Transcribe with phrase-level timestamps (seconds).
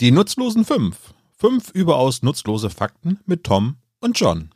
[0.00, 1.12] Die nutzlosen fünf.
[1.36, 4.48] Fünf überaus nutzlose Fakten mit Tom und John.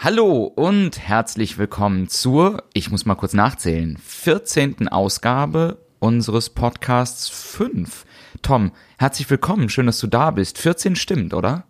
[0.00, 4.88] Hallo und herzlich willkommen zur, ich muss mal kurz nachzählen, 14.
[4.88, 8.04] Ausgabe unseres Podcasts 5.
[8.42, 10.58] Tom, herzlich willkommen, schön, dass du da bist.
[10.58, 11.68] 14 stimmt, oder?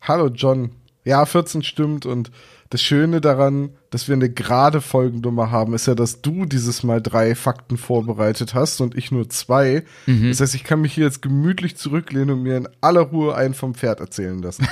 [0.00, 0.81] Hallo John.
[1.04, 2.30] Ja, 14 stimmt und
[2.72, 7.02] das Schöne daran, dass wir eine gerade Folgennummer haben, ist ja, dass du dieses Mal
[7.02, 9.84] drei Fakten vorbereitet hast und ich nur zwei.
[10.06, 10.28] Mhm.
[10.28, 13.52] Das heißt, ich kann mich hier jetzt gemütlich zurücklehnen und mir in aller Ruhe einen
[13.52, 14.66] vom Pferd erzählen lassen.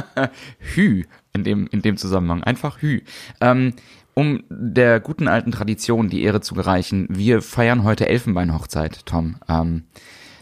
[0.74, 1.04] Hü,
[1.34, 2.42] in dem, in dem Zusammenhang.
[2.42, 3.02] Einfach Hü.
[3.42, 3.74] Ähm,
[4.14, 9.36] um der guten alten Tradition die Ehre zu gereichen, wir feiern heute Elfenbeinhochzeit, Tom.
[9.50, 9.82] Ähm,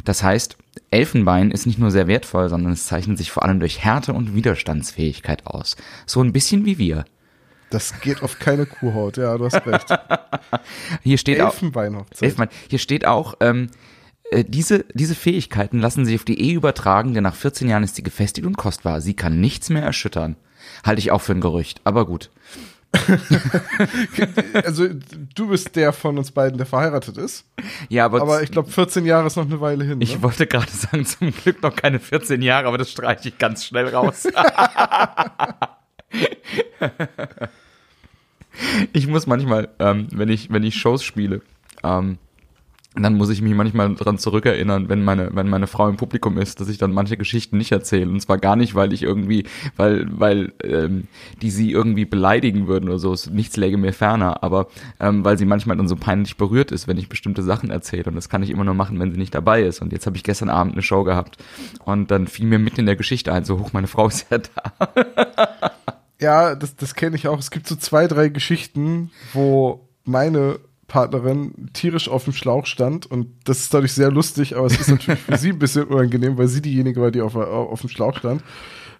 [0.04, 0.56] das heißt,
[0.90, 4.34] Elfenbein ist nicht nur sehr wertvoll, sondern es zeichnet sich vor allem durch Härte und
[4.34, 5.76] Widerstandsfähigkeit aus.
[6.06, 7.04] So ein bisschen wie wir.
[7.70, 9.86] Das geht auf keine Kuhhaut, ja, du hast recht.
[11.02, 12.18] Hier steht Elfenbeinhochzeit.
[12.18, 12.48] auch, Elfenbein.
[12.68, 13.70] Hier steht auch, ähm,
[14.30, 17.96] äh, diese, diese Fähigkeiten lassen sich auf die Ehe übertragen, denn nach 14 Jahren ist
[17.96, 19.00] sie gefestigt und kostbar.
[19.00, 20.36] Sie kann nichts mehr erschüttern.
[20.84, 22.30] Halte ich auch für ein Gerücht, aber gut.
[24.64, 24.86] also
[25.34, 27.46] du bist der von uns beiden, der verheiratet ist.
[27.88, 30.00] Ja, aber, aber ich glaube 14 Jahre ist noch eine Weile hin.
[30.00, 30.22] Ich ne?
[30.22, 33.88] wollte gerade sagen, zum Glück noch keine 14 Jahre, aber das streiche ich ganz schnell
[33.88, 34.26] raus.
[38.92, 41.40] ich muss manchmal, ähm, wenn ich wenn ich Shows spiele,
[41.82, 42.18] ähm,
[42.94, 46.60] dann muss ich mich manchmal daran zurückerinnern, wenn meine, wenn meine Frau im Publikum ist,
[46.60, 48.10] dass ich dann manche Geschichten nicht erzähle.
[48.10, 51.08] Und zwar gar nicht, weil ich irgendwie, weil, weil ähm,
[51.40, 53.14] die sie irgendwie beleidigen würden oder so.
[53.30, 54.66] Nichts läge mir ferner, aber
[55.00, 58.04] ähm, weil sie manchmal dann so peinlich berührt ist, wenn ich bestimmte Sachen erzähle.
[58.04, 59.80] Und das kann ich immer nur machen, wenn sie nicht dabei ist.
[59.80, 61.38] Und jetzt habe ich gestern Abend eine Show gehabt
[61.84, 64.38] und dann fiel mir mitten in der Geschichte ein, so hoch, meine Frau ist ja
[64.38, 64.92] da.
[66.20, 67.38] ja, das, das kenne ich auch.
[67.38, 70.58] Es gibt so zwei, drei Geschichten, wo meine
[70.92, 74.90] Partnerin tierisch auf dem Schlauch stand und das ist dadurch sehr lustig, aber es ist
[74.90, 78.18] natürlich für sie ein bisschen unangenehm, weil sie diejenige war, die auf, auf dem Schlauch
[78.18, 78.42] stand.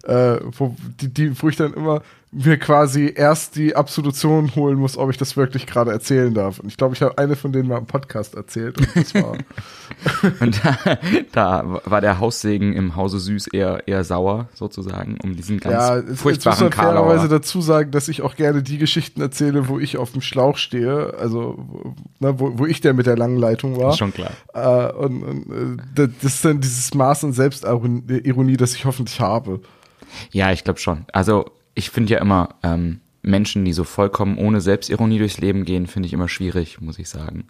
[0.03, 2.01] Äh, wo, die, die, wo ich dann immer
[2.33, 6.59] mir quasi erst die Absolution holen muss, ob ich das wirklich gerade erzählen darf.
[6.59, 8.77] Und ich glaube, ich habe eine von denen mal im Podcast erzählt.
[8.79, 9.33] Und, das war
[10.39, 10.97] und da,
[11.31, 16.15] da, war der Haussegen im Hause Süß eher, eher sauer, sozusagen, um diesen ganz ja,
[16.15, 16.93] furchtbaren Karlauer.
[16.93, 20.21] Ja, fairerweise dazu sagen, dass ich auch gerne die Geschichten erzähle, wo ich auf dem
[20.21, 21.63] Schlauch stehe, also
[22.19, 23.95] ne, wo, wo ich der mit der langen Leitung war.
[23.95, 24.31] Schon klar.
[24.53, 29.59] Äh, und, und äh, das ist dann dieses Maß an Selbstironie, das ich hoffentlich habe.
[30.31, 31.05] Ja, ich glaube schon.
[31.11, 31.45] Also
[31.75, 36.07] ich finde ja immer ähm, Menschen, die so vollkommen ohne Selbstironie durchs Leben gehen, finde
[36.07, 37.47] ich immer schwierig, muss ich sagen.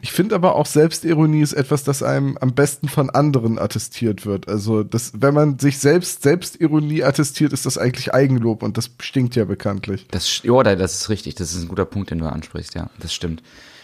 [0.00, 4.48] Ich finde aber auch Selbstironie ist etwas, das einem am besten von anderen attestiert wird.
[4.48, 9.36] Also, das, wenn man sich selbst Selbstironie attestiert, ist das eigentlich Eigenlob und das stinkt
[9.36, 10.06] ja bekanntlich.
[10.10, 11.34] Das, ja, das ist richtig.
[11.34, 12.74] Das ist ein guter Punkt, den du ansprichst.
[12.74, 13.42] Ja, das stimmt.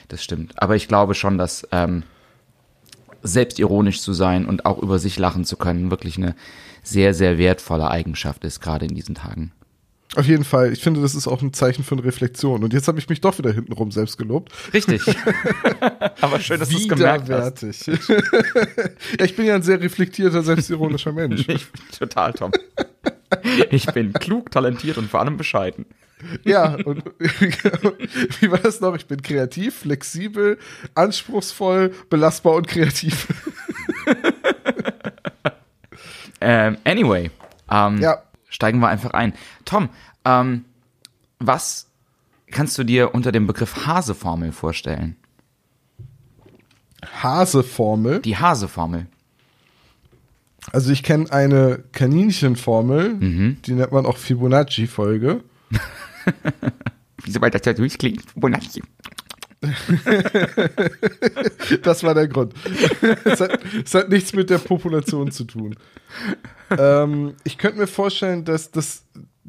[0.08, 0.54] Das stimmt.
[0.60, 2.04] Aber ich glaube schon, dass ähm,
[3.22, 6.34] selbstironisch zu sein und auch über sich lachen zu können wirklich eine
[6.82, 9.52] sehr, sehr wertvolle Eigenschaft ist, gerade in diesen Tagen.
[10.14, 10.72] Auf jeden Fall.
[10.72, 12.62] Ich finde, das ist auch ein Zeichen von Reflexion.
[12.62, 14.52] Und jetzt habe ich mich doch wieder hintenrum selbst gelobt.
[14.74, 15.02] Richtig.
[16.20, 17.62] Aber schön, dass du es gemerkt hast.
[17.86, 21.46] ja, ich bin ja ein sehr reflektierter, selbstironischer Mensch.
[21.52, 21.66] Ich,
[21.98, 22.50] total, Tom.
[23.70, 25.86] Ich bin klug, talentiert und vor allem bescheiden.
[26.44, 27.04] Ja, und
[28.40, 28.94] wie war das noch?
[28.94, 30.58] Ich bin kreativ, flexibel,
[30.94, 33.26] anspruchsvoll, belastbar und kreativ.
[36.40, 37.30] ähm, anyway.
[37.70, 39.32] Ähm, ja steigen wir einfach ein.
[39.64, 39.88] Tom,
[40.24, 40.64] ähm,
[41.40, 41.88] was
[42.50, 45.16] kannst du dir unter dem Begriff Haseformel vorstellen?
[47.22, 48.20] Haseformel?
[48.20, 49.06] Die Haseformel.
[50.70, 53.56] Also ich kenne eine Kaninchenformel, mhm.
[53.64, 55.42] die nennt man auch Fibonacci-Folge.
[57.24, 58.22] Wieso weil das ja durchklingt?
[58.30, 58.82] Fibonacci.
[61.82, 62.54] das war der Grund.
[63.24, 65.76] es, hat, es, hat, nichts mit der Population zu tun.
[66.70, 69.04] Ähm, ich könnte mir vorstellen, dass das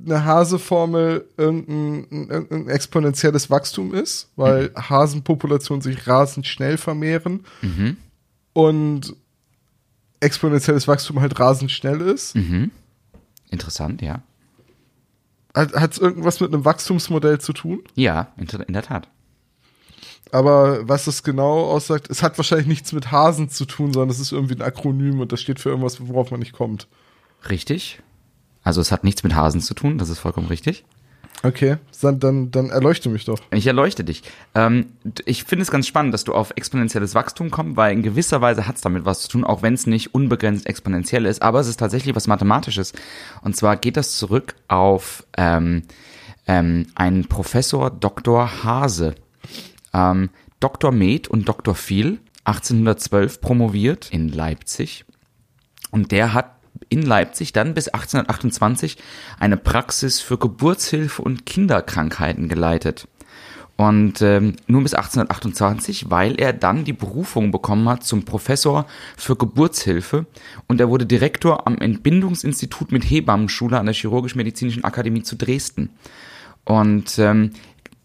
[0.06, 4.90] eine Haseformel irgendein, irgendein exponentielles Wachstum ist, weil mhm.
[4.90, 7.98] Hasenpopulationen sich rasend schnell vermehren mhm.
[8.54, 9.16] und
[10.20, 12.36] exponentielles Wachstum halt rasend schnell ist.
[12.36, 12.72] Mhm.
[13.50, 14.22] Interessant, ja.
[15.56, 17.84] Hat es irgendwas mit einem Wachstumsmodell zu tun?
[17.94, 19.08] Ja, in, in der Tat.
[20.34, 24.20] Aber was das genau aussagt, es hat wahrscheinlich nichts mit Hasen zu tun, sondern es
[24.20, 26.88] ist irgendwie ein Akronym und das steht für irgendwas, worauf man nicht kommt.
[27.50, 28.00] Richtig.
[28.64, 30.86] Also es hat nichts mit Hasen zu tun, das ist vollkommen richtig.
[31.44, 33.38] Okay, dann, dann, dann erleuchte mich doch.
[33.52, 34.24] Ich erleuchte dich.
[34.56, 34.88] Ähm,
[35.26, 38.66] ich finde es ganz spannend, dass du auf exponentielles Wachstum kommst, weil in gewisser Weise
[38.66, 41.68] hat es damit was zu tun, auch wenn es nicht unbegrenzt exponentiell ist, aber es
[41.68, 42.94] ist tatsächlich was Mathematisches.
[43.42, 45.84] Und zwar geht das zurück auf ähm,
[46.48, 48.64] ähm, ein Professor Dr.
[48.64, 49.14] Hase,
[49.94, 50.30] ähm,
[50.60, 50.92] Dr.
[50.92, 51.76] Med und Dr.
[51.76, 55.06] Viel, 1812 promoviert in Leipzig.
[55.92, 56.52] Und der hat
[56.90, 58.98] in Leipzig dann bis 1828
[59.40, 63.08] eine Praxis für Geburtshilfe und Kinderkrankheiten geleitet.
[63.76, 68.86] Und ähm, nur bis 1828, weil er dann die Berufung bekommen hat zum Professor
[69.18, 70.28] für Geburtshilfe
[70.68, 75.90] und er wurde Direktor am Entbindungsinstitut mit Hebammenschule an der Chirurgisch-Medizinischen Akademie zu Dresden.
[76.66, 77.52] Und ähm,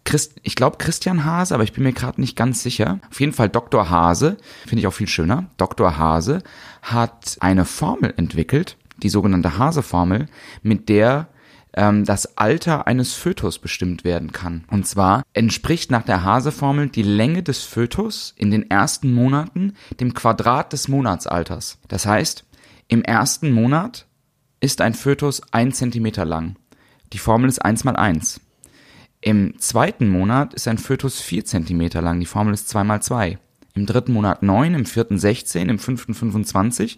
[0.09, 2.99] Christ, ich glaube Christian Hase, aber ich bin mir gerade nicht ganz sicher.
[3.11, 3.91] Auf jeden Fall Dr.
[3.91, 5.45] Hase, finde ich auch viel schöner.
[5.57, 5.99] Dr.
[5.99, 6.41] Hase
[6.81, 10.25] hat eine Formel entwickelt, die sogenannte Hase-Formel,
[10.63, 11.27] mit der
[11.73, 14.63] ähm, das Alter eines Fötus bestimmt werden kann.
[14.71, 20.15] Und zwar entspricht nach der Hase-Formel die Länge des Fötus in den ersten Monaten dem
[20.15, 21.77] Quadrat des Monatsalters.
[21.87, 22.45] Das heißt,
[22.87, 24.07] im ersten Monat
[24.59, 26.55] ist ein Fötus ein Zentimeter lang.
[27.13, 28.41] Die Formel ist 1 mal 1.
[29.21, 33.37] Im zweiten Monat ist ein Fötus 4 cm lang, die Formel ist 2 mal 2.
[33.75, 36.97] Im dritten Monat 9, im vierten 16, im fünften 25.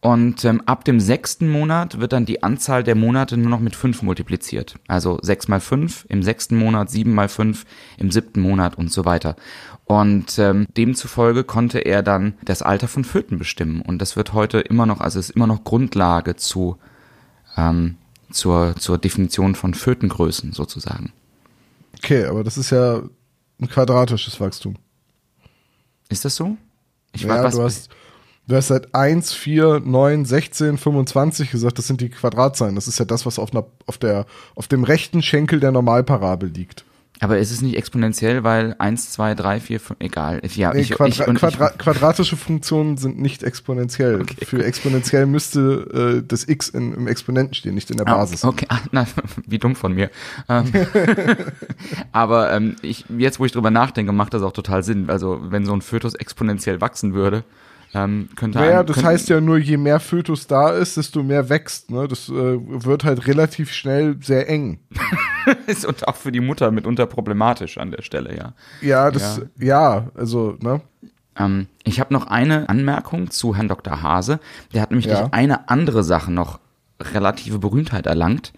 [0.00, 3.74] Und ähm, ab dem sechsten Monat wird dann die Anzahl der Monate nur noch mit
[3.74, 4.74] 5 multipliziert.
[4.86, 7.64] Also 6 mal 5, im sechsten Monat 7 mal 5,
[7.96, 9.34] im siebten Monat und so weiter.
[9.84, 13.80] Und ähm, demzufolge konnte er dann das Alter von Föten bestimmen.
[13.80, 16.76] Und das wird heute immer noch, also ist immer noch Grundlage zu,
[17.56, 17.96] ähm,
[18.30, 21.12] zur, zur Definition von Fötengrößen sozusagen.
[22.04, 23.02] Okay, aber das ist ja
[23.58, 24.74] ein quadratisches Wachstum.
[26.10, 26.58] Ist das so?
[27.12, 27.88] Ich ja, weiß, du hast,
[28.46, 32.74] du hast seit 1, 4, 9, 16, 25 gesagt, das sind die Quadratzahlen.
[32.74, 36.50] Das ist ja das, was auf, einer, auf, der, auf dem rechten Schenkel der Normalparabel
[36.50, 36.84] liegt.
[37.20, 40.42] Aber ist es nicht exponentiell, weil 1, 2, 3, 4, 5, egal.
[40.54, 44.20] Ja, Nee, ich, Quadra ich, und Quadra ich, quadratische Funktionen sind nicht exponentiell.
[44.20, 48.16] Okay, Für exponentiell müsste äh, das x in, im Exponenten stehen, nicht in der Ah,
[48.16, 48.44] Basis.
[48.44, 49.06] Okay, ah, na,
[49.46, 50.10] wie dumm von mir.
[50.48, 50.72] Ähm,
[52.12, 55.08] aber ähm, ich, jetzt, wo ich drüber nachdenke, macht das auch total Sinn.
[55.08, 57.44] Also wenn so ein Fötus exponentiell wachsen würde,
[57.94, 61.22] ähm, könnte Naja, einem- das könnten- heißt ja nur, je mehr Fötus da ist, desto
[61.22, 61.90] mehr wächst.
[61.90, 62.08] Ne?
[62.08, 64.80] Das äh, wird halt relativ schnell sehr eng.
[65.66, 68.52] ist und auch für die Mutter mitunter problematisch an der Stelle, ja.
[68.80, 70.80] Ja, das, ja, also, ne?
[71.36, 74.02] Ähm, ich habe noch eine Anmerkung zu Herrn Dr.
[74.02, 74.38] Hase.
[74.72, 75.20] Der hat nämlich Ja.
[75.20, 76.60] durch eine andere Sache noch
[77.00, 78.52] relative Berühmtheit erlangt.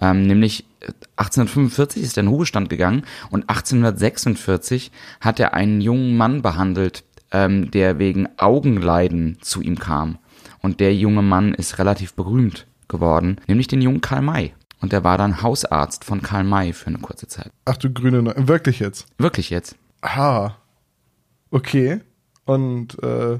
[0.00, 6.16] Ähm, nämlich äh, 1845 ist er in Ruhestand gegangen und 1846 hat er einen jungen
[6.16, 7.02] Mann behandelt,
[7.32, 10.18] ähm, der wegen Augenleiden zu ihm kam.
[10.60, 14.54] Und der junge Mann ist relativ berühmt geworden, nämlich den jungen Karl May.
[14.80, 17.50] Und der war dann Hausarzt von Karl May für eine kurze Zeit.
[17.64, 19.06] Ach du grüne, Neu- wirklich jetzt?
[19.18, 19.76] Wirklich jetzt.
[20.02, 20.52] Ah,
[21.50, 22.00] okay.
[22.44, 23.38] Und äh,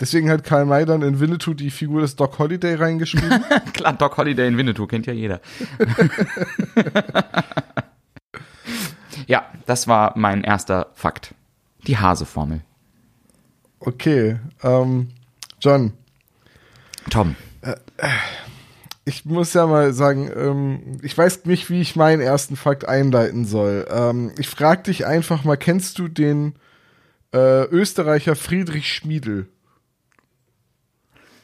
[0.00, 3.42] deswegen hat Karl May dann in Winnetou die Figur des Doc Holliday reingeschrieben.
[3.72, 5.40] Klar, Doc Holiday in Winnetou kennt ja jeder.
[9.26, 11.34] ja, das war mein erster Fakt.
[11.86, 12.60] Die Hase-Formel.
[13.80, 15.08] Okay, ähm,
[15.60, 15.92] John,
[17.10, 17.36] Tom.
[19.04, 23.44] ich muss ja mal sagen, ähm, ich weiß nicht, wie ich meinen ersten Fakt einleiten
[23.44, 23.86] soll.
[23.90, 26.54] Ähm, ich frage dich einfach mal, kennst du den
[27.32, 29.48] äh, Österreicher Friedrich Schmiedel?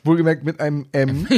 [0.04, 1.26] Wohlgemerkt mit einem M.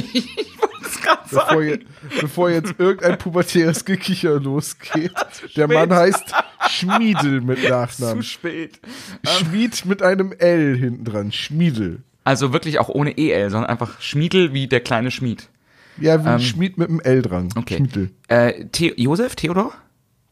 [1.30, 1.78] bevor, je,
[2.20, 5.12] bevor jetzt irgendein pubertäres Gekicher losgeht.
[5.56, 6.32] Der Mann heißt
[6.68, 8.22] Schmiedel mit Nachnamen.
[8.22, 8.80] spät.
[9.26, 11.32] Schmied mit einem L hinten dran.
[11.32, 12.02] Schmiedel.
[12.24, 15.48] Also wirklich auch ohne EL, sondern einfach Schmiedel wie der kleine Schmied.
[16.00, 17.44] Ja, wie Schmied mit einem L dran.
[17.54, 17.76] Ähm, Okay.
[17.78, 18.10] Schmiedel.
[18.28, 19.72] Äh, The Josef, Theodor?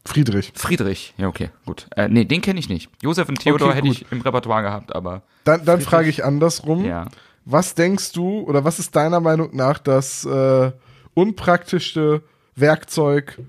[0.05, 0.53] Friedrich.
[0.55, 1.13] Friedrich.
[1.17, 1.87] Ja, okay, gut.
[1.97, 2.89] Äh, nee, den kenne ich nicht.
[3.01, 6.85] Josef und Theodor Okay, hätte ich im Repertoire gehabt, aber Dann, dann frage ich andersrum.
[6.85, 7.07] ja.
[7.49, 10.71] Was denkst du oder was ist deiner Meinung nach das äh,
[11.17, 12.21] unpraktischste
[12.55, 13.39] Werkzeug,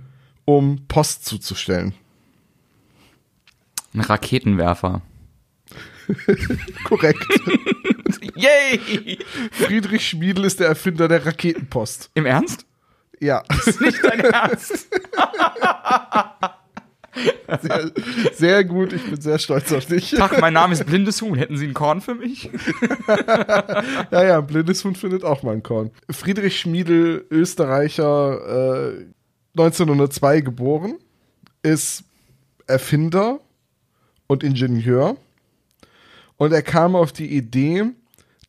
[0.46, 1.92] um Post zuzustellen?
[3.92, 5.02] Ein Raketenwerfer.
[6.84, 7.22] Korrekt.
[8.34, 9.18] Yay!
[9.50, 12.10] Friedrich Schmiedel ist der Erfinder der Raketenpost.
[12.14, 12.64] Im Ernst?
[13.20, 13.42] Ja,
[13.80, 14.88] Nicht dein Ernst?
[17.62, 17.92] Sehr,
[18.34, 18.92] sehr gut.
[18.92, 20.10] Ich bin sehr stolz auf dich.
[20.10, 21.36] Tag, mein Name ist Blindes Huhn.
[21.36, 22.50] Hätten Sie ein Korn für mich?
[24.10, 25.90] Ja, ja, ein blindes Hund findet auch mal ein Korn.
[26.10, 29.06] Friedrich Schmiedel, Österreicher, äh,
[29.56, 30.98] 1902 geboren,
[31.62, 32.04] ist
[32.66, 33.40] Erfinder
[34.26, 35.16] und Ingenieur.
[36.36, 37.84] Und er kam auf die Idee,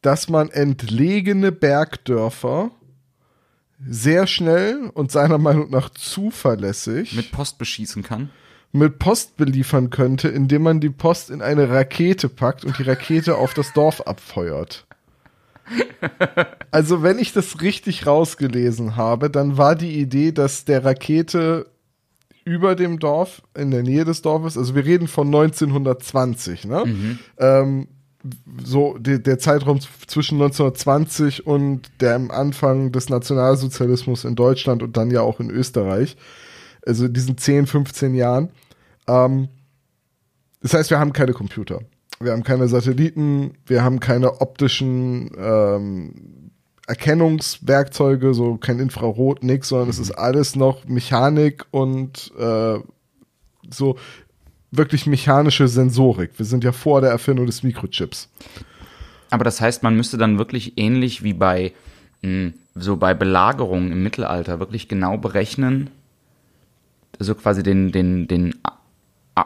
[0.01, 2.71] dass man entlegene Bergdörfer
[3.87, 8.29] sehr schnell und seiner Meinung nach zuverlässig Mit Post beschießen kann.
[8.71, 13.35] Mit Post beliefern könnte, indem man die Post in eine Rakete packt und die Rakete
[13.35, 14.85] auf das Dorf abfeuert.
[16.71, 21.67] Also, wenn ich das richtig rausgelesen habe, dann war die Idee, dass der Rakete
[22.49, 24.57] über dem Dorf, in der Nähe des Dorfes.
[24.57, 26.83] Also wir reden von 1920, ne?
[27.37, 27.87] Ähm,
[28.63, 35.11] so de, der Zeitraum zwischen 1920 und dem Anfang des Nationalsozialismus in Deutschland und dann
[35.11, 36.17] ja auch in Österreich.
[36.89, 38.49] Also in diesen 10, 15 Jahren.
[39.07, 39.47] Ähm,
[40.61, 41.79] das heißt, wir haben keine Computer.
[42.19, 46.51] Wir haben keine Satelliten, wir haben keine optischen ähm,
[46.87, 52.79] Erkennungswerkzeuge, so kein Infrarot, nix, sondern es ist alles noch Mechanik und äh,
[53.69, 53.97] so
[54.71, 56.31] wirklich mechanische Sensorik.
[56.37, 58.27] Wir sind ja vor der Erfindung des Mikrochips.
[59.29, 61.71] Aber das heißt, man müsste dann wirklich ähnlich wie bei
[62.23, 65.89] mh, so bei Belagerungen im Mittelalter wirklich genau berechnen,
[67.17, 68.55] so quasi den, den, den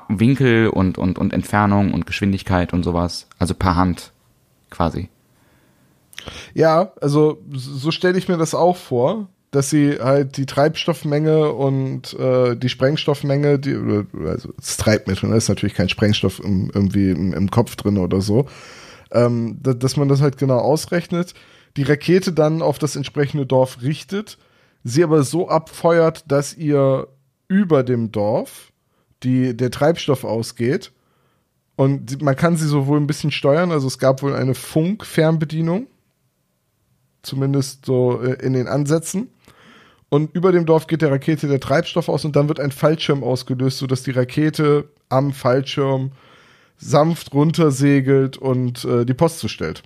[0.09, 3.27] Winkel und, und, und Entfernung und Geschwindigkeit und sowas.
[3.39, 4.11] Also per Hand
[4.69, 5.09] quasi.
[6.53, 12.13] Ja, also so stelle ich mir das auch vor, dass sie halt die Treibstoffmenge und
[12.13, 17.11] äh, die Sprengstoffmenge, die, oder, also das Treibmittel, ne, ist natürlich kein Sprengstoff im, irgendwie
[17.11, 18.47] im, im Kopf drin oder so,
[19.11, 21.35] ähm, da, dass man das halt genau ausrechnet,
[21.77, 24.39] die Rakete dann auf das entsprechende Dorf richtet,
[24.83, 27.07] sie aber so abfeuert, dass ihr
[27.53, 28.71] über dem Dorf
[29.23, 30.91] die, der Treibstoff ausgeht
[31.75, 35.87] und man kann sie so wohl ein bisschen steuern, also es gab wohl eine Funkfernbedienung
[37.23, 39.29] zumindest so äh, in den Ansätzen.
[40.09, 43.23] Und über dem Dorf geht der Rakete der Treibstoff aus und dann wird ein Fallschirm
[43.23, 46.11] ausgelöst, sodass die Rakete am Fallschirm
[46.77, 49.81] sanft runtersegelt und äh, die Post zustellt.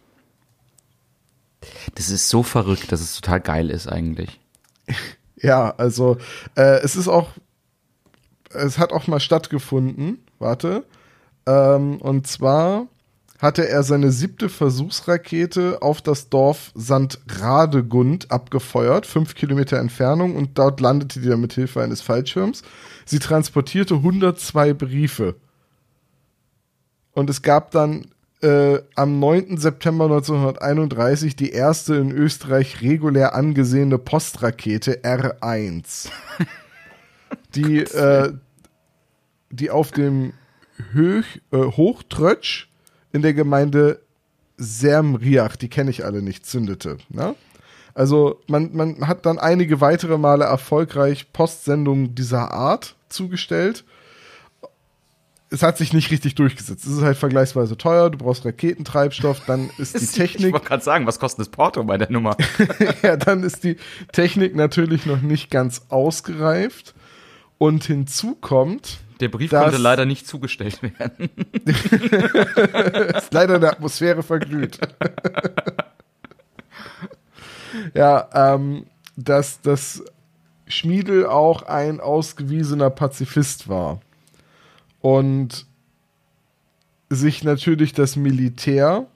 [1.95, 4.39] Das ist so verrückt, dass es total geil ist eigentlich.
[5.39, 6.17] Ja, also
[6.55, 7.29] äh, es ist auch,
[8.53, 10.83] es hat auch mal stattgefunden, warte,
[11.45, 12.87] ähm, und zwar
[13.39, 17.19] hatte er seine siebte Versuchsrakete auf das Dorf St.
[17.39, 22.63] Radegund abgefeuert, fünf Kilometer Entfernung, und dort landete die dann mit Hilfe eines Fallschirms.
[23.05, 25.35] Sie transportierte 102 Briefe.
[27.13, 28.07] Und es gab dann
[28.41, 29.57] äh, am 9.
[29.57, 36.09] September 1931 die erste in Österreich regulär angesehene Postrakete R1.
[37.57, 38.33] die, äh,
[39.49, 40.33] die auf dem
[40.93, 42.69] Höch, äh, Hochtrötsch
[43.11, 44.01] in der Gemeinde
[44.57, 46.97] Sermriach, die kenne ich alle nicht, zündete.
[47.09, 47.35] Ne?
[47.93, 53.85] Also man, man hat dann einige weitere Male erfolgreich Postsendungen dieser Art zugestellt.
[55.49, 56.85] Es hat sich nicht richtig durchgesetzt.
[56.85, 60.83] Es ist halt vergleichsweise teuer, du brauchst Raketentreibstoff, dann ist die Ich Technik, wollte gerade
[60.83, 62.35] sagen, was kostet das Porto bei der Nummer?
[63.01, 63.77] ja, dann ist die
[64.11, 66.93] Technik natürlich noch nicht ganz ausgereift.
[67.57, 71.29] Und hinzu kommt, Der Brief Das- konnte leider nicht zugestellt werden.
[73.15, 74.77] ist leider in der Atmosphäre verglüht.
[77.93, 78.85] ja, ähm,
[79.15, 80.03] dass das
[80.67, 84.01] Schmiedel auch ein ausgewiesener Pazifist war.
[85.01, 85.65] Und
[87.09, 89.07] sich natürlich das Militär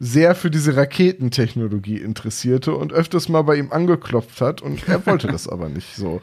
[0.00, 5.26] sehr für diese Raketentechnologie interessierte und öfters mal bei ihm angeklopft hat und er wollte
[5.26, 6.20] das aber nicht so.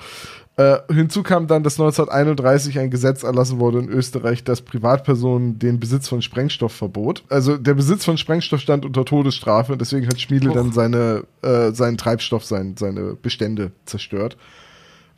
[0.57, 5.81] Äh, hinzu kam dann, dass 1931 ein Gesetz erlassen wurde in Österreich, das Privatpersonen den
[5.81, 7.23] Besitz von Sprengstoff verbot.
[7.29, 11.71] Also der Besitz von Sprengstoff stand unter Todesstrafe und deswegen hat Schmiedel dann seine, äh,
[11.71, 14.37] seinen Treibstoff, sein, seine Bestände zerstört.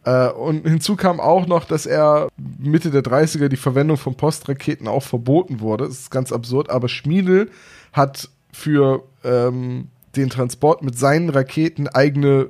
[0.06, 4.88] Äh, und hinzu kam auch noch, dass er Mitte der 30er die Verwendung von Postraketen
[4.88, 5.86] auch verboten wurde.
[5.86, 7.52] Das ist ganz absurd, aber Schmiedel
[7.94, 12.50] hat für ähm, den Transport mit seinen Raketen eigene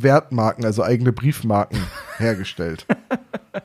[0.00, 1.82] Wertmarken, also eigene Briefmarken
[2.18, 2.86] hergestellt,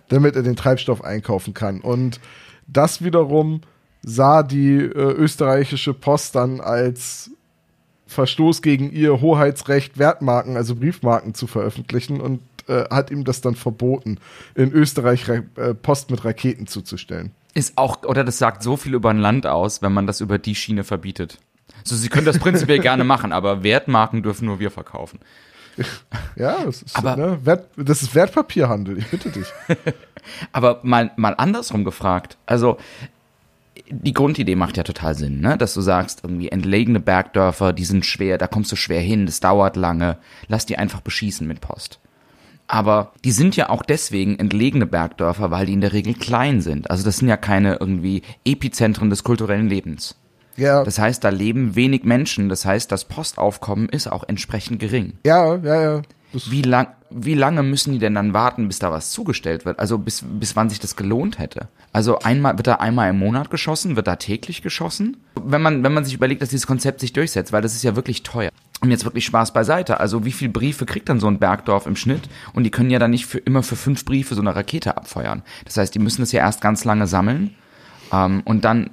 [0.09, 1.81] damit er den Treibstoff einkaufen kann.
[1.81, 2.19] Und
[2.67, 3.61] das wiederum
[4.01, 7.31] sah die äh, österreichische Post dann als
[8.07, 13.55] Verstoß gegen ihr Hoheitsrecht, Wertmarken, also Briefmarken zu veröffentlichen und äh, hat ihm das dann
[13.55, 14.17] verboten,
[14.55, 17.31] in Österreich äh, Post mit Raketen zuzustellen.
[17.53, 20.37] Ist auch, oder das sagt so viel über ein Land aus, wenn man das über
[20.37, 21.37] die Schiene verbietet.
[21.83, 25.19] So, sie können das prinzipiell gerne machen, aber Wertmarken dürfen nur wir verkaufen.
[26.35, 29.47] Ja, das ist, Aber- ne, Wert, das ist Wertpapierhandel, ich bitte dich.
[30.51, 32.37] Aber mal, mal andersrum gefragt.
[32.45, 32.77] Also,
[33.89, 35.57] die Grundidee macht ja total Sinn, ne?
[35.57, 39.39] Dass du sagst, irgendwie entlegene Bergdörfer, die sind schwer, da kommst du schwer hin, das
[39.39, 40.17] dauert lange.
[40.47, 41.99] Lass die einfach beschießen mit Post.
[42.67, 46.89] Aber die sind ja auch deswegen entlegene Bergdörfer, weil die in der Regel klein sind.
[46.89, 50.15] Also das sind ja keine irgendwie Epizentren des kulturellen Lebens.
[50.61, 52.47] Ja, Das heißt, da leben wenig Menschen.
[52.49, 55.13] Das heißt, das Postaufkommen ist auch entsprechend gering.
[55.25, 56.01] ja, ja, ja.
[56.33, 59.79] Das, Wie, lang, wie lange müssen die denn dann warten, bis da was zugestellt wird?
[59.79, 61.67] Also bis, bis wann sich das gelohnt hätte?
[61.91, 63.97] Also einmal, wird da einmal im Monat geschossen?
[63.97, 65.17] Wird da täglich geschossen?
[65.35, 67.97] Wenn man, wenn man sich überlegt, dass dieses Konzept sich durchsetzt, weil das ist ja
[67.97, 68.49] wirklich teuer.
[68.79, 69.99] Und jetzt wirklich Spaß beiseite.
[69.99, 72.29] Also wie viele Briefe kriegt dann so ein Bergdorf im Schnitt?
[72.53, 75.43] Und die können ja dann nicht für immer für fünf Briefe so eine Rakete abfeuern.
[75.65, 77.55] Das heißt, die müssen das ja erst ganz lange sammeln
[78.13, 78.89] ähm, und dann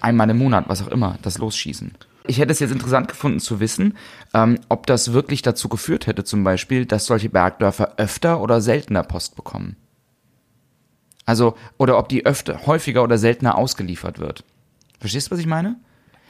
[0.00, 1.92] einmal im Monat, was auch immer, das losschießen.
[2.26, 3.96] Ich hätte es jetzt interessant gefunden zu wissen,
[4.32, 9.02] ähm, ob das wirklich dazu geführt hätte, zum Beispiel, dass solche Bergdörfer öfter oder seltener
[9.02, 9.76] Post bekommen.
[11.26, 14.44] Also, oder ob die öfter, häufiger oder seltener ausgeliefert wird.
[15.00, 15.76] Verstehst du, was ich meine?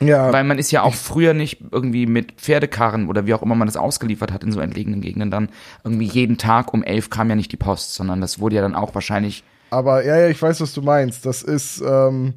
[0.00, 3.54] Ja, Weil man ist ja auch früher nicht irgendwie mit Pferdekarren oder wie auch immer
[3.54, 5.48] man das ausgeliefert hat in so entlegenen Gegenden dann
[5.84, 8.74] irgendwie jeden Tag um elf kam ja nicht die Post, sondern das wurde ja dann
[8.74, 11.26] auch wahrscheinlich aber ja, ja, ich weiß, was du meinst.
[11.26, 12.34] Das ist, ähm,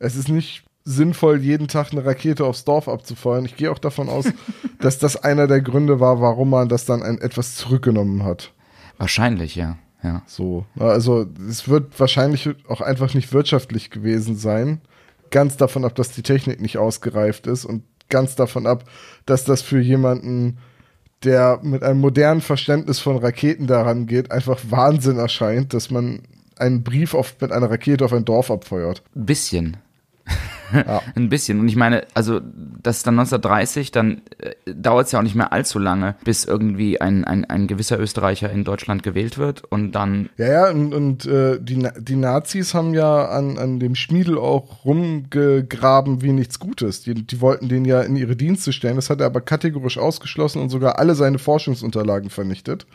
[0.00, 3.44] es ist nicht sinnvoll, jeden Tag eine Rakete aufs Dorf abzufeuern.
[3.44, 4.24] Ich gehe auch davon aus,
[4.80, 8.52] dass das einer der Gründe war, warum man das dann ein, etwas zurückgenommen hat.
[8.98, 9.78] wahrscheinlich, ja.
[10.02, 10.22] Ja.
[10.26, 10.64] So.
[10.78, 14.80] Also, es wird wahrscheinlich auch einfach nicht wirtschaftlich gewesen sein.
[15.30, 18.84] Ganz davon ab, dass die Technik nicht ausgereift ist und ganz davon ab,
[19.26, 20.56] dass das für jemanden,
[21.22, 26.22] der mit einem modernen Verständnis von Raketen daran geht, einfach Wahnsinn erscheint, dass man
[26.56, 29.02] einen Brief auf, mit einer Rakete auf ein Dorf abfeuert.
[29.14, 29.76] Ein bisschen.
[30.72, 31.02] Ja.
[31.14, 31.60] Ein bisschen.
[31.60, 32.40] Und ich meine, also
[32.82, 36.44] das ist dann 1930, dann äh, dauert es ja auch nicht mehr allzu lange, bis
[36.44, 40.94] irgendwie ein, ein, ein gewisser Österreicher in Deutschland gewählt wird und dann Ja, ja, und,
[40.94, 46.58] und äh, die, die Nazis haben ja an, an dem Schmiedel auch rumgegraben wie nichts
[46.58, 47.02] Gutes.
[47.02, 48.96] Die, die wollten den ja in ihre Dienste stellen.
[48.96, 52.86] Das hat er aber kategorisch ausgeschlossen und sogar alle seine Forschungsunterlagen vernichtet.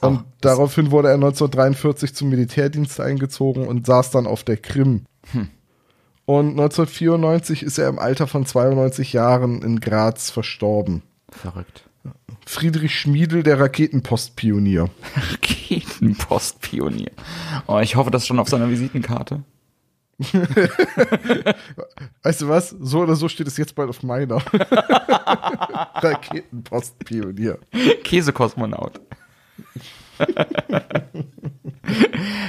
[0.00, 5.04] auch Und daraufhin wurde er 1943 zum Militärdienst eingezogen und saß dann auf der Krim.
[6.30, 11.02] Und 1994 ist er im Alter von 92 Jahren in Graz verstorben.
[11.28, 11.88] verrückt.
[12.46, 14.90] Friedrich Schmiedel, der Raketenpostpionier.
[15.32, 17.10] Raketenpostpionier.
[17.66, 19.42] Oh, ich hoffe, das ist schon auf seiner Visitenkarte.
[22.22, 22.76] Weißt du was?
[22.78, 24.36] So oder so steht es jetzt bald auf meiner.
[25.96, 27.58] Raketenpostpionier.
[28.04, 29.00] Käsekosmonaut.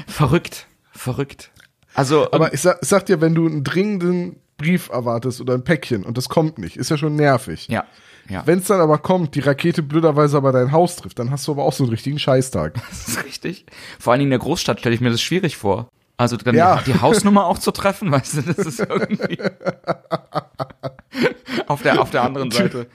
[0.06, 1.51] verrückt, verrückt.
[1.94, 5.64] Also, Aber ich sag, ich sag dir, wenn du einen dringenden Brief erwartest oder ein
[5.64, 7.68] Päckchen und das kommt nicht, ist ja schon nervig.
[7.70, 7.84] ja,
[8.30, 8.44] ja.
[8.46, 11.52] Wenn es dann aber kommt, die Rakete blöderweise aber dein Haus trifft, dann hast du
[11.54, 12.76] aber auch so einen richtigen Scheißtag.
[12.90, 13.66] Das ist richtig.
[14.00, 15.90] Vor allen Dingen in der Großstadt stelle ich mir das schwierig vor.
[16.18, 16.82] Also dann Ja.
[16.86, 19.40] die, Hausnummer auch zu treffen, weißt du, das ist irgendwie
[21.68, 22.88] auf der auf der anderen Seite.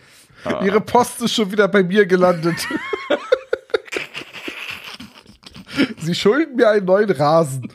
[0.62, 2.56] Ihre Post ist schon wieder bei mir gelandet.
[5.98, 7.70] Sie schulden mir einen neuen Rasen.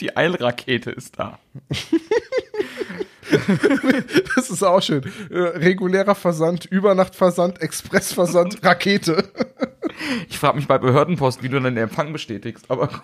[0.00, 1.38] Die Eilrakete ist da.
[4.36, 5.02] Das ist auch schön.
[5.30, 9.24] Äh, regulärer Versand, Übernachtversand, Expressversand, Rakete.
[10.28, 12.88] Ich frage mich bei Behördenpost, wie du dann den Empfang bestätigst, aber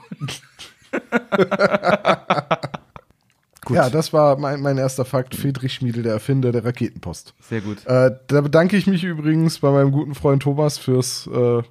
[3.65, 3.77] gut.
[3.77, 5.35] Ja, das war mein, mein erster Fakt.
[5.35, 7.35] Friedrich Schmiedel, der Erfinder der Raketenpost.
[7.41, 7.87] Sehr gut.
[7.87, 11.63] Äh, da bedanke ich mich übrigens bei meinem guten Freund Thomas fürs äh,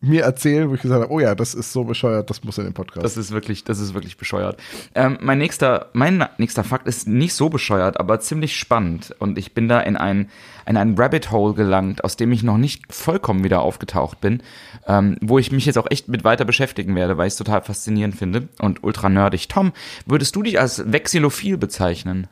[0.00, 2.64] mir erzählen, wo ich gesagt habe, oh ja, das ist so bescheuert, das muss in
[2.64, 3.04] den Podcast.
[3.04, 4.60] Das ist wirklich, das ist wirklich bescheuert.
[4.94, 9.14] Ähm, mein nächster, mein nächster Fakt ist nicht so bescheuert, aber ziemlich spannend.
[9.18, 10.28] Und ich bin da in ein,
[10.66, 14.42] in ein Rabbit Hole gelangt, aus dem ich noch nicht vollkommen wieder aufgetaucht bin,
[14.86, 17.62] ähm, wo ich mich jetzt auch echt mit weiter beschäftigen werde, weil ich es total
[17.62, 19.48] faszinierend finde und ultra nerdig.
[19.48, 19.72] Tom,
[20.06, 22.28] würdest du dich als Vexillophil bezeichnen?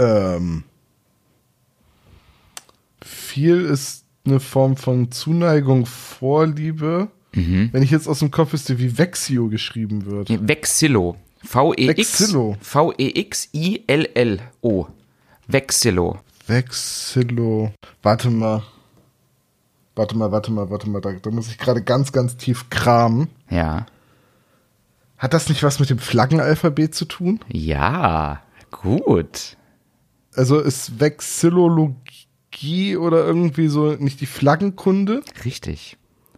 [0.00, 0.64] ähm,
[3.02, 7.08] viel ist eine Form von Zuneigung, Vorliebe.
[7.32, 10.28] Wenn ich jetzt aus dem Kopf wüsste, wie Vexio geschrieben wird.
[10.48, 11.16] Vexillo.
[11.44, 12.20] V-E-X.
[12.20, 12.56] Vexillo.
[12.60, 13.76] V-E-X-I-L-L-O.
[15.46, 16.18] Vexillo.
[16.46, 17.72] Vexillo.
[18.02, 18.64] Warte mal.
[19.94, 21.00] Warte mal, warte mal, warte mal.
[21.00, 23.28] Da, da muss ich gerade ganz, ganz tief kramen.
[23.48, 23.86] Ja.
[25.16, 27.38] Hat das nicht was mit dem Flaggenalphabet zu tun?
[27.48, 28.42] Ja.
[28.70, 29.56] Gut.
[30.34, 32.26] Also ist Vexillologie
[32.96, 35.22] oder irgendwie so nicht die Flaggenkunde?
[35.44, 35.96] Richtig.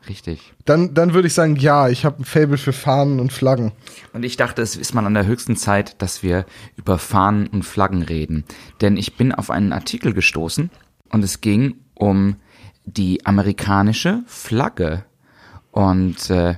[0.08, 0.52] Richtig.
[0.64, 3.70] Dann, dann würde ich sagen, ja, ich habe ein Fable für Fahnen und Flaggen.
[4.12, 6.44] Und ich dachte, es ist mal an der höchsten Zeit, dass wir
[6.76, 8.44] über Fahnen und Flaggen reden.
[8.80, 10.70] Denn ich bin auf einen Artikel gestoßen
[11.10, 12.36] und es ging um
[12.84, 15.04] die amerikanische Flagge.
[15.70, 16.56] Und äh,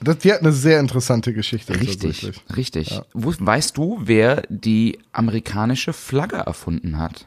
[0.00, 1.80] Das, die hat eine sehr interessante Geschichte.
[1.80, 3.00] richtig, richtig.
[3.14, 7.26] Wo, weißt du, wer die amerikanische Flagge erfunden hat?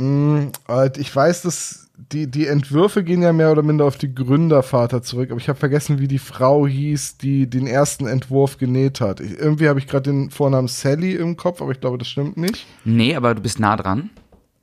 [0.00, 5.02] Äh, Ich weiß, dass die, die Entwürfe gehen ja mehr oder minder auf die Gründervater
[5.02, 9.20] zurück, aber ich habe vergessen, wie die Frau hieß, die den ersten Entwurf genäht hat.
[9.20, 12.36] Ich, irgendwie habe ich gerade den Vornamen Sally im Kopf, aber ich glaube, das stimmt
[12.36, 12.66] nicht.
[12.84, 14.10] Nee, aber du bist nah dran.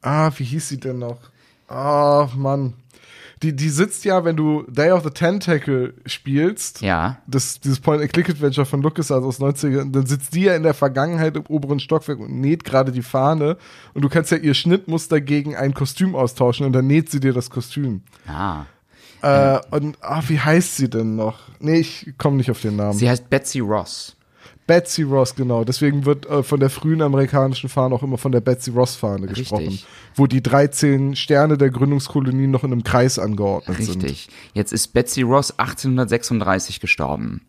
[0.01, 1.19] Ah, wie hieß sie denn noch?
[1.67, 2.73] Ah, Mann.
[3.43, 7.17] Die, die sitzt ja, wenn du Day of the Tentacle spielst, Ja.
[7.27, 11.45] das, dieses Point-and-Click-Adventure von LucasArts aus 90er, dann sitzt die ja in der Vergangenheit im
[11.47, 13.57] oberen Stockwerk und näht gerade die Fahne
[13.93, 17.33] und du kannst ja ihr Schnittmuster gegen ein Kostüm austauschen und dann näht sie dir
[17.33, 18.01] das Kostüm.
[18.27, 18.65] Ah.
[19.21, 21.39] Äh, und, ah, wie heißt sie denn noch?
[21.59, 22.93] Nee, ich komme nicht auf den Namen.
[22.93, 24.16] Sie heißt Betsy Ross.
[24.67, 25.63] Betsy Ross, genau.
[25.63, 29.49] Deswegen wird äh, von der frühen amerikanischen Fahne auch immer von der Betsy Ross-Fahne Richtig.
[29.49, 29.79] gesprochen.
[30.13, 34.03] Wo die 13 Sterne der Gründungskolonien noch in einem Kreis angeordnet sind.
[34.03, 34.27] Richtig.
[34.53, 37.41] Jetzt ist Betsy Ross 1836 gestorben.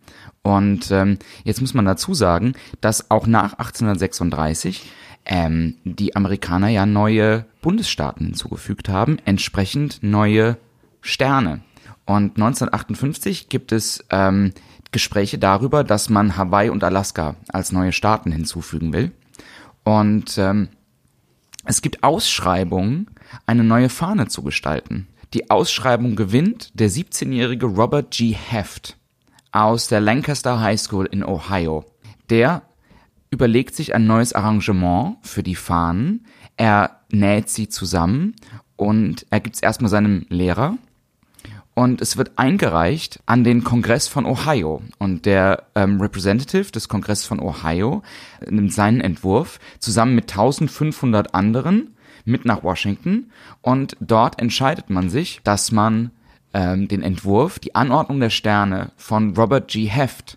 [0.43, 4.89] Und ähm, jetzt muss man dazu sagen, dass auch nach 1836
[5.27, 10.57] ähm, die Amerikaner ja neue Bundesstaaten hinzugefügt haben, entsprechend neue
[11.01, 11.61] Sterne.
[12.07, 14.53] Und 1958 gibt es ähm,
[14.91, 19.13] Gespräche darüber, dass man Hawaii und Alaska als neue Staaten hinzufügen will.
[19.85, 20.69] Und ähm,
[21.65, 23.11] es gibt Ausschreibungen,
[23.47, 25.07] eine neue Fahne zu gestalten.
[25.35, 28.33] Die Ausschreibung gewinnt der 17-jährige Robert G.
[28.33, 28.97] Heft
[29.53, 31.85] aus der Lancaster High School in Ohio.
[32.31, 32.63] Der
[33.31, 36.27] überlegt sich ein neues Arrangement für die Fahnen.
[36.57, 38.35] Er näht sie zusammen
[38.77, 40.79] und er gibt es erstmal seinem Lehrer
[41.79, 44.83] und es wird eingereicht an den Kongress von Ohio.
[44.99, 48.03] Und der ähm, Representative des Kongresses von Ohio
[48.51, 53.31] nimmt seinen Entwurf zusammen mit 1500 anderen mit nach Washington
[53.63, 56.11] und dort entscheidet man sich, dass man
[56.53, 59.87] ähm, den Entwurf, die Anordnung der Sterne von Robert G.
[59.87, 60.37] Heft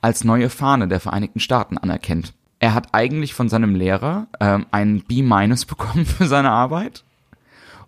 [0.00, 2.34] als neue Fahne der Vereinigten Staaten anerkennt.
[2.58, 5.22] Er hat eigentlich von seinem Lehrer ähm, einen B-
[5.68, 7.04] bekommen für seine Arbeit.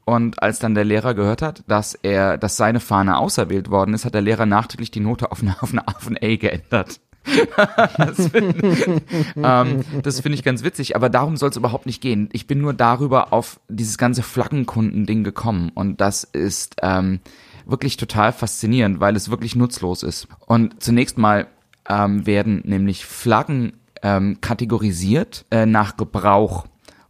[0.07, 4.05] Und als dann der Lehrer gehört hat, dass er, dass seine Fahne auserwählt worden ist,
[4.05, 7.01] hat der Lehrer nachträglich die Note auf eine, auf eine, auf ein A geändert.
[7.99, 9.03] das finde
[9.37, 12.29] ähm, das finde ich ganz witzig, aber darum soll es überhaupt nicht gehen.
[12.33, 17.19] Ich bin nur darüber auf dieses ganze Flaggenkunden-Ding gekommen und das ist ähm,
[17.67, 20.29] wirklich total faszinierend, weil es wirklich nutzlos ist.
[20.47, 21.49] Und zunächst mal
[21.89, 26.67] ähm, werden nämlich Flaggen ähm, kategorisiert äh, nach Gebrauch.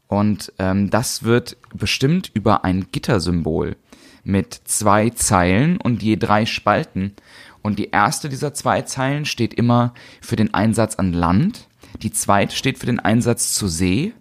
[0.09, 3.77] Und ähm, das wird bestimmt über ein Gittersymbol
[4.23, 7.15] mit zwei Zeilen und je drei Spalten.
[7.63, 11.69] Und die erste dieser zwei Zeilen steht immer für den Einsatz an Land,
[12.03, 14.13] die zweite steht für den Einsatz zur See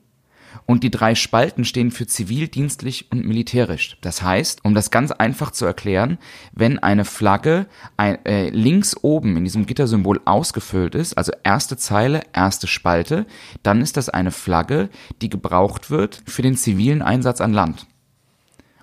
[0.65, 3.97] und die drei Spalten stehen für zivil, dienstlich und militärisch.
[4.01, 6.17] Das heißt, um das ganz einfach zu erklären,
[6.54, 12.21] wenn eine Flagge ein, äh, links oben in diesem Gittersymbol ausgefüllt ist, also erste Zeile,
[12.34, 13.25] erste Spalte,
[13.63, 14.89] dann ist das eine Flagge,
[15.21, 17.86] die gebraucht wird für den zivilen Einsatz an Land.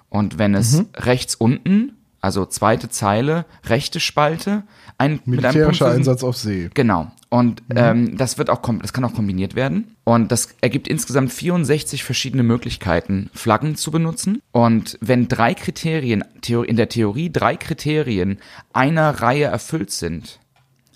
[0.08, 4.62] Und wenn es rechts unten, also zweite Zeile, rechte Spalte,
[4.96, 6.70] ein mit einem Militärischer Einsatz auf See.
[6.72, 7.10] Genau.
[7.28, 9.96] Und ähm, das wird auch das kann auch kombiniert werden.
[10.04, 14.40] Und das ergibt insgesamt 64 verschiedene Möglichkeiten, Flaggen zu benutzen.
[14.52, 18.38] Und wenn drei Kriterien, in der Theorie drei Kriterien
[18.72, 20.38] einer Reihe erfüllt sind,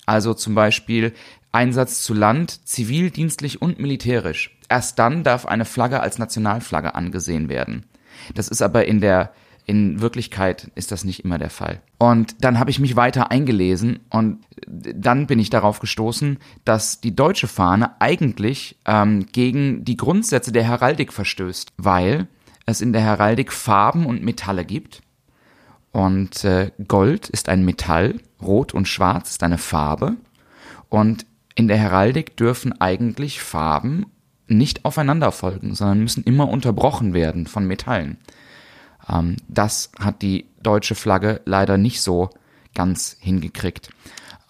[0.05, 1.13] also zum Beispiel
[1.51, 7.49] Einsatz zu Land, zivil, dienstlich und militärisch, erst dann darf eine Flagge als Nationalflagge angesehen
[7.49, 7.85] werden.
[8.35, 9.33] Das ist aber in der
[9.67, 11.81] in Wirklichkeit ist das nicht immer der Fall.
[11.99, 17.17] Und dann habe ich mich weiter eingelesen und dann bin ich darauf gestoßen, dass die
[17.17, 22.29] deutsche Fahne eigentlich ähm, gegen die Grundsätze der Heraldik verstößt, weil
[22.65, 25.03] es in der Heraldik Farben und Metalle gibt.
[25.91, 30.17] Und äh, Gold ist ein Metall, Rot und Schwarz ist eine Farbe.
[30.89, 31.27] Und
[31.57, 34.07] in der Heraldik dürfen eigentlich Farben
[34.47, 38.19] nicht aufeinander folgen, sondern müssen immer unterbrochen werden von Metallen.
[39.09, 42.31] Ähm, das hat die deutsche Flagge leider nicht so
[42.75, 43.91] ganz hingekriegt.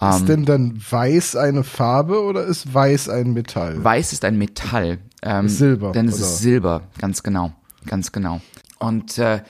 [0.00, 3.82] Ähm, Ist denn dann weiß eine Farbe oder ist weiß ein Metall?
[3.82, 4.98] Weiß ist ein Metall.
[5.22, 6.24] Ähm, Silber, Denn es oder?
[6.24, 7.52] ist Silber, ganz genau.
[7.86, 8.40] Ganz genau.
[8.78, 9.42] Und äh,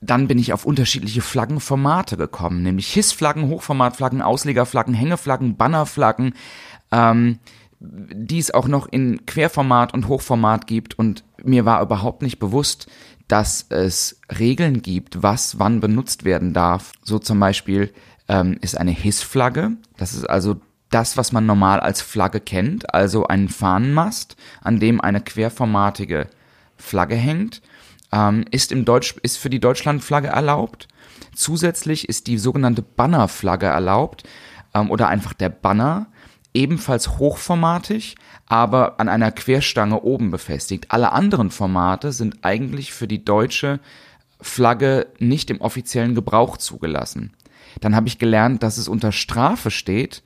[0.00, 6.34] dann bin ich auf unterschiedliche Flaggenformate gekommen, nämlich HIS-Flaggen, Hochformatflaggen, Auslegerflaggen, Hängeflaggen, Bannerflaggen,
[6.92, 7.38] ähm,
[7.80, 10.98] die es auch noch in Querformat und Hochformat gibt.
[10.98, 12.88] Und mir war überhaupt nicht bewusst,
[13.28, 16.92] dass es Regeln gibt, was wann benutzt werden darf.
[17.02, 17.92] So zum Beispiel
[18.28, 20.56] ähm, ist eine HIS-Flagge, das ist also
[20.90, 26.28] das, was man normal als Flagge kennt, also ein Fahnenmast, an dem eine querformatige
[26.76, 27.60] Flagge hängt,
[28.12, 30.88] ähm, ist, im Deutsch, ist für die Deutschlandflagge erlaubt.
[31.34, 34.24] Zusätzlich ist die sogenannte Bannerflagge erlaubt
[34.74, 36.06] ähm, oder einfach der Banner,
[36.54, 40.86] ebenfalls hochformatig, aber an einer Querstange oben befestigt.
[40.90, 43.80] Alle anderen Formate sind eigentlich für die deutsche
[44.40, 47.32] Flagge nicht im offiziellen Gebrauch zugelassen.
[47.80, 50.22] Dann habe ich gelernt, dass es unter Strafe steht,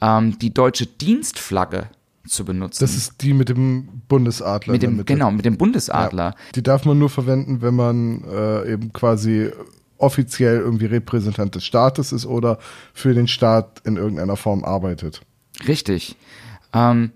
[0.00, 1.88] ähm, die deutsche Dienstflagge
[2.26, 2.82] zu benutzen.
[2.82, 6.24] Das ist die mit dem Bundesadler mit dem, genau, mit dem Bundesadler.
[6.24, 6.34] Ja.
[6.54, 9.50] Die darf man nur verwenden, wenn man äh, eben quasi
[9.98, 12.58] offiziell irgendwie Repräsentant des Staates ist oder
[12.92, 15.22] für den Staat in irgendeiner Form arbeitet.
[15.66, 16.16] Richtig.
[16.72, 17.12] Ähm,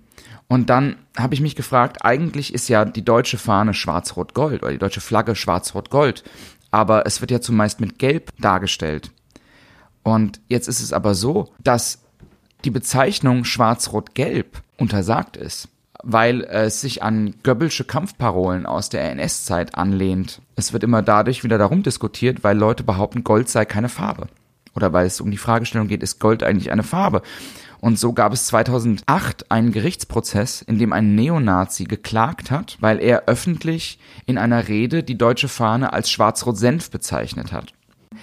[0.49, 4.79] und dann habe ich mich gefragt, eigentlich ist ja die deutsche Fahne schwarz-rot-gold oder die
[4.79, 6.25] deutsche Flagge schwarz-rot-gold,
[6.71, 9.11] aber es wird ja zumeist mit Gelb dargestellt.
[10.03, 11.99] Und jetzt ist es aber so, dass
[12.65, 15.69] die Bezeichnung schwarz-rot-gelb untersagt ist,
[16.03, 20.41] weil es sich an Goebbelsche Kampfparolen aus der NS-Zeit anlehnt.
[20.57, 24.29] Es wird immer dadurch wieder darum diskutiert, weil Leute behaupten, Gold sei keine Farbe.
[24.75, 27.23] Oder weil es um die Fragestellung geht, ist Gold eigentlich eine Farbe?
[27.81, 33.27] Und so gab es 2008 einen Gerichtsprozess, in dem ein Neonazi geklagt hat, weil er
[33.27, 37.73] öffentlich in einer Rede die deutsche Fahne als Schwarz-Rot-Senf bezeichnet hat.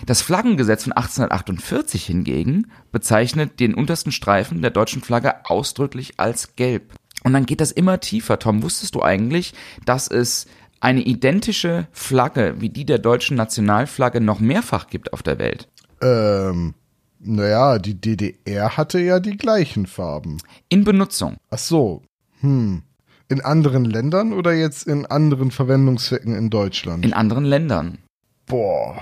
[0.06, 6.94] Das Flaggengesetz von 1848 hingegen bezeichnet den untersten Streifen der deutschen Flagge ausdrücklich als gelb.
[7.24, 8.40] Und dann geht das immer tiefer.
[8.40, 9.54] Tom, wusstest du eigentlich,
[9.86, 10.48] dass es
[10.80, 15.68] eine identische Flagge wie die der deutschen Nationalflagge noch mehrfach gibt auf der Welt?
[16.02, 16.76] Ähm,
[17.26, 20.38] naja, die DDR hatte ja die gleichen Farben.
[20.70, 21.38] In Benutzung.
[21.50, 22.02] Ach so.
[22.42, 22.82] Hm.
[23.28, 27.04] In anderen Ländern oder jetzt in anderen Verwendungszwecken in Deutschland?
[27.06, 27.98] In anderen Ländern.
[28.46, 29.02] Boah.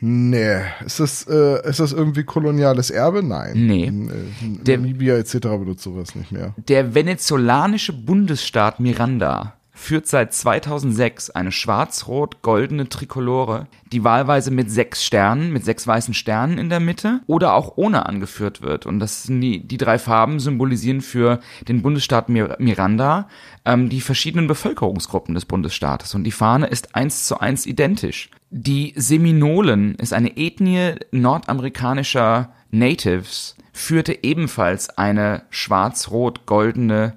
[0.00, 0.56] Nee.
[0.84, 3.22] Ist das, äh, ist das irgendwie koloniales Erbe?
[3.22, 3.66] Nein.
[3.66, 3.86] Nee.
[3.86, 5.38] Äh, Der- Namibia etc.
[5.40, 6.54] benutzt sowas nicht mehr.
[6.68, 15.52] Der venezolanische Bundesstaat Miranda führt seit 2006 eine schwarz-rot-goldene Trikolore, die wahlweise mit sechs Sternen,
[15.52, 18.86] mit sechs weißen Sternen in der Mitte oder auch ohne angeführt wird.
[18.86, 23.28] Und das die, die drei Farben symbolisieren für den Bundesstaat Mir Miranda
[23.64, 26.14] ähm, die verschiedenen Bevölkerungsgruppen des Bundesstaates.
[26.14, 28.30] Und die Fahne ist eins zu eins identisch.
[28.50, 37.16] Die Seminolen ist eine Ethnie nordamerikanischer Natives, führte ebenfalls eine schwarz-rot-goldene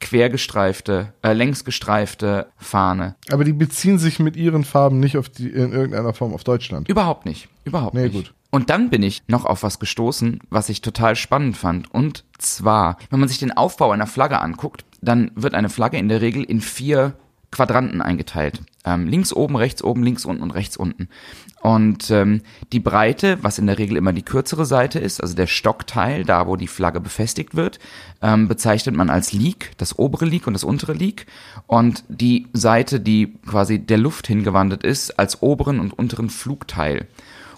[0.00, 3.14] quergestreifte, äh, längsgestreifte Fahne.
[3.30, 6.88] Aber die beziehen sich mit ihren Farben nicht auf die, in irgendeiner Form auf Deutschland.
[6.88, 7.48] Überhaupt nicht.
[7.64, 8.12] Überhaupt Nee, nicht.
[8.14, 8.34] gut.
[8.50, 11.92] Und dann bin ich noch auf was gestoßen, was ich total spannend fand.
[11.94, 16.08] Und zwar, wenn man sich den Aufbau einer Flagge anguckt, dann wird eine Flagge in
[16.08, 17.14] der Regel in vier
[17.50, 18.60] Quadranten eingeteilt.
[18.84, 21.08] Ähm, links oben, rechts oben, links unten und rechts unten.
[21.60, 25.48] Und ähm, die Breite, was in der Regel immer die kürzere Seite ist, also der
[25.48, 27.78] Stockteil, da wo die Flagge befestigt wird,
[28.22, 31.26] ähm, bezeichnet man als Leak, das obere Leak und das untere Leak.
[31.66, 37.06] Und die Seite, die quasi der Luft hingewandt ist, als oberen und unteren Flugteil.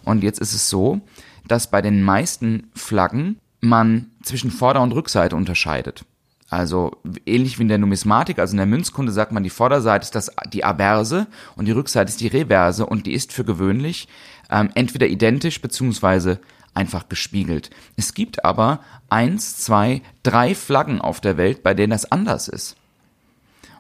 [0.05, 1.01] Und jetzt ist es so,
[1.47, 6.05] dass bei den meisten Flaggen man zwischen Vorder- und Rückseite unterscheidet.
[6.53, 10.15] Also ähnlich wie in der Numismatik, also in der Münzkunde sagt man, die Vorderseite ist
[10.15, 14.07] das, die Averse und die Rückseite ist die Reverse und die ist für gewöhnlich
[14.51, 16.41] ähm, entweder identisch beziehungsweise
[16.75, 17.71] einfach gespiegelt.
[17.97, 22.77] Es gibt aber eins, zwei, drei Flaggen auf der Welt, bei denen das anders ist.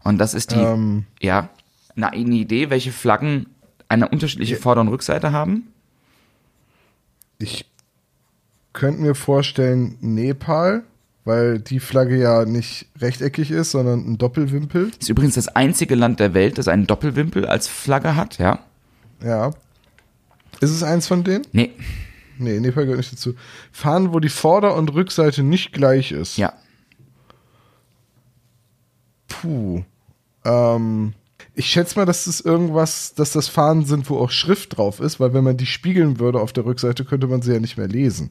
[0.02, 1.04] Und das ist die, Ähm.
[1.20, 1.50] ja,
[1.94, 3.48] na, eine Idee, welche Flaggen
[3.90, 5.74] eine unterschiedliche Vorder- und Rückseite haben?
[7.38, 7.66] Ich
[8.72, 10.84] könnte mir vorstellen, Nepal,
[11.24, 14.90] weil die Flagge ja nicht rechteckig ist, sondern ein Doppelwimpel.
[14.98, 18.58] Ist übrigens das einzige Land der Welt, das einen Doppelwimpel als Flagge hat, ja?
[19.22, 19.52] Ja.
[20.60, 21.46] Ist es eins von denen?
[21.52, 21.70] Nee,
[22.38, 23.34] Nee, Nepal gehört nicht dazu.
[23.70, 26.36] Fahnen, wo die Vorder- und Rückseite nicht gleich ist.
[26.36, 26.52] ja.
[29.28, 29.82] Puh.
[30.44, 31.14] Ähm,
[31.54, 35.20] ich schätze mal, dass das irgendwas, dass das Fahnen sind, wo auch Schrift drauf ist,
[35.20, 37.88] weil wenn man die spiegeln würde auf der Rückseite, könnte man sie ja nicht mehr
[37.88, 38.30] lesen.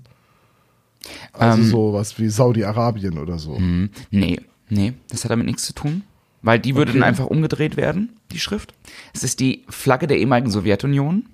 [1.33, 1.67] Also Ähm.
[1.67, 3.57] sowas wie Saudi-Arabien oder so.
[3.57, 6.03] Hm, nee, nee, das hat damit nichts zu tun.
[6.43, 6.99] Weil die würde Okay.
[6.99, 8.73] dann einfach umgedreht werden, die Schrift.
[9.13, 11.27] Es ist die Flagge der ehemaligen Sowjetunion.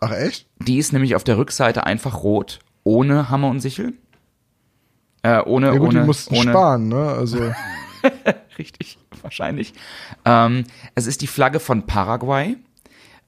[0.00, 0.46] Ach echt?
[0.58, 3.92] Die ist nämlich auf der Rückseite einfach rot, ohne Hammer und Sichel.
[5.22, 6.96] Äh, ohne, Ja gut, ohne, die mussten ohne, sparen, ne?
[7.08, 7.38] Also
[8.58, 9.72] Richtig, wahrscheinlich.
[10.24, 12.56] Ähm, es ist die Flagge von Paraguay.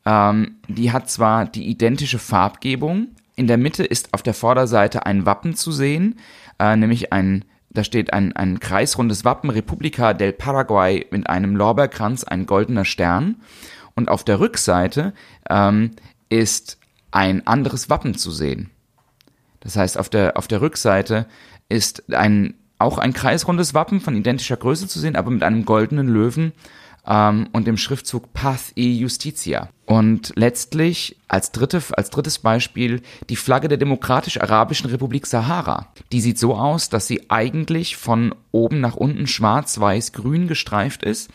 [0.05, 3.09] Ähm, die hat zwar die identische Farbgebung.
[3.37, 6.19] In der Mitte ist auf der Vorderseite ein Wappen zu sehen,
[6.59, 12.25] äh, nämlich ein, da steht ein, ein kreisrundes Wappen, Republica del Paraguay mit einem Lorbeerkranz,
[12.25, 13.37] ein goldener Stern.
[13.95, 15.13] Und auf der Rückseite
[15.51, 15.91] ähm,
[16.31, 16.79] ist
[17.11, 18.71] ein anderes Wappen zu sehen.
[19.61, 21.27] Das heißt, auf der, auf der Rückseite
[21.69, 26.09] ist ein, auch ein kreisrundes Wappen von identischer Größe zu sehen, aber mit einem goldenen
[26.09, 26.53] Löwen
[27.07, 29.69] ähm, und dem Schriftzug Paz y Justitia.
[29.85, 35.89] Und letztlich als, dritte, als drittes Beispiel die Flagge der Demokratisch-Arabischen Republik Sahara.
[36.13, 41.31] Die sieht so aus, dass sie eigentlich von oben nach unten schwarz-weiß-grün gestreift ist.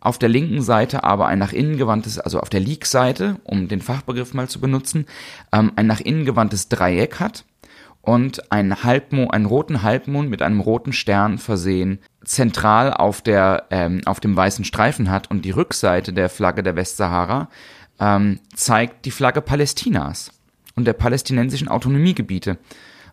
[0.00, 3.82] Auf der linken Seite aber ein nach innen gewandtes, also auf der Leak-Seite, um den
[3.82, 5.04] Fachbegriff mal zu benutzen,
[5.52, 7.44] ähm, ein nach innen gewandtes Dreieck hat
[8.02, 14.00] und einen Halbmond, einen roten Halbmond mit einem roten Stern versehen, zentral auf der, ähm,
[14.06, 17.48] auf dem weißen Streifen hat und die Rückseite der Flagge der Westsahara
[17.98, 20.32] ähm, zeigt die Flagge Palästinas
[20.74, 22.58] und der palästinensischen Autonomiegebiete.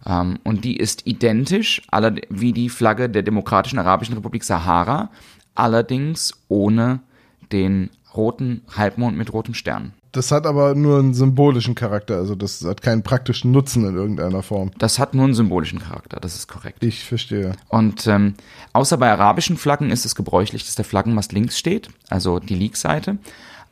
[0.05, 5.11] Ähm, und die ist identisch aller, wie die Flagge der Demokratischen Arabischen Republik Sahara,
[5.53, 7.01] allerdings ohne
[7.51, 9.93] den roten Halbmond mit rotem Stern.
[10.11, 14.41] Das hat aber nur einen symbolischen Charakter, also das hat keinen praktischen Nutzen in irgendeiner
[14.41, 14.71] Form.
[14.77, 16.83] Das hat nur einen symbolischen Charakter, das ist korrekt.
[16.83, 17.53] Ich verstehe.
[17.67, 18.35] Und ähm,
[18.73, 23.17] außer bei arabischen Flaggen ist es gebräuchlich, dass der Flaggenmast links steht, also die Leak-Seite.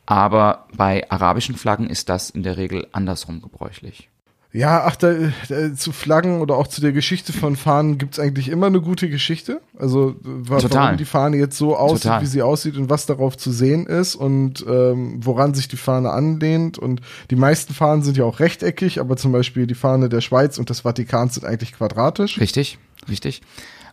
[0.06, 4.08] Aber bei arabischen Flaggen ist das in der Regel andersrum gebräuchlich.
[4.56, 5.12] Ja, ach, da,
[5.50, 9.10] da, zu Flaggen oder auch zu der Geschichte von Fahnen gibt's eigentlich immer eine gute
[9.10, 9.60] Geschichte.
[9.78, 10.84] Also wa Total.
[10.84, 12.22] warum die Fahne jetzt so aussieht, Total.
[12.22, 16.10] wie sie aussieht und was darauf zu sehen ist und ähm, woran sich die Fahne
[16.10, 16.78] anlehnt.
[16.78, 20.56] Und die meisten Fahnen sind ja auch rechteckig, aber zum Beispiel die Fahne der Schweiz
[20.56, 22.40] und des Vatikans sind eigentlich quadratisch.
[22.40, 22.78] Richtig,
[23.10, 23.42] richtig.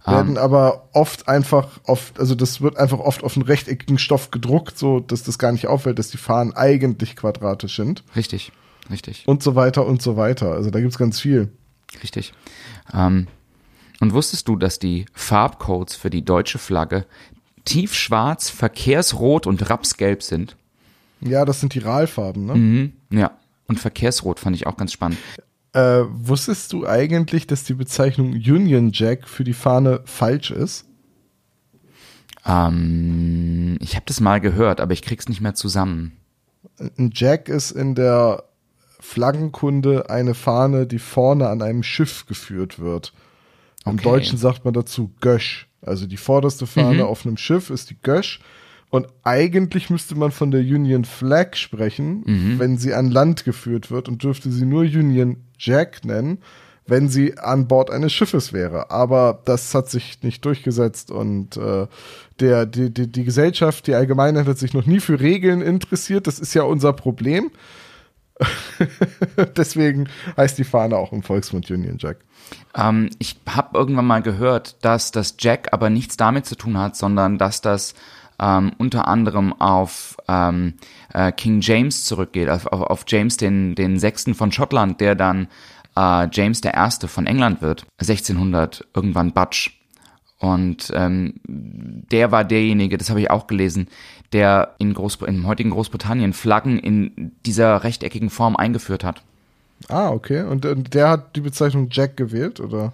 [0.05, 4.77] werden aber oft einfach auf, also das wird einfach oft auf einen rechteckigen Stoff gedruckt,
[4.77, 8.53] so dass das gar nicht auffällt, dass die Fahnen eigentlich quadratisch sind Richtig,
[8.89, 10.51] richtig, und so weiter und so weiter.
[10.51, 11.51] Also da gibt's ganz viel.
[12.01, 12.33] richtig.
[12.93, 13.27] Ähm,
[13.99, 17.05] und wusstest du, dass die Farbcodes für die deutsche Flagge
[17.65, 20.57] tiefschwarz, verkehrsrot und rapsgelb sind?
[21.21, 22.55] Ja, das sind die RAL-Farben, ne?
[22.55, 22.93] Mhm.
[23.09, 23.31] Ja.
[23.67, 25.17] Und verkehrsrot fand ich auch ganz spannend.
[25.71, 30.85] Äh, wusstest du eigentlich, dass die Bezeichnung Union Jack für die Fahne falsch ist?
[32.45, 36.11] Ähm, ich habe das mal gehört, aber ich krieg's nicht mehr zusammen.
[36.77, 38.43] Ein Jack ist in der
[39.03, 43.13] Flaggenkunde eine Fahne, die vorne an einem Schiff geführt wird.
[43.85, 44.03] Im Okay.
[44.03, 45.67] Deutschen sagt man dazu Gösch.
[45.81, 48.39] Also die vorderste Fahne auf einem Schiff ist die Gösch.
[48.89, 52.23] Und eigentlich müsste man von der Union Flag sprechen,
[52.59, 56.37] wenn sie an Land geführt wird und dürfte sie nur Union Jack nennen,
[56.87, 58.89] wenn sie an Bord eines Schiffes wäre.
[58.89, 61.87] Aber das hat sich nicht durchgesetzt und äh,
[62.39, 66.25] der, die, die, die Gesellschaft, die Allgemeinheit hat sich noch nie für Regeln interessiert.
[66.27, 67.51] Das ist ja unser Problem.
[69.57, 72.17] Deswegen heißt die Fahne auch im Volksmund Union Jack.
[72.75, 76.95] Ähm, ich habe irgendwann mal gehört, dass das Jack aber nichts damit zu tun hat,
[76.95, 77.93] sondern dass das
[78.39, 80.75] ähm, unter anderem auf ähm,
[81.13, 85.47] äh, King James zurückgeht, auf, auf, auf James den, den Sechsten von Schottland, der dann
[85.95, 89.71] äh, James der Erste von England wird, 1600 irgendwann Batsch.
[90.43, 93.87] Und ähm, der war derjenige, das habe ich auch gelesen,
[94.33, 99.23] der in Groß im heutigen Großbritannien Flaggen in dieser rechteckigen Form eingeführt hat.
[99.87, 100.41] Ah, okay.
[100.41, 102.91] Und, und der hat die Bezeichnung Jack gewählt, oder?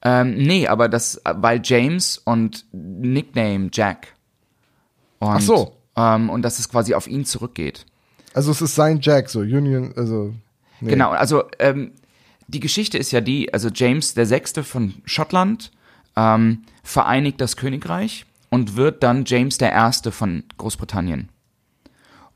[0.00, 4.14] Ähm, nee, aber das, weil James und Nickname Jack.
[5.18, 5.72] Und, Ach so.
[5.96, 7.84] Ähm, und dass es quasi auf ihn zurückgeht.
[8.32, 10.32] Also es ist sein Jack, so Union, also.
[10.80, 10.92] Nee.
[10.92, 11.92] Genau, also ähm,
[12.48, 15.72] die Geschichte ist ja die, also James der Sechste von Schottland
[16.16, 21.28] ähm, vereinigt das Königreich und wird dann James der Erste von Großbritannien.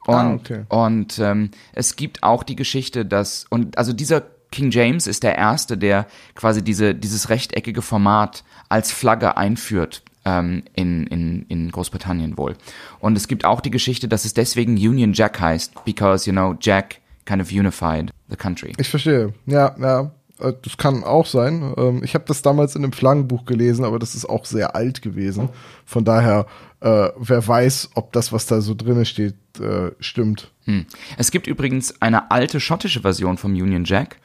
[0.06, 0.64] Und, Ah, okay.
[0.68, 5.36] und ähm, es gibt auch die Geschichte, dass, und also dieser King James ist der
[5.36, 12.36] Erste, der quasi diese, dieses rechteckige Format als Flagge einführt ähm, in, in, in Großbritannien
[12.36, 12.56] wohl.
[12.98, 16.56] Und es gibt auch die Geschichte, dass es deswegen Union Jack heißt, because, you know,
[16.60, 18.72] Jack kind of unified the country.
[18.78, 19.32] Ich verstehe.
[19.46, 20.10] Ja, ja.
[20.40, 21.74] Äh, Das kann auch sein.
[21.76, 25.02] Ähm, Ich habe das damals in einem Flaggenbuch gelesen, aber das ist auch sehr alt
[25.02, 25.48] gewesen.
[25.84, 26.46] Von daher,
[26.80, 30.50] äh, wer weiß, ob das, was da so drinne steht, äh, stimmt.
[30.64, 30.86] Hm.
[31.16, 34.16] Es gibt übrigens eine alte schottische Version vom Union Jack,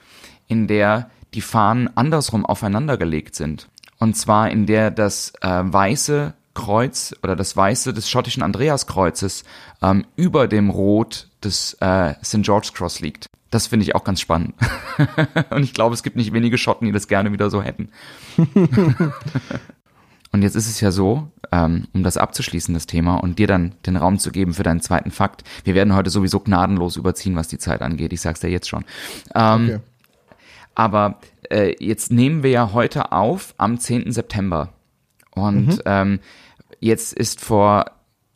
[0.47, 3.67] in der die Fahnen andersrum aufeinandergelegt sind.
[3.99, 9.43] Und zwar in der das äh, weiße Kreuz oder das weiße des schottischen Andreaskreuzes
[9.81, 12.41] ähm, über dem Rot des äh, St.
[12.41, 13.27] George's Cross liegt.
[13.51, 14.55] Das finde ich auch ganz spannend.
[15.49, 17.89] Und ich glaube, es gibt nicht wenige Schotten, die das gerne wieder so hätten.
[20.31, 23.73] Und jetzt ist es ja so, ähm, um das abzuschließen, das Thema, und dir dann
[23.85, 25.45] den Raum zu geben für deinen zweiten Fakt.
[25.63, 28.11] Wir werden heute sowieso gnadenlos überziehen, was die Zeit angeht.
[28.11, 28.83] Ich sag's dir jetzt schon.
[29.33, 29.79] Ähm, Okay.
[30.75, 34.11] Aber äh, jetzt nehmen wir ja heute auf am 10.
[34.11, 34.73] September.
[35.31, 36.19] Und ähm,
[36.79, 37.85] jetzt ist vor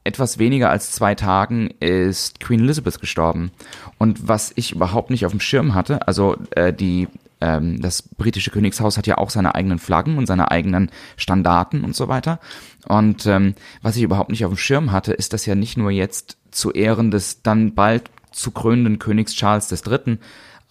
[0.05, 3.51] etwas weniger als zwei Tagen ist Queen Elizabeth gestorben.
[3.99, 7.07] Und was ich überhaupt nicht auf dem Schirm hatte, also äh, die
[7.41, 11.95] ähm, das britische Königshaus hat ja auch seine eigenen Flaggen und seine eigenen Standarten und
[11.95, 12.39] so weiter.
[12.87, 15.91] Und ähm, was ich überhaupt nicht auf dem Schirm hatte, ist, dass ja nicht nur
[15.91, 20.17] jetzt zu Ehren des dann bald zu krönenden Königs Charles III.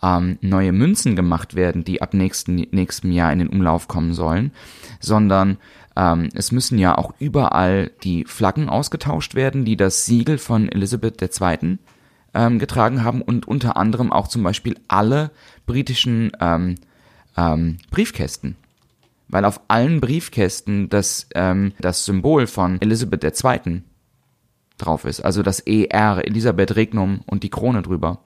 [0.00, 4.52] Ähm, neue Münzen gemacht werden, die ab nächsten, nächstem Jahr in den Umlauf kommen sollen,
[5.00, 5.58] sondern
[5.96, 11.20] ähm, es müssen ja auch überall die Flaggen ausgetauscht werden, die das Siegel von Elisabeth
[11.20, 11.78] II.
[12.38, 15.32] Ähm, getragen haben und unter anderem auch zum Beispiel alle
[15.66, 16.76] britischen ähm,
[17.36, 18.54] ähm, Briefkästen.
[19.26, 23.82] Weil auf allen Briefkästen das, ähm, das Symbol von Elisabeth II.
[24.76, 25.20] drauf ist.
[25.20, 28.20] Also das ER, Elisabeth Regnum und die Krone drüber.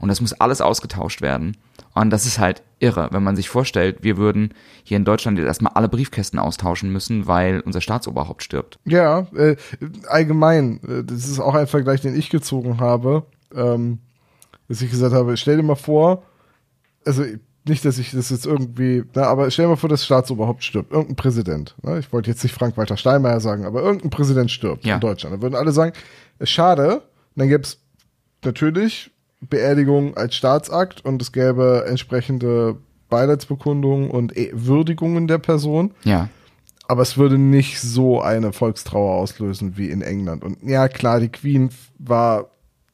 [0.00, 1.56] Und das muss alles ausgetauscht werden.
[1.94, 4.52] Und das ist halt irre, wenn man sich vorstellt, wir würden
[4.84, 8.78] hier in Deutschland jetzt erstmal alle Briefkästen austauschen müssen, weil unser Staatsoberhaupt stirbt.
[8.84, 9.56] Ja, äh,
[10.08, 13.24] allgemein, äh, das ist auch ein Vergleich, den ich gezogen habe,
[13.54, 13.98] ähm,
[14.68, 16.22] dass ich gesagt habe, stell dir mal vor,
[17.04, 17.24] also
[17.68, 20.92] nicht, dass ich das jetzt irgendwie, na, aber stell dir mal vor, das Staatsoberhaupt stirbt,
[20.92, 21.74] irgendein Präsident.
[21.82, 21.98] Ne?
[21.98, 24.94] Ich wollte jetzt nicht Frank-Walter Steinmeier sagen, aber irgendein Präsident stirbt Ja.
[24.96, 25.34] in Deutschland.
[25.34, 25.92] Dann würden alle sagen,
[26.38, 27.02] äh, schade,
[27.34, 27.78] dann gäbe es
[28.44, 32.76] natürlich Beerdigung als Staatsakt und es gäbe entsprechende
[33.08, 35.92] Beileidsbekundungen und E- Würdigungen der Person.
[36.04, 36.28] Ja.
[36.88, 40.44] Aber es würde nicht so eine Volkstrauer auslösen wie in England.
[40.44, 42.46] Und ja, klar, die Queen war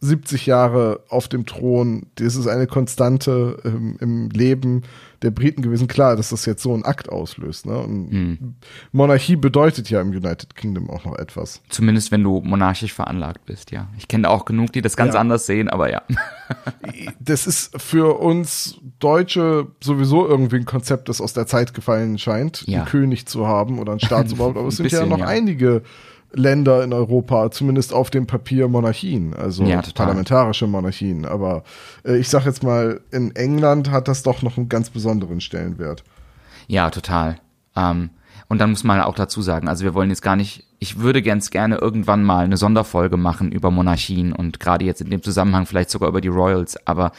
[0.02, 2.06] 70 Jahre auf dem Thron.
[2.16, 4.82] Das ist eine Konstante im, im Leben
[5.22, 5.86] der Briten gewesen.
[5.86, 7.66] Klar, dass das jetzt so einen Akt auslöst.
[7.66, 7.78] Ne?
[7.78, 8.56] Und
[8.90, 11.62] Monarchie bedeutet ja im United Kingdom auch noch etwas.
[11.68, 13.88] Zumindest wenn du monarchisch veranlagt bist, ja.
[13.96, 15.20] Ich kenne auch genug, die das ganz Ja.
[15.20, 16.02] anders sehen, aber ja.
[17.20, 22.64] Das ist für uns Deutsche sowieso irgendwie ein Konzept, das aus der Zeit gefallen scheint,
[22.66, 22.78] Ja.
[22.80, 24.56] einen König zu haben oder ein Staatsoberhaupt.
[24.58, 25.26] Aber es sind ja bisschen, noch ja.
[25.26, 25.82] einige
[26.34, 31.24] Länder in Europa, zumindest auf dem Papier Monarchien, also Ja, parlamentarische Monarchien.
[31.24, 31.64] Aber
[32.04, 36.04] äh, ich sag jetzt mal, in England hat das doch noch einen ganz besonderen Stellenwert.
[36.68, 37.36] Ja, total.
[37.76, 38.10] Ähm,
[38.48, 41.22] und dann muss man auch dazu sagen, also wir wollen jetzt gar nicht, ich würde
[41.22, 45.66] ganz gerne irgendwann mal eine Sonderfolge machen über Monarchien und gerade jetzt in dem Zusammenhang
[45.66, 47.12] vielleicht sogar über die Royals, aber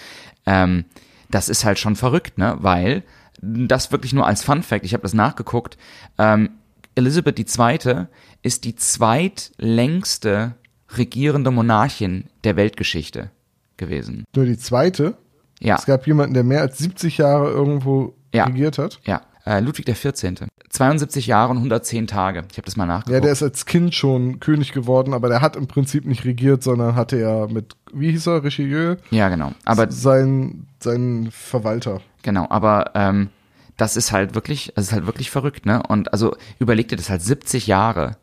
[0.46, 0.86] ähm,
[1.32, 2.58] das ist halt schon verrückt, ne?
[2.60, 3.04] Weil
[3.42, 5.78] das wirklich nur als Fun Fact, ich habe das nachgeguckt,
[6.18, 6.52] ähm,
[6.96, 8.06] Elisabeth II.
[8.42, 10.56] ist die zweitlängste
[10.98, 13.32] regierende Monarchin der Weltgeschichte
[13.78, 14.26] gewesen.
[14.36, 15.16] Nur die zweite.
[15.60, 15.76] Ja.
[15.76, 18.46] Es gab jemanden, der mehr als 70 Jahre irgendwo Ja.
[18.46, 19.00] regiert hat.
[19.06, 20.36] Ja, äh, Ludwig 14.
[20.70, 22.44] 72 Jahre und 110 Tage.
[22.52, 23.14] Ich habe das mal nachgeguckt.
[23.14, 26.64] Ja, der ist als Kind schon König geworden, aber der hat im Prinzip nicht regiert,
[26.64, 29.52] sondern hatte ja mit, wie hieß er, Richelieu, ja, genau.
[29.66, 32.02] Aber sein, sein Verwalter.
[32.24, 33.30] genau, aber ähm,
[33.78, 35.82] das ist halt wirklich, das ist halt wirklich verrückt, ne?
[35.88, 38.18] Und also überleg dir das halt 70 Jahre.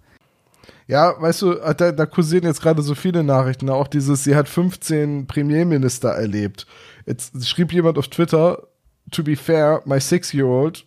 [0.87, 4.49] Ja, weißt du, da, da kursieren jetzt gerade so viele Nachrichten, auch dieses, sie hat
[4.49, 6.67] 15 Premierminister erlebt.
[7.07, 8.67] Jetzt schrieb jemand auf Twitter,
[9.13, 10.85] to be fair, my six-year-old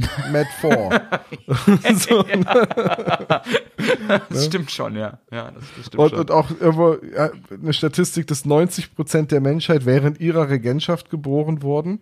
[0.32, 1.00] met four.
[1.94, 2.24] so,
[4.28, 5.18] Das stimmt schon, ja.
[5.30, 6.18] Ja, das, das stimmt und, schon.
[6.18, 11.62] und auch irgendwo ja, eine Statistik, dass 90 Prozent der Menschheit während ihrer Regentschaft geboren
[11.62, 12.00] wurden.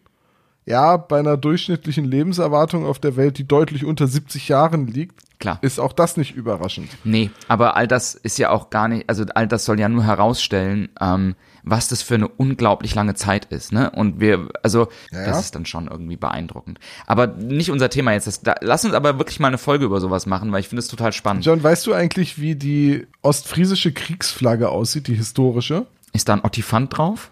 [0.68, 5.58] Ja, bei einer durchschnittlichen Lebenserwartung auf der Welt, die deutlich unter 70 Jahren liegt, Klar.
[5.62, 6.90] ist auch das nicht überraschend.
[7.04, 10.04] Nee, aber all das ist ja auch gar nicht, also all das soll ja nur
[10.04, 13.90] herausstellen, ähm, was das für eine unglaublich lange Zeit ist, ne?
[13.90, 15.38] Und wir, also Ja, das ja.
[15.40, 16.78] ist dann schon irgendwie beeindruckend.
[17.06, 18.26] Aber nicht unser Thema jetzt.
[18.26, 20.80] Das, da, lass uns aber wirklich mal eine Folge über sowas machen, weil ich finde
[20.80, 21.44] es total spannend.
[21.46, 25.86] John, weißt du eigentlich, wie die ostfriesische Kriegsflagge aussieht, die historische?
[26.12, 27.30] Ist da ein Ottifant drauf?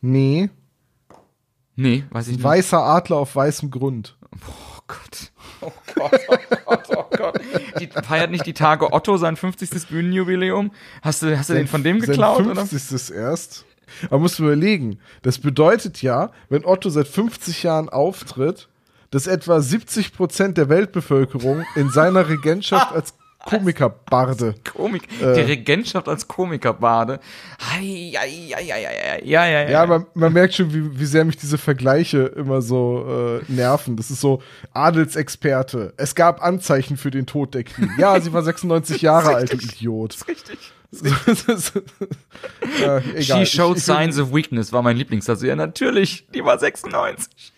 [0.00, 0.50] Nee,
[1.76, 2.44] Nee, weiß ich nicht.
[2.44, 4.16] weißer Adler auf weißem Grund.
[4.32, 5.32] Oh Gott.
[5.60, 7.40] Oh Gott, oh Gott, oh Gott.
[7.78, 9.88] Die feiert nicht die Tage Otto sein 50.
[9.88, 10.72] Bühnenjubiläum?
[11.02, 12.66] Hast du, hast du den von dem geklaut, Sein oder?
[12.66, 13.14] 50.
[13.14, 13.64] erst.
[14.06, 18.68] Aber musst du überlegen, das bedeutet ja, wenn Otto seit 50 Jahren auftritt,
[19.10, 23.14] dass etwa 70 Prozent der Weltbevölkerung in seiner Regentschaft als
[23.46, 24.54] Komikerbarde.
[24.76, 25.34] Komik, Äh.
[25.34, 27.20] die Regentschaft als Komikerbade.
[27.74, 29.22] Ei, ei, ei, ei, ei, ei.
[29.24, 29.70] Ja, ja, ja.
[29.70, 33.96] Ja, man, man merkt schon, wie, wie sehr mich diese Vergleiche immer so äh, nerven.
[33.96, 35.92] Das ist so Adelsexperte.
[35.96, 37.90] Es gab Anzeichen für den Tod der Queen.
[37.98, 40.16] Ja, sie war 96 Jahre alt, Idiot.
[40.28, 40.58] richtig.
[42.82, 43.22] äh, egal.
[43.22, 45.42] She showed ich, signs of weakness, war mein Lieblingssatz.
[45.42, 47.52] Ja, natürlich, die war 96.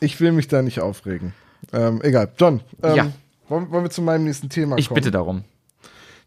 [0.00, 1.32] ich will mich da nicht aufregen.
[1.72, 2.32] Ähm, egal.
[2.38, 3.12] John, ähm, Ja.
[3.50, 4.96] Wollen, wollen wir zu meinem nächsten Thema Ich kommen?
[4.96, 5.44] bitte darum.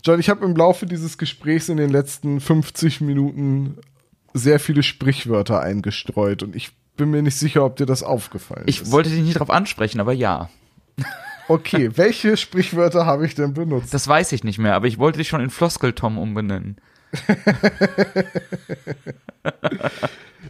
[0.05, 3.77] John, ich habe im Laufe dieses Gesprächs in den letzten 50 Minuten
[4.33, 8.81] sehr viele Sprichwörter eingestreut und ich bin mir nicht sicher, ob dir das aufgefallen Ich
[8.81, 8.91] ist.
[8.91, 10.49] wollte dich nicht darauf ansprechen, aber ja.
[11.47, 13.93] Okay, welche Sprichwörter habe ich denn benutzt?
[13.93, 16.77] Das weiß ich nicht mehr, aber ich wollte dich schon in Floskel-Tom umbenennen.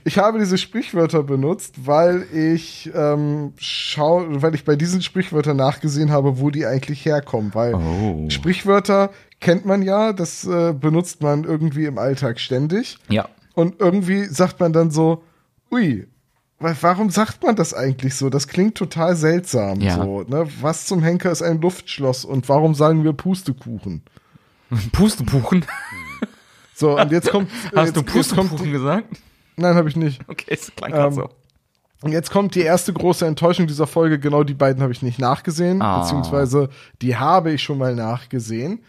[0.05, 6.11] Ich habe diese Sprichwörter benutzt, weil ich ähm, schau, weil ich bei diesen Sprichwörtern nachgesehen
[6.11, 7.53] habe, wo die eigentlich herkommen.
[7.55, 8.25] Weil Oh.
[8.29, 12.97] Sprichwörter kennt man ja, das äh, benutzt man irgendwie im Alltag ständig.
[13.07, 13.29] Ja.
[13.53, 15.23] Und irgendwie sagt man dann so,
[15.71, 16.05] ui,
[16.59, 18.29] wa- warum sagt man das eigentlich so?
[18.29, 19.79] Das klingt total seltsam.
[19.79, 19.95] Ja.
[19.95, 20.47] So, ne?
[20.59, 24.01] Was zum Henker ist ein Luftschloss und warum sagen wir Pustekuchen?
[24.91, 25.63] Pustekuchen.
[26.75, 27.49] So, und jetzt kommt.
[27.75, 29.07] Hast du jetzt, kommt Pustekuchen gesagt?
[29.55, 30.21] Nein, habe ich nicht.
[30.27, 31.29] Okay, es klang Ähm, so.
[32.01, 34.19] Und jetzt kommt die erste große Enttäuschung dieser Folge.
[34.19, 36.01] Genau die beiden habe ich nicht nachgesehen, Ah.
[36.01, 36.69] beziehungsweise
[37.01, 38.83] die habe ich schon mal nachgesehen.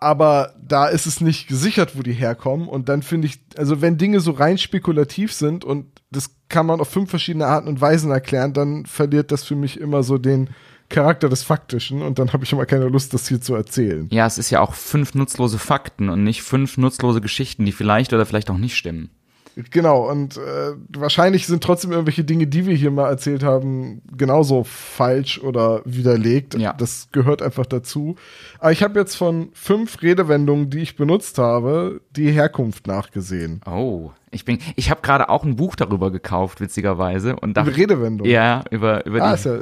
[0.00, 2.68] aber da ist es nicht gesichert, wo die herkommen.
[2.68, 6.80] Und dann finde ich, also wenn Dinge so rein spekulativ sind und das kann man
[6.80, 10.50] auf fünf verschiedene Arten und Weisen erklären, dann verliert das für mich immer so den
[10.88, 14.08] Charakter des Faktischen und dann habe ich immer keine Lust, das hier zu erzählen.
[14.10, 18.12] Ja, es ist ja auch fünf nutzlose Fakten und nicht fünf nutzlose Geschichten, die vielleicht
[18.12, 19.10] oder vielleicht auch nicht stimmen.
[19.72, 24.62] Genau, und äh, wahrscheinlich sind trotzdem irgendwelche Dinge, die wir hier mal erzählt haben, genauso
[24.62, 26.54] falsch oder widerlegt.
[26.56, 26.74] Ja.
[26.74, 28.14] Das gehört einfach dazu.
[28.60, 33.60] Aber ich habe jetzt von fünf Redewendungen, die ich benutzt habe, die Herkunft nachgesehen.
[33.66, 37.78] Oh, ich bin, ich habe gerade auch ein Buch darüber gekauft, witzigerweise, und dachte, Über
[37.78, 38.30] Redewendungen.
[38.32, 39.58] ja, über über Ah, die, ist ja,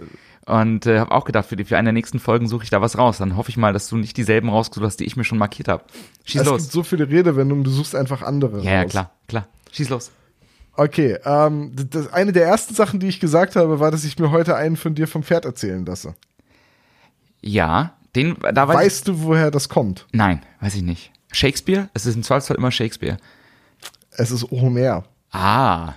[0.46, 2.80] und äh, habe auch gedacht, für, die, für eine der nächsten Folgen suche ich da
[2.80, 3.18] was raus.
[3.18, 5.68] Dann hoffe ich mal, dass du nicht dieselben rausgesucht hast, die ich mir schon markiert
[5.68, 5.84] habe.
[6.24, 6.62] Schieß es los.
[6.62, 8.62] gibt so viele Redewendungen, du suchst einfach andere.
[8.62, 8.90] Ja, ja, raus.
[8.90, 9.48] klar, klar.
[9.72, 10.12] Schieß los.
[10.74, 14.30] Okay, ähm, das, eine der ersten Sachen, die ich gesagt habe, war, dass ich mir
[14.30, 16.14] heute einen von dir vom Pferd erzählen lasse.
[17.40, 20.06] Ja, den, da weiß ich, Weißt du, woher das kommt?
[20.12, 21.12] Nein, weiß ich nicht.
[21.32, 21.88] Shakespeare?
[21.92, 23.16] Es ist im Zweifelsfall immer Shakespeare.
[24.10, 25.04] Es ist Homer.
[25.32, 25.94] Ah,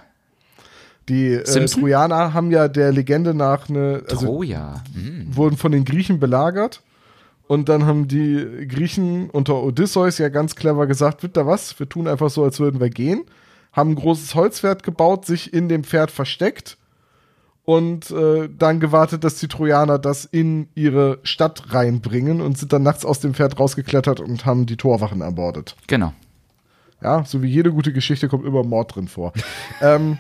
[1.10, 1.66] Die äh?
[1.66, 4.84] Trojaner haben ja der Legende nach eine, also Troja.
[4.94, 5.36] Hm.
[5.36, 6.82] wurden von den Griechen belagert.
[7.48, 11.90] Und dann haben die Griechen unter Odysseus ja ganz clever gesagt, wisst ihr was, wir
[11.90, 13.24] tun einfach so, als würden wir gehen.
[13.74, 16.78] Haben ein großes Holzpferd gebaut, sich in dem Pferd versteckt
[17.66, 22.84] und äh, dann gewartet, dass die Trojaner das in ihre Stadt reinbringen und sind dann
[22.84, 25.76] nachts aus dem Pferd rausgeklettert und haben die Torwachen ermordet.
[25.88, 26.14] Genau.
[27.02, 29.34] Ja, so wie jede gute Geschichte kommt immer Mord drin vor.
[29.82, 30.18] ähm,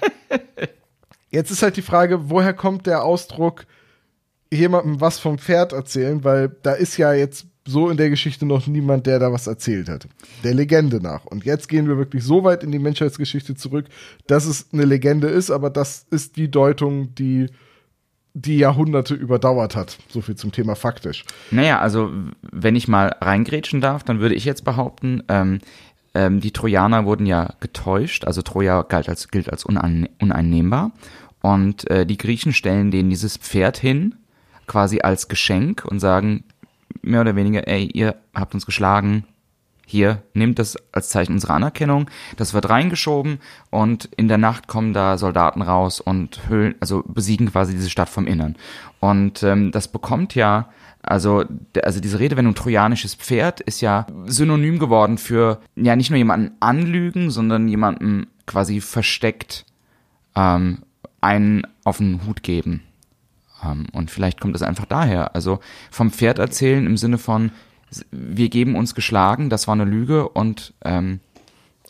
[1.30, 3.65] jetzt ist halt die Frage, woher kommt der Ausdruck,
[4.51, 8.65] jemandem was vom Pferd erzählen, weil da ist ja jetzt so in der Geschichte noch
[8.65, 10.07] niemand, der da was erzählt hat.
[10.43, 11.25] Der Legende nach.
[11.25, 13.86] Und jetzt gehen wir wirklich so weit in die Menschheitsgeschichte zurück,
[14.25, 17.47] dass es eine Legende ist, aber das ist die Deutung, die
[18.34, 19.97] die Jahrhunderte überdauert hat.
[20.07, 21.25] So viel zum Thema faktisch.
[21.51, 22.11] Naja, also
[22.41, 25.59] wenn ich mal reingrätschen darf, dann würde ich jetzt behaupten, ähm,
[26.13, 30.91] ähm, die Trojaner wurden ja getäuscht, also Troja galt als, gilt als unein, uneinnehmbar.
[31.41, 34.15] Und äh, die Griechen stellen denen dieses Pferd hin,
[34.67, 36.43] quasi als Geschenk und sagen
[37.01, 39.25] mehr oder weniger, ey, ihr habt uns geschlagen,
[39.85, 42.11] hier, nehmt das als Zeichen unserer Anerkennung.
[42.37, 43.39] Das wird reingeschoben
[43.71, 48.09] und in der Nacht kommen da Soldaten raus und hüllen, also besiegen quasi diese Stadt
[48.09, 48.55] vom Innern.
[48.99, 50.69] Und ähm, das bekommt ja,
[51.01, 51.43] also,
[51.81, 57.31] also diese Redewendung trojanisches Pferd ist ja synonym geworden für ja nicht nur jemanden anlügen,
[57.31, 59.65] sondern jemanden quasi versteckt
[60.35, 60.83] ähm,
[61.22, 62.84] einen auf den Hut geben.
[63.63, 65.36] Ähm, und vielleicht kommt es einfach daher.
[65.36, 65.59] Also
[65.91, 67.51] vom Pferd erzählen im Sinne von,
[68.11, 71.20] wir geben uns geschlagen, das war eine Lüge und ähm,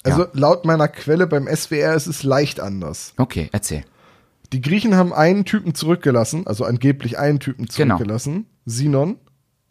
[0.04, 0.30] Also Ja.
[0.34, 3.14] laut meiner Quelle beim SWR ist es leicht anders.
[3.18, 3.84] okay, erzähl.
[4.54, 7.98] Die Griechen haben einen Typen zurückgelassen, also angeblich einen Typen Genau.
[7.98, 9.18] zurückgelassen, Sinon,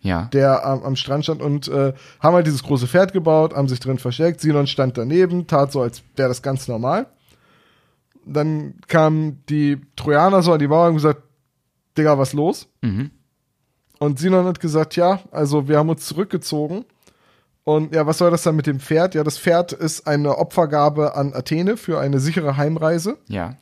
[0.00, 0.26] Ja.
[0.32, 3.80] der am, am Strand stand und äh, haben halt dieses große Pferd gebaut, haben sich
[3.80, 4.40] drin versteckt.
[4.40, 7.06] Sinon stand daneben, tat so, als wäre das ganz normal.
[8.32, 11.22] Dann kamen die Trojaner so an die Mauer und gesagt,
[11.96, 12.68] Digga, was los?
[12.82, 13.10] Mhm.
[13.98, 16.84] Und Sinon hat gesagt, ja, also wir haben uns zurückgezogen.
[17.64, 19.14] Und ja, was soll das dann mit dem Pferd?
[19.14, 23.18] Ja, das Pferd ist eine Opfergabe an Athene für eine sichere Heimreise.
[23.28, 23.56] Ja.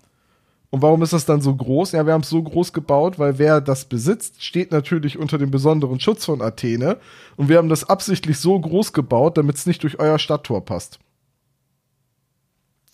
[0.71, 1.93] Und warum ist das dann so groß?
[1.93, 5.51] Ja, wir haben es so groß gebaut, weil wer das besitzt, steht natürlich unter dem
[5.51, 6.99] besonderen Schutz von Athene.
[7.37, 10.99] Und wir haben das absichtlich so groß gebaut, damit es nicht durch euer Stadttor passt.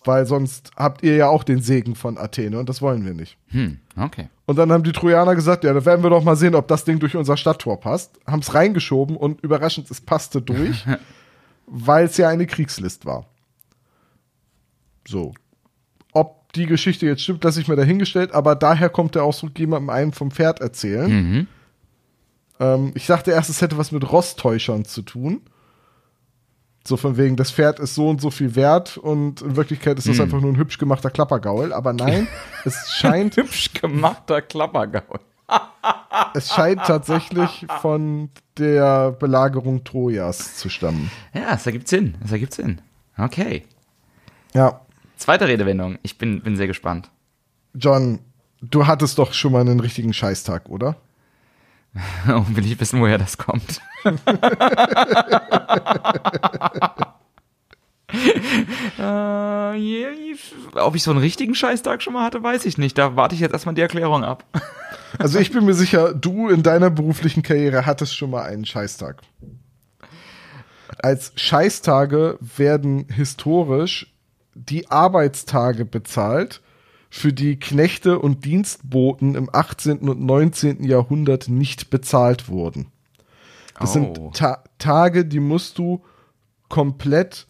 [0.05, 3.37] Weil sonst habt ihr ja auch den Segen von Athene und das wollen wir nicht.
[3.47, 4.29] Hm, okay.
[4.45, 6.83] Und dann haben die Trojaner gesagt, ja, da werden wir doch mal sehen, ob das
[6.83, 8.19] Ding durch unser Stadttor passt.
[8.27, 10.85] Haben es reingeschoben und überraschend, es passte durch,
[11.67, 13.25] weil es ja eine Kriegslist war.
[15.07, 15.33] So.
[16.11, 19.89] Ob die Geschichte jetzt stimmt, lasse ich mir dahingestellt, aber daher kommt der Ausdruck, jemandem
[19.89, 21.09] einen vom Pferd erzählen.
[21.09, 21.47] Mhm.
[22.59, 25.41] Ähm, ich dachte erst, es hätte was mit Rosttäuschern zu tun.
[26.85, 30.09] So von wegen, das Pferd ist so und so viel wert und in Wirklichkeit ist
[30.09, 31.71] das einfach nur ein hübsch gemachter Klappergaul.
[31.71, 32.27] Aber nein,
[32.65, 35.19] es scheint Hübsch gemachter Klappergaul.
[36.35, 41.11] Es scheint tatsächlich von der Belagerung Trojas zu stammen.
[41.33, 42.15] Ja, das ergibt Sinn.
[42.21, 42.81] Das ergibt Sinn.
[43.17, 43.63] Okay.
[44.53, 44.83] Ja,
[45.23, 45.99] Zweite Redewendung.
[46.03, 47.09] Ich bin, bin sehr gespannt.
[47.73, 48.19] John,
[48.61, 50.97] du hattest doch schon mal einen richtigen Scheißtag, oder?
[52.27, 53.81] Oh, will ich wissen, woher das kommt.
[58.97, 59.01] äh,
[59.77, 60.11] yeah,
[60.75, 62.97] ob ich so einen richtigen Scheißtag schon mal hatte, weiß ich nicht.
[62.97, 64.43] Da warte ich jetzt erstmal die Erklärung ab.
[65.19, 69.21] Also ich bin mir sicher, du in deiner beruflichen Karriere hattest schon mal einen Scheißtag.
[70.97, 74.11] Als Scheißtage werden historisch
[74.55, 76.62] die Arbeitstage bezahlt,
[77.15, 80.09] für die Knechte und Dienstboten im 18.
[80.09, 80.83] und 19.
[80.83, 82.87] Jahrhundert nicht bezahlt wurden.
[83.79, 83.93] Das Oh.
[83.93, 86.01] sind Ta Tage, die musst du
[86.69, 87.45] komplett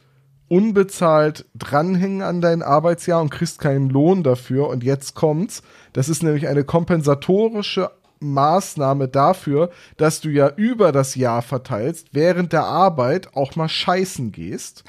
[0.50, 4.68] unbezahlt dranhängen an dein Arbeitsjahr und kriegst keinen Lohn dafür.
[4.68, 5.64] Und jetzt kommt's.
[5.94, 7.90] Das ist nämlich eine kompensatorische
[8.20, 14.34] Maßnahme dafür, dass du ja über das Jahr verteilst, während der Arbeit auch mal scheißen
[14.34, 14.84] gehst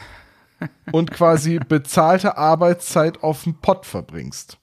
[0.90, 4.58] und quasi bezahlte Arbeitszeit auf dem Pott verbringst.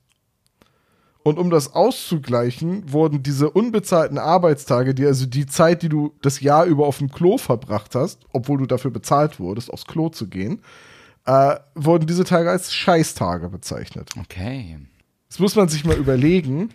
[1.23, 6.41] Und um das auszugleichen, wurden diese unbezahlten Arbeitstage, die also die Zeit, die du das
[6.41, 10.27] Jahr über auf dem Klo verbracht hast, obwohl du dafür bezahlt wurdest, aufs Klo zu
[10.27, 10.61] gehen,
[11.25, 14.09] äh, wurden diese Tage als Scheißtage bezeichnet.
[14.19, 14.79] Okay.
[15.29, 16.71] Das muss man sich mal überlegen.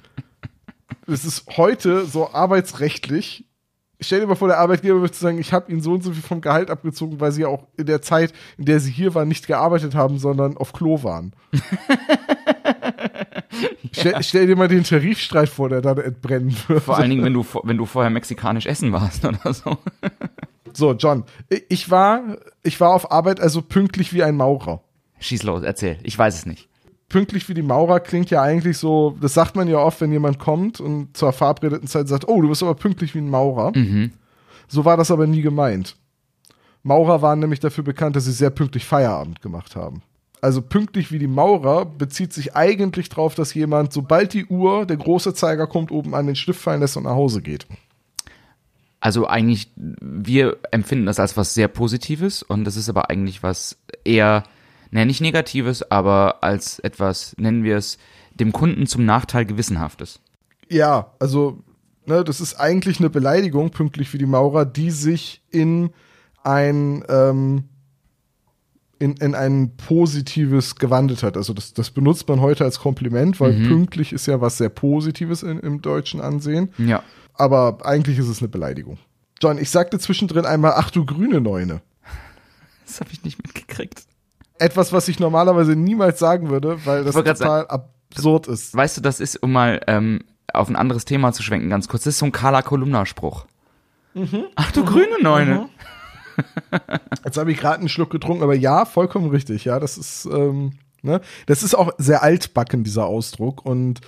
[1.09, 3.45] Es ist heute so arbeitsrechtlich.
[4.01, 6.23] Stell dir mal vor, der Arbeitgeber würde sagen, ich habe ihnen so und so viel
[6.23, 9.29] vom Gehalt abgezogen, weil sie ja auch in der Zeit, in der sie hier waren,
[9.29, 11.33] nicht gearbeitet haben, sondern auf Klo waren.
[13.93, 16.83] stell, stell dir mal den Tarifstreit vor, der dann entbrennen wird.
[16.83, 19.79] Vor allen Dingen, wenn du, wenn du vorher mexikanisch essen warst oder so.
[20.77, 21.25] So, John,
[21.71, 24.83] ich war, ich war auf Arbeit also pünktlich wie ein Maurer.
[25.21, 25.99] Schieß los, erzähl.
[26.03, 26.69] Ich weiß es nicht.
[27.09, 30.39] Pünktlich wie die Maurer klingt ja eigentlich so, das sagt man ja oft, wenn jemand
[30.39, 33.73] kommt und zur verabredeten Zeit sagt, oh, du bist aber pünktlich wie ein Maurer.
[34.69, 35.97] So war das aber nie gemeint.
[36.83, 40.03] Maurer waren nämlich dafür bekannt, dass sie sehr pünktlich Feierabend gemacht haben.
[40.41, 44.97] Also pünktlich wie die Maurer bezieht sich eigentlich darauf, dass jemand, sobald die Uhr, der
[44.97, 47.67] große Zeiger kommt, oben an den Stift fallen lässt und nach Hause geht.
[49.01, 53.79] Also eigentlich, wir empfinden das als was sehr Positives und das ist aber eigentlich was
[54.05, 54.45] eher,
[54.91, 57.99] ne, nicht Negatives, aber als etwas, nennen wir es,
[58.35, 60.21] dem Kunden zum Nachteil gewissenhaftes.
[60.69, 61.63] Ja, also,
[62.07, 65.91] ne, das ist eigentlich eine Beleidigung, pünktlich wie die Maurer, die sich in
[66.43, 67.65] ein, ähm,
[68.99, 71.37] in, in ein positives gewandelt hat.
[71.37, 75.43] Also das, das benutzt man heute als Kompliment, weil pünktlich ist ja was sehr Positives
[75.43, 76.73] in, im deutschen Ansehen.
[76.79, 77.03] Ja.
[77.35, 78.99] Aber eigentlich ist es eine Beleidigung.
[79.43, 81.83] John, ich sagte zwischendrin einmal, ach du grüne Neune.
[82.87, 84.05] Das habe ich nicht mitgekriegt.
[84.61, 88.77] Etwas, was ich normalerweise niemals sagen würde, weil das total absurd ist.
[88.77, 90.21] Weißt du, das ist, um mal ähm,
[90.53, 93.47] auf ein anderes Thema zu schwenken, ganz kurz, das ist so ein Carla Kolumna-Spruch.
[94.55, 95.69] Ach du grüne Neune.
[97.25, 99.65] Jetzt habe ich gerade einen Schluck getrunken, aber ja, vollkommen richtig.
[99.65, 100.73] Ja, das ist, ähm,
[101.03, 101.21] ne?
[101.47, 103.65] das ist auch sehr altbacken, dieser Ausdruck.
[103.65, 104.01] Und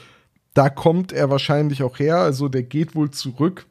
[0.54, 2.18] da kommt er wahrscheinlich auch her.
[2.18, 3.66] Also der geht wohl zurück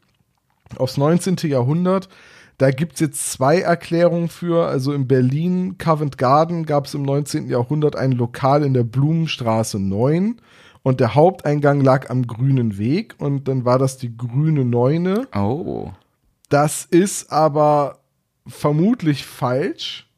[0.77, 1.37] aufs 19.
[1.43, 2.09] Jahrhundert.
[2.57, 4.67] Da gibt's jetzt zwei Erklärungen für.
[4.67, 7.49] Also in Berlin, Covent Garden, gab es im 19.
[7.49, 10.41] Jahrhundert ein Lokal in der Blumenstraße 9.
[10.81, 13.15] Und der Haupteingang lag am Grünen Weg.
[13.19, 15.27] Und dann war das die Grüne Neune.
[15.35, 15.91] Oh.
[16.49, 17.99] Das ist aber
[18.47, 20.09] vermutlich falsch,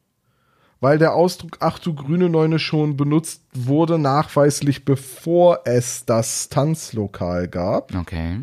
[0.80, 7.48] weil der Ausdruck Ach du grüne Neune schon benutzt wurde, nachweislich bevor es das Tanzlokal
[7.48, 7.94] gab.
[7.94, 8.40] Okay.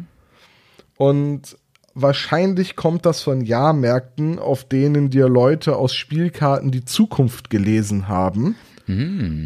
[0.97, 1.57] Und
[1.93, 8.55] wahrscheinlich kommt das von Jahrmärkten, auf denen dir Leute aus Spielkarten die Zukunft gelesen haben.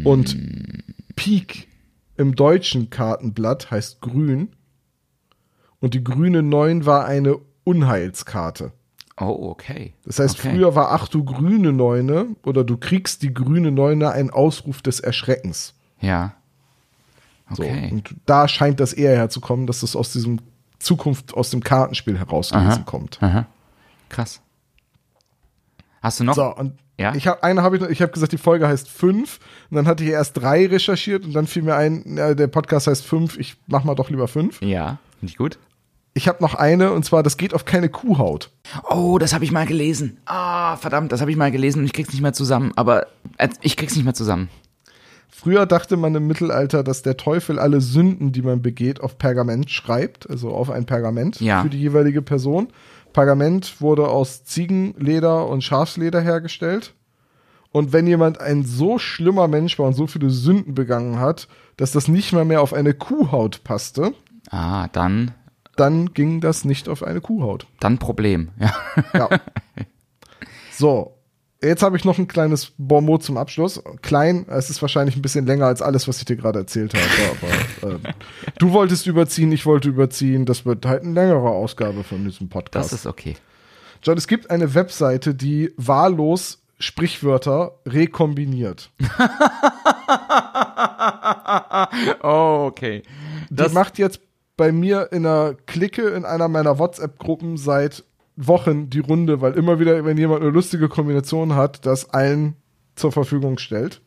[0.04, 0.36] Und
[1.16, 1.66] Pik
[2.16, 4.50] im deutschen Kartenblatt heißt grün.
[5.80, 8.72] Und die grüne Neun war eine Unheilskarte.
[9.28, 9.92] Oh, okay.
[10.04, 10.50] Das heißt, okay.
[10.50, 15.00] früher war Ach du grüne Neune oder du kriegst die grüne Neune ein Ausruf des
[15.00, 15.74] Erschreckens.
[16.00, 16.34] Ja.
[17.50, 17.62] So.
[17.62, 17.88] Okay.
[17.92, 20.40] Und da scheint das eher herzukommen, dass das aus diesem
[20.78, 23.22] Zukunft, aus dem Kartenspiel herausgelesen kommt.
[23.22, 23.46] Aha.
[24.08, 24.40] Krass.
[26.00, 26.34] Hast du noch?
[26.34, 27.14] So, und Ja?
[27.14, 29.38] ich habe eine habe ich noch, ich habe gesagt, die Folge heißt fünf
[29.70, 33.04] und dann hatte ich erst drei recherchiert und dann fiel mir ein, der Podcast heißt
[33.04, 34.60] fünf, ich mach mal doch lieber fünf.
[34.62, 35.58] Ja, finde ich gut.
[36.14, 38.50] Ich habe noch eine und zwar, das geht auf keine Kuhhaut.
[38.90, 40.18] Oh, das habe ich mal gelesen.
[40.26, 42.72] Ah, verdammt, das habe ich mal gelesen und ich krieg's nicht mehr zusammen.
[42.76, 43.06] Aber
[43.38, 44.48] äh, ich krieg's nicht mehr zusammen.
[45.30, 49.70] Früher dachte man im Mittelalter, dass der Teufel alle Sünden, die man begeht, auf Pergament
[49.70, 51.62] schreibt, also auf ein Pergament Ja.
[51.62, 52.68] für die jeweilige Person.
[53.12, 56.94] Pergament wurde aus Ziegenleder und Schafsleder hergestellt.
[57.70, 61.48] Und wenn jemand ein so schlimmer Mensch war und so viele Sünden begangen hat,
[61.78, 64.12] dass das nicht mal mehr auf eine Kuhhaut passte,
[64.50, 65.32] Ah, dann,
[65.76, 67.66] dann ging das nicht auf eine Kuhhaut.
[67.80, 68.50] dann Problem.
[68.58, 68.74] Ja.
[69.14, 69.28] Ja.
[70.72, 71.14] so,
[71.62, 73.82] jetzt habe ich noch ein kleines Bonmot zum Abschluss.
[74.02, 77.36] Klein, es ist wahrscheinlich ein bisschen länger als alles, was ich dir gerade erzählt habe.
[77.82, 78.00] Aber ähm,
[78.58, 80.44] du wolltest überziehen, ich wollte überziehen.
[80.44, 82.92] Das wird halt eine längere Ausgabe von diesem Podcast.
[82.92, 83.36] Das ist okay.
[84.02, 88.90] John, es gibt eine Webseite, die wahllos Sprichwörter rekombiniert.
[92.22, 93.02] Oh, okay.
[93.50, 94.20] Die macht jetzt
[94.62, 98.04] bei mir in einer Clique in einer meiner WhatsApp-Gruppen seit
[98.36, 102.54] Wochen die Runde, weil immer wieder, wenn jemand eine lustige Kombination hat, das allen
[102.94, 104.00] zur Verfügung stellt.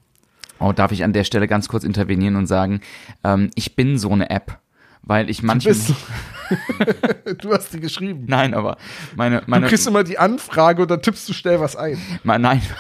[0.62, 2.80] Oh, darf ich an der Stelle ganz kurz intervenieren und sagen,
[3.26, 4.60] ähm, ich bin so eine App,
[5.02, 8.24] weil ich manchmal, du- Du hast die geschrieben.
[8.30, 8.78] Nein, aber
[9.18, 11.98] meine, Du meine, kriegst immer die Anfrage und dann tippst du schnell was ein.
[12.24, 12.62] nein.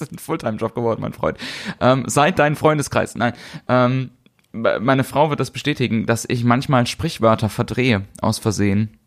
[0.00, 1.38] ist ein Fulltime-Job geworden, mein Freund.
[1.80, 3.32] Ähm, seit dein Freundeskreis, nein.
[3.68, 4.10] Ähm,
[4.52, 8.98] meine Frau wird das bestätigen, dass ich manchmal Sprichwörter verdrehe, aus Versehen.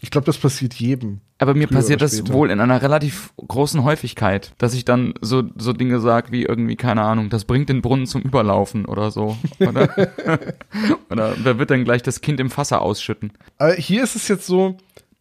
[0.00, 1.20] Ich glaube, das passiert jedem.
[1.38, 5.72] Aber mir passiert das wohl in einer relativ großen Häufigkeit, dass ich dann so, so
[5.72, 9.36] Dinge sage wie irgendwie, keine Ahnung, das bringt den Brunnen zum Überlaufen oder so.
[9.60, 9.88] Oder,
[11.10, 13.32] oder wer wird denn gleich das Kind im Wasser ausschütten?
[13.58, 14.76] Aber hier ist es jetzt so,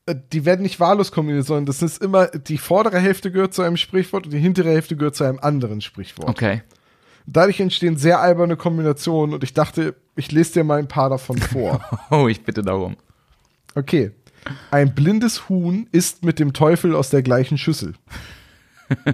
[0.07, 3.61] äh, die werden nicht wahllos kombiniert, sondern das ist immer, die vordere Hälfte gehört zu
[3.61, 6.29] einem Sprichwort und die hintere Hälfte gehört zu einem anderen Sprichwort.
[6.29, 6.63] Okay.
[7.25, 11.37] Dadurch entstehen sehr alberne Kombinationen und ich dachte, ich lese dir mal ein paar davon
[11.37, 11.81] vor.
[12.11, 12.97] Oh, ich bitte darum.
[13.75, 14.11] Okay.
[14.71, 17.93] Ein blindes Huhn isst mit dem Teufel aus der gleichen Schüssel.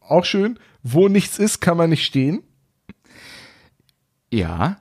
[0.00, 0.58] Auch schön.
[0.82, 2.42] Wo nichts ist, kann man nicht stehen.
[4.30, 4.78] Ja.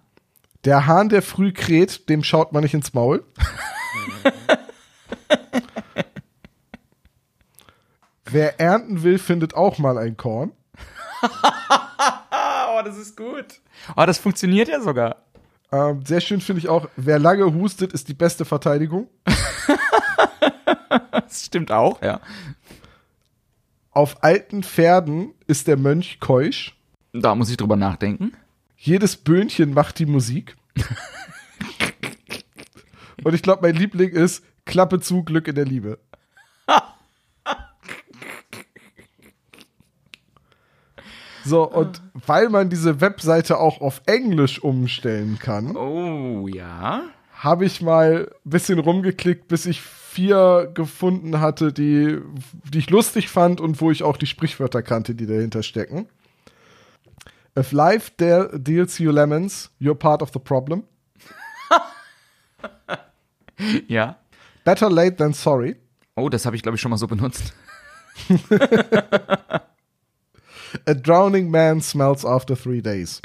[0.65, 3.25] Der Hahn, der früh kräht, dem schaut man nicht ins Maul.
[8.25, 10.53] Wer ernten will, findet auch mal ein Korn.
[12.75, 13.45] Oh, das ist gut.
[13.95, 15.17] Oh, das funktioniert ja sogar.
[15.71, 19.09] Ähm, sehr schön finde ich auch, wer lange hustet, ist die beste Verteidigung.
[21.11, 22.19] Das stimmt auch, ja.
[23.89, 26.75] Auf alten Pferden ist der Mönch keusch.
[27.11, 28.33] Da muss ich drüber nachdenken.
[28.77, 30.55] Jedes Böhnchen macht die Musik.
[33.23, 35.97] Und ich glaube, mein Liebling ist Klappe zu, Glück in der Liebe.
[41.45, 47.03] So, und weil man diese Webseite auch auf Englisch umstellen kann, Oh, ja.
[47.33, 52.19] habe ich mal ein bisschen rumgeklickt, bis ich vier gefunden hatte, die,
[52.71, 56.07] die ich lustig fand und wo ich auch die Sprichwörter kannte, die dahinter stecken.
[57.57, 60.83] If life de deals you lemons, you're part of the problem.
[63.87, 64.17] Ja.
[64.65, 65.75] Better late than sorry.
[66.15, 67.53] Oh, das habe ich, glaube ich, schon mal so benutzt.
[70.85, 73.21] A drowning man smells after three days.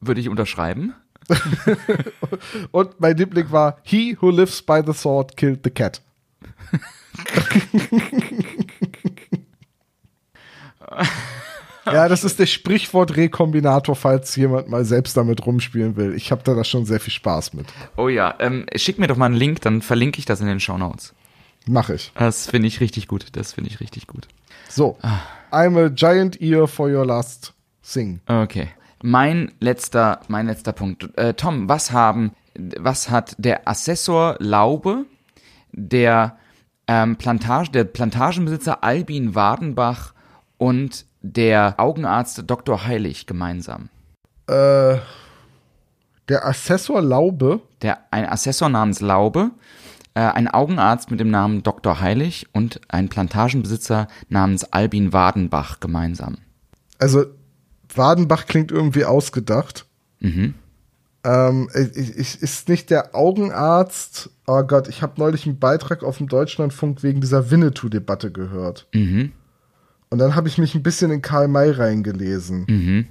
[0.00, 0.94] Würde ich unterschreiben.
[2.70, 6.02] Und mein Liebling war He who lives by the sword killed the cat.
[11.86, 16.14] ja, das ist der Sprichwort Rekombinator, falls jemand mal selbst damit rumspielen will.
[16.14, 17.66] Ich habe da das schon sehr viel Spaß mit.
[17.96, 20.60] Oh ja, ähm, schick mir doch mal einen Link, dann verlinke ich das in den
[20.60, 21.14] Shownotes.
[21.66, 22.12] Mach ich.
[22.16, 23.26] Das finde ich richtig gut.
[23.32, 24.28] Das finde ich richtig gut.
[24.68, 24.98] So.
[25.50, 28.20] I'm a giant ear for your last thing.
[28.26, 28.68] Okay.
[29.02, 31.16] Mein letzter, mein letzter Punkt.
[31.16, 32.32] Äh, Tom, was haben,
[32.78, 35.06] was hat der Assessor Laube,
[35.72, 36.38] der
[36.86, 40.12] ähm, Plantage, der Plantagenbesitzer Albin Wadenbach
[40.58, 42.84] und der Augenarzt Dr.
[42.84, 43.88] Heilig gemeinsam?
[44.46, 44.96] Äh,
[46.28, 47.60] der Assessor Laube.
[47.82, 49.50] Der, ein Assessor namens Laube,
[50.14, 52.00] äh, ein Augenarzt mit dem Namen Dr.
[52.00, 56.38] Heilig und ein Plantagenbesitzer namens Albin Wadenbach gemeinsam.
[56.98, 57.26] Also,
[57.94, 59.86] Wadenbach klingt irgendwie ausgedacht.
[60.20, 60.54] Mhm.
[61.24, 64.30] Ähm, ich, ich, ist nicht der Augenarzt.
[64.46, 68.88] Oh Gott, ich habe neulich einen Beitrag auf dem Deutschlandfunk wegen dieser Winnetou-Debatte gehört.
[68.94, 69.32] Mhm.
[70.10, 72.66] Und dann habe ich mich ein bisschen in Karl May reingelesen.
[72.68, 73.06] Mhm.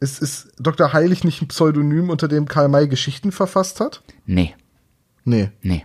[0.00, 0.92] Ist, ist Dr.
[0.92, 4.02] Heilig nicht ein Pseudonym, unter dem Karl May Geschichten verfasst hat?
[4.24, 4.54] Nee.
[5.24, 5.50] Nee.
[5.62, 5.84] Nee.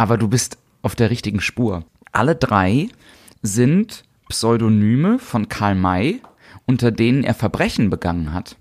[0.00, 1.84] Aber du bist auf der richtigen Spur.
[2.10, 2.88] Alle drei
[3.42, 6.22] sind Pseudonyme von Karl May,
[6.64, 8.56] unter denen er Verbrechen begangen hat.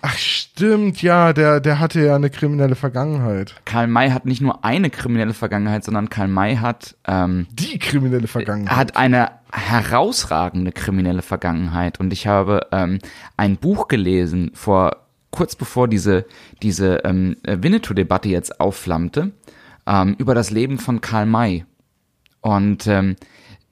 [0.00, 3.54] Ach, stimmt, ja, der, der hatte ja eine kriminelle Vergangenheit.
[3.66, 8.26] Karl May hat nicht nur eine kriminelle Vergangenheit, sondern Karl May hat, ähm, Die kriminelle
[8.26, 8.76] Vergangenheit.
[8.76, 12.00] hat eine herausragende kriminelle Vergangenheit.
[12.00, 12.98] Und ich habe ähm,
[13.36, 14.96] ein Buch gelesen vor
[15.30, 16.26] kurz bevor diese
[16.62, 19.30] diese ähm, Winnetou-Debatte jetzt aufflammte
[19.86, 21.64] ähm, über das Leben von Karl May.
[22.40, 23.16] Und ähm,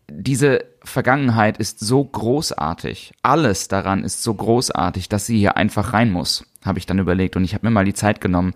[0.08, 3.12] diese Vergangenheit ist so großartig.
[3.22, 7.36] Alles daran ist so großartig, dass sie hier einfach rein muss, habe ich dann überlegt.
[7.36, 8.54] Und ich habe mir mal die Zeit genommen,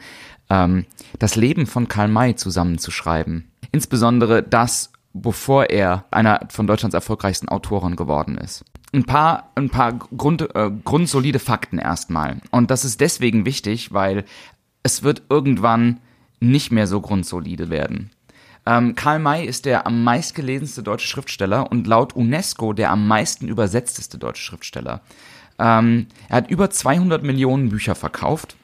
[0.50, 0.86] ähm,
[1.18, 3.50] das Leben von Karl May zusammenzuschreiben.
[3.72, 8.64] Insbesondere das, bevor er einer von Deutschlands erfolgreichsten Autoren geworden ist.
[8.92, 12.40] Ein paar, ein paar Grund, äh, grundsolide Fakten erstmal.
[12.50, 14.24] Und das ist deswegen wichtig, weil
[14.82, 16.00] es wird irgendwann
[16.44, 18.10] nicht mehr so grundsolide werden.
[18.66, 23.48] Ähm, Karl May ist der am meistgelesenste deutsche Schriftsteller und laut UNESCO der am meisten
[23.48, 25.02] übersetzteste deutsche Schriftsteller.
[25.58, 28.56] Ähm, er hat über 200 Millionen Bücher verkauft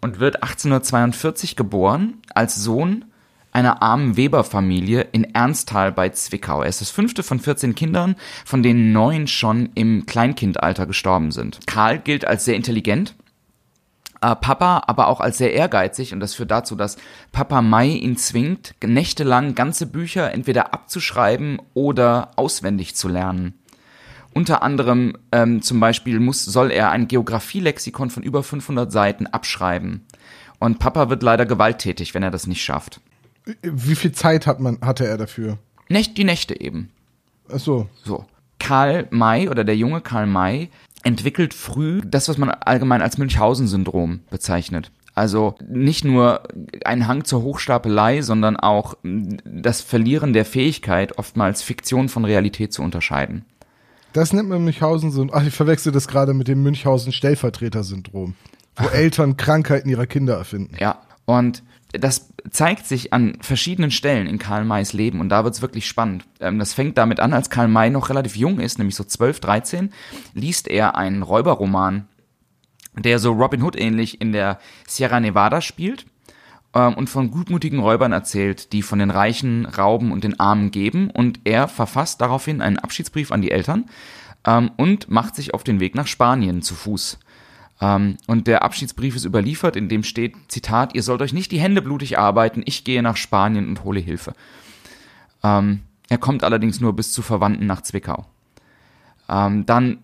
[0.00, 3.04] und wird 1842 geboren als Sohn
[3.52, 6.62] einer armen Weberfamilie in Ernsthal bei Zwickau.
[6.62, 8.14] Er ist das fünfte von 14 Kindern,
[8.44, 11.58] von denen neun schon im Kleinkindalter gestorben sind.
[11.66, 13.16] Karl gilt als sehr intelligent,
[14.20, 16.96] äh, Papa aber auch als sehr ehrgeizig und das führt dazu, dass
[17.32, 23.54] Papa Mai ihn zwingt, nächtelang ganze Bücher entweder abzuschreiben oder auswendig zu lernen.
[24.32, 30.06] Unter anderem ähm, zum Beispiel muss, soll er ein Geografielexikon von über 500 Seiten abschreiben.
[30.60, 33.00] Und Papa wird leider gewalttätig, wenn er das nicht schafft.
[33.62, 35.58] Wie viel Zeit hat man, hatte er dafür?
[35.88, 36.90] Nächt, die Nächte eben.
[37.52, 37.88] Ach so.
[38.04, 38.26] So.
[38.60, 40.68] Karl May oder der junge Karl May
[41.02, 44.90] entwickelt früh das, was man allgemein als Münchhausen-Syndrom bezeichnet.
[45.14, 46.42] Also nicht nur
[46.84, 52.82] ein Hang zur Hochstapelei, sondern auch das Verlieren der Fähigkeit, oftmals Fiktion von Realität zu
[52.82, 53.44] unterscheiden.
[54.12, 55.36] Das nennt man Münchhausen-Syndrom.
[55.38, 58.34] Ach, ich verwechsel das gerade mit dem Münchhausen-Stellvertreter-Syndrom,
[58.76, 60.76] wo Eltern Krankheiten ihrer Kinder erfinden.
[60.78, 61.62] Ja, und
[61.92, 66.24] das zeigt sich an verschiedenen Stellen in Karl Mays Leben und da wird's wirklich spannend.
[66.40, 69.40] Ähm, das fängt damit an, als Karl May noch relativ jung ist, nämlich so 12,
[69.40, 69.92] 13,
[70.34, 72.06] liest er einen Räuberroman,
[72.96, 76.06] der so Robin Hood ähnlich in der Sierra Nevada spielt
[76.74, 81.10] ähm, und von gutmutigen Räubern erzählt, die von den Reichen rauben und den Armen geben
[81.10, 83.86] und er verfasst daraufhin einen Abschiedsbrief an die Eltern
[84.46, 87.18] ähm, und macht sich auf den Weg nach Spanien zu Fuß.
[87.80, 91.60] Ähm, und der Abschiedsbrief ist überliefert, in dem steht, Zitat, ihr sollt euch nicht die
[91.60, 94.34] Hände blutig arbeiten, ich gehe nach Spanien und hole Hilfe.
[95.42, 98.26] Ähm, er kommt allerdings nur bis zu Verwandten nach Zwickau.
[99.28, 99.98] Ähm, dann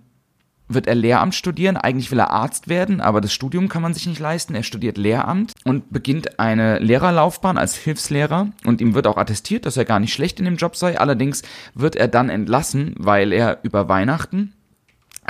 [0.68, 1.77] wird er Lehramt studieren.
[1.77, 4.55] Eigentlich will er Arzt werden, aber das Studium kann man sich nicht leisten.
[4.55, 9.77] Er studiert Lehramt und beginnt eine Lehrerlaufbahn als Hilfslehrer und ihm wird auch attestiert, dass
[9.77, 10.99] er gar nicht schlecht in dem Job sei.
[10.99, 11.43] Allerdings
[11.74, 14.53] wird er dann entlassen, weil er über Weihnachten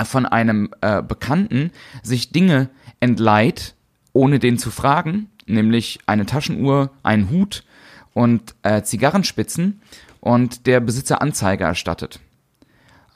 [0.05, 1.71] von einem äh, Bekannten
[2.03, 2.69] sich Dinge
[2.99, 3.75] entleiht,
[4.13, 7.63] ohne den zu fragen, nämlich eine Taschenuhr, einen Hut
[8.13, 9.81] und äh, Zigarrenspitzen
[10.19, 12.19] und der Besitzer Anzeige erstattet.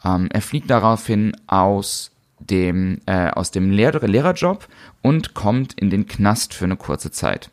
[0.06, 4.68] Ähm, er fliegt daraufhin aus dem, äh, aus dem Lehr Lehrerjob
[5.02, 7.50] und kommt in den Knast für eine kurze Zeit.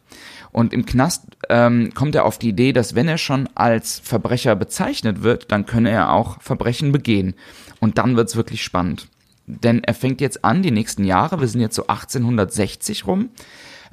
[0.51, 4.57] Und im Knast ähm, kommt er auf die Idee, dass wenn er schon als Verbrecher
[4.57, 7.35] bezeichnet wird, dann könne er auch Verbrechen begehen.
[7.81, 9.09] Und dann wird's wirklich spannend
[9.49, 13.30] denn er fängt jetzt an, die nächsten Jahre, wir sind jetzt so 1860 rum,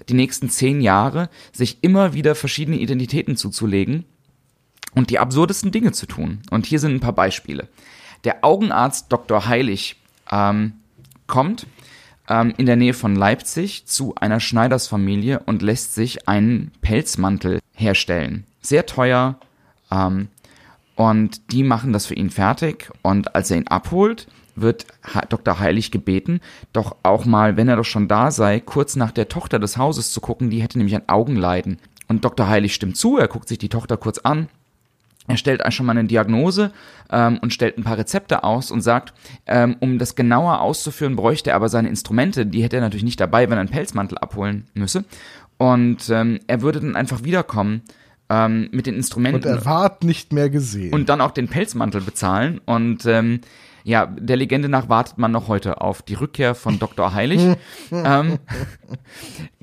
[0.10, 4.06] die nächsten zehn Jahre, sich immer wieder verschiedene Identitäten zuzulegen
[4.94, 6.42] und die absurdesten Dinge zu tun.
[6.52, 7.70] Und hier sind ein paar Beispiele.
[8.26, 9.48] Der Augenarzt Dr.
[9.48, 9.96] Heilig
[10.32, 10.74] ähm,
[11.28, 11.68] kommt
[12.28, 18.46] ähm, in der Nähe von Leipzig zu einer Schneidersfamilie und lässt sich einen Pelzmantel herstellen.
[18.62, 19.40] Sehr teuer.
[19.92, 20.28] Ähm,
[20.96, 22.90] und die machen das für ihn fertig.
[23.02, 24.86] Und als er ihn abholt, wird
[25.30, 25.60] Dr.
[25.60, 26.42] Heilig gebeten,
[26.74, 30.12] doch auch mal, wenn er doch schon da sei, kurz nach der Tochter des Hauses
[30.12, 31.78] zu gucken, die hätte nämlich ein Augenleiden.
[32.08, 32.48] Und Dr.
[32.48, 34.48] Heilig stimmt zu, er guckt sich die Tochter kurz an,
[35.28, 36.72] er stellt schon mal eine Diagnose
[37.10, 39.14] ähm, und stellt ein paar Rezepte aus und sagt,
[39.48, 43.20] ähm, um das genauer auszuführen, bräuchte er aber seine Instrumente, die hätte er natürlich nicht
[43.20, 45.04] dabei, wenn er einen Pelzmantel abholen müsse.
[45.58, 47.82] Und ähm, er würde dann einfach wiederkommen
[48.30, 49.44] ähm, mit den Instrumenten.
[49.44, 50.94] Und er ward nicht mehr gesehen.
[50.94, 52.62] Und dann auch den Pelzmantel bezahlen.
[52.66, 53.42] Und ähm,
[53.86, 57.14] ja, der Legende nach wartet man noch heute auf die Rückkehr von Dr.
[57.14, 57.56] Heilig.
[57.92, 58.40] ähm,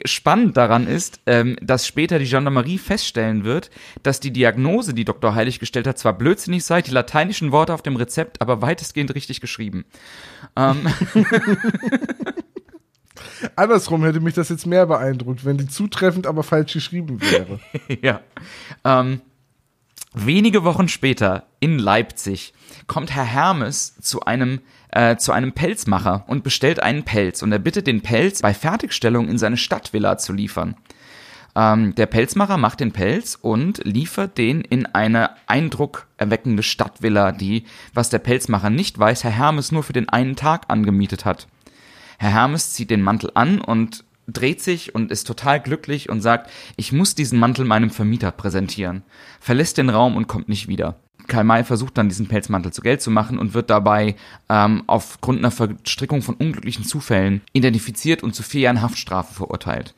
[0.04, 3.70] spannend daran ist, ähm, dass später die Gendarmerie feststellen wird,
[4.04, 5.34] dass die Diagnose, die Dr.
[5.34, 9.40] Heilig gestellt hat, zwar blödsinnig sei, die lateinischen Worte auf dem Rezept aber weitestgehend richtig
[9.40, 9.84] geschrieben.
[10.54, 10.86] Ähm.
[13.56, 17.58] Andersrum hätte mich das jetzt mehr beeindruckt, wenn die zutreffend, aber falsch geschrieben wäre.
[18.02, 18.20] ja.
[18.84, 19.20] Ähm,
[20.14, 22.52] wenige Wochen später in Leipzig
[22.86, 24.60] kommt Herr Hermes zu einem
[24.90, 29.28] äh, zu einem Pelzmacher und bestellt einen Pelz und er bittet den Pelz bei Fertigstellung
[29.28, 30.76] in seine Stadtvilla zu liefern.
[31.54, 38.10] Ähm, der Pelzmacher macht den Pelz und liefert den in eine eindruckerweckende Stadtvilla, die, was
[38.10, 41.48] der Pelzmacher nicht weiß, Herr Hermes nur für den einen Tag angemietet hat.
[42.18, 46.50] Herr Hermes zieht den Mantel an und dreht sich und ist total glücklich und sagt,
[46.76, 49.02] ich muss diesen Mantel meinem Vermieter präsentieren,
[49.40, 50.96] verlässt den Raum und kommt nicht wieder.
[51.32, 54.16] Karl May versucht dann diesen Pelzmantel zu Geld zu machen und wird dabei
[54.50, 59.94] ähm, aufgrund einer Verstrickung von unglücklichen Zufällen identifiziert und zu vier Jahren Haftstrafe verurteilt.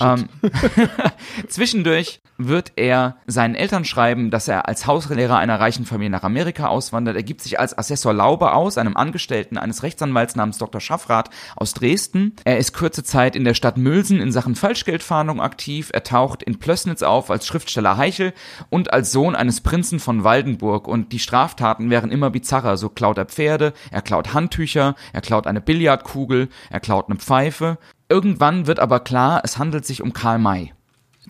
[0.00, 0.28] Ähm,
[1.48, 6.68] zwischendurch wird er seinen Eltern schreiben, dass er als Hauslehrer einer reichen Familie nach Amerika
[6.68, 7.16] auswandert.
[7.16, 10.80] Er gibt sich als Assessor Laube aus, einem Angestellten eines Rechtsanwalts namens Dr.
[10.80, 12.36] Schaffrath aus Dresden.
[12.44, 15.90] Er ist kurze Zeit in der Stadt Mülsen in Sachen Falschgeldfahndung aktiv.
[15.92, 18.32] Er taucht in Plössnitz auf als Schriftsteller Heichel
[18.70, 20.86] und als Sohn eines Prinzen von Waldenburg.
[20.86, 22.76] Und die Straftaten wären immer bizarrer.
[22.76, 27.78] So klaut er Pferde, er klaut Handtücher, er klaut eine Billardkugel, er klaut eine Pfeife.
[28.08, 30.72] Irgendwann wird aber klar, es handelt sich um Karl May,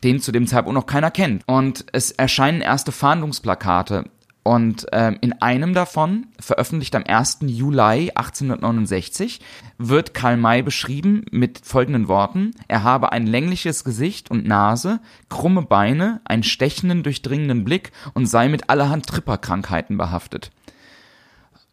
[0.05, 1.43] den zu dem Zeitpunkt noch keiner kennt.
[1.47, 4.05] Und es erscheinen erste Fahndungsplakate.
[4.45, 7.41] Und ähm, in einem davon, veröffentlicht am 1.
[7.43, 9.41] Juli 1869,
[9.77, 12.53] wird Karl May beschrieben mit folgenden Worten.
[12.67, 18.49] Er habe ein längliches Gesicht und Nase, krumme Beine, einen stechenden, durchdringenden Blick und sei
[18.49, 20.51] mit allerhand Tripperkrankheiten behaftet.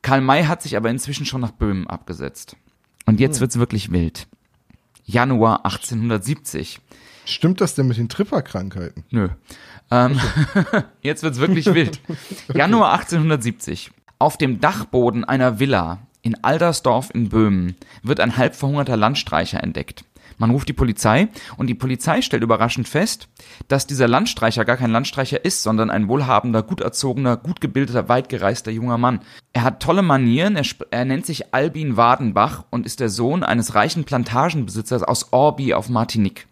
[0.01, 2.58] Karl May hat sich aber inzwischen schon nach Böhmen abgesetzt.
[3.06, 4.28] Und jetzt wird's wirklich wild.
[5.06, 6.80] Januar 1870.
[7.26, 9.03] Stimmt das denn mit den Tripperkrankheiten?
[9.12, 9.30] Nö.
[9.91, 10.20] Ähm,
[11.01, 11.99] jetzt wird's wirklich wild.
[12.53, 13.91] Januar 1870.
[14.20, 20.06] Auf dem Dachboden einer Villa in Aldersdorf in Böhmen wird ein halb verhungerter Landstreicher entdeckt.
[20.38, 23.30] Man ruft die Polizei und die Polizei stellt überraschend fest,
[23.68, 28.30] dass dieser Landstreicher gar kein Landstreicher ist, sondern ein wohlhabender, gut erzogener, gut gebildeter, weit
[28.30, 29.22] gereister junger Mann.
[29.54, 33.76] Er hat tolle Manieren, er, er nennt sich Albin Wadenbach und ist der Sohn eines
[33.76, 36.48] reichen Plantagenbesitzers aus Orbi auf Martinique.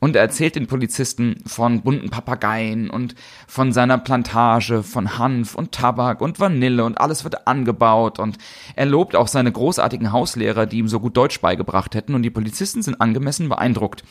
[0.00, 3.14] Und er erzählt den Polizisten von bunten Papageien und
[3.46, 8.18] von seiner Plantage, von Hanf und Tabak und Vanille und alles wird angebaut.
[8.18, 8.38] Und
[8.76, 12.14] er lobt auch seine großartigen Hauslehrer, die ihm so gut Deutsch beigebracht hätten.
[12.14, 14.02] Und die Polizisten sind angemessen beeindruckt.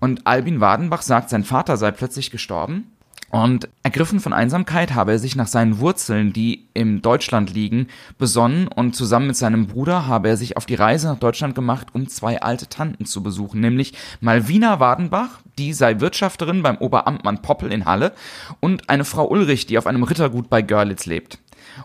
[0.00, 2.97] Und Albin Wadenbach sagt, sein Vater sei plötzlich gestorben
[3.30, 8.68] und ergriffen von Einsamkeit habe er sich nach seinen Wurzeln, die im Deutschland liegen, besonnen
[8.68, 12.08] und zusammen mit seinem Bruder habe er sich auf die Reise nach Deutschland gemacht, um
[12.08, 17.84] zwei alte Tanten zu besuchen, nämlich Malvina Wadenbach, die sei Wirtschafterin beim Oberamtmann Poppel in
[17.84, 18.12] Halle
[18.60, 21.38] und eine Frau Ulrich, die auf einem Rittergut bei Görlitz lebt.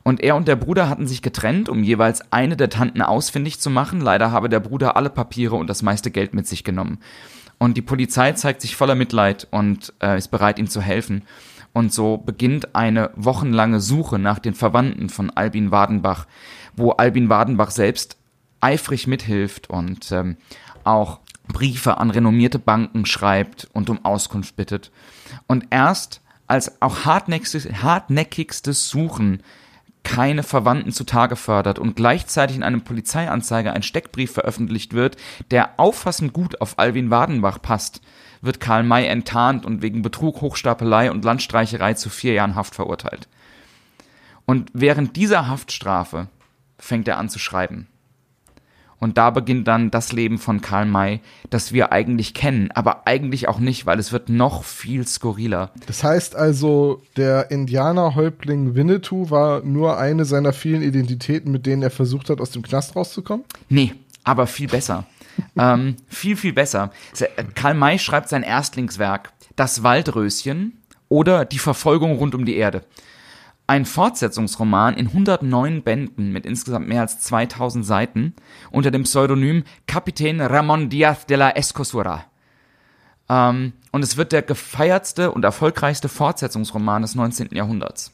[0.03, 3.69] Und er und der Bruder hatten sich getrennt, um jeweils eine der Tanten ausfindig zu
[3.69, 4.01] machen.
[4.01, 6.99] Leider habe der Bruder alle Papiere und das meiste Geld mit sich genommen.
[7.63, 11.21] Und die Polizei zeigt sich voller Mitleid und äh, ist bereit, ihm zu helfen.
[11.71, 16.27] Und so beginnt eine wochenlange Suche nach den Verwandten von Albin Wadenbach,
[16.75, 18.17] wo Albin Wadenbach selbst
[18.59, 20.35] eifrig mithilft und ähm,
[20.83, 24.91] auch Briefe an renommierte Banken schreibt und um Auskunft bittet.
[25.47, 29.41] Und erst als auch hartnäckigstes, hartnäckigstes Suchen
[30.03, 35.17] keine Verwandten zutage fördert und gleichzeitig in einem Polizeianzeiger ein Steckbrief veröffentlicht wird,
[35.51, 38.01] der auffassend gut auf Alwin Wadenbach passt,
[38.41, 43.29] wird Karl May enttarnt und wegen Betrug, Hochstapelei und Landstreicherei zu vier Jahren Haft verurteilt.
[44.45, 46.27] Und während dieser Haftstrafe
[46.77, 47.87] fängt er an zu schreiben.
[49.03, 53.49] Und da beginnt dann das Leben von Karl May, das wir eigentlich kennen, aber eigentlich
[53.49, 55.71] auch nicht, weil es wird noch viel skurriler.
[55.87, 61.89] Das heißt also, der Indianerhäuptling Winnetou war nur eine seiner vielen Identitäten, mit denen er
[61.89, 63.43] versucht hat, aus dem Knast rauszukommen?
[63.67, 63.93] Nee,
[64.23, 65.05] aber viel besser.
[65.57, 66.91] ähm, viel, viel besser.
[67.55, 72.83] Karl May schreibt sein Erstlingswerk, Das Waldröschen oder Die Verfolgung rund um die Erde.
[73.73, 78.35] Ein Fortsetzungsroman in 109 Bänden mit insgesamt mehr als 2000 Seiten
[78.69, 82.23] unter dem Pseudonym Kapitän Ramon Diaz de la Escosura.
[83.27, 87.49] Ähm, und es wird der gefeiertste und erfolgreichste Fortsetzungsroman des 19.
[87.53, 88.11] Jahrhunderts.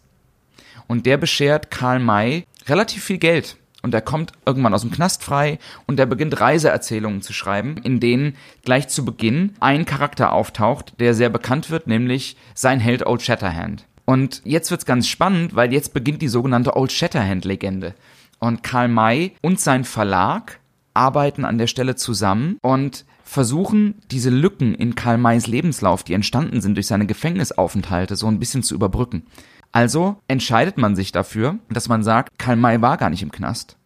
[0.88, 3.57] Und der beschert Karl May relativ viel Geld.
[3.82, 7.99] Und er kommt irgendwann aus dem Knast frei und er beginnt Reiseerzählungen zu schreiben, in
[7.99, 13.22] denen gleich zu Beginn ein Charakter auftaucht, der sehr bekannt wird, nämlich sein Held Old
[13.22, 13.89] Shatterhand.
[14.10, 17.93] Und jetzt wird's ganz spannend, weil jetzt beginnt die sogenannte Old Shatterhand-Legende.
[18.39, 20.60] Und Karl May und sein Verlag
[20.95, 26.60] arbeiten an der Stelle zusammen und versuchen, diese Lücken in Karl Mays Lebenslauf, die entstanden
[26.60, 29.28] sind durch seine Gefängnisaufenthalte, so ein bisschen zu überbrücken.
[29.72, 33.78] Also entscheidet man sich dafür, dass man sagt, Karl May war gar nicht im Knast.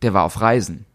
[0.00, 0.86] Der war auf Reisen.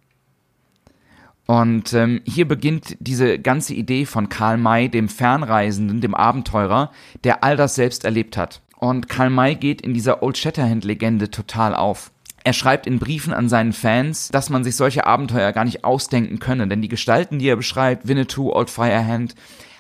[1.46, 6.92] Und ähm, hier beginnt diese ganze Idee von Karl May, dem Fernreisenden, dem Abenteurer,
[7.24, 8.62] der all das selbst erlebt hat.
[8.78, 12.12] Und Karl May geht in dieser Old Shatterhand-Legende total auf.
[12.44, 16.40] Er schreibt in Briefen an seinen Fans, dass man sich solche Abenteuer gar nicht ausdenken
[16.40, 19.36] könne, denn die Gestalten, die er beschreibt, Winnetou, Old Firehand,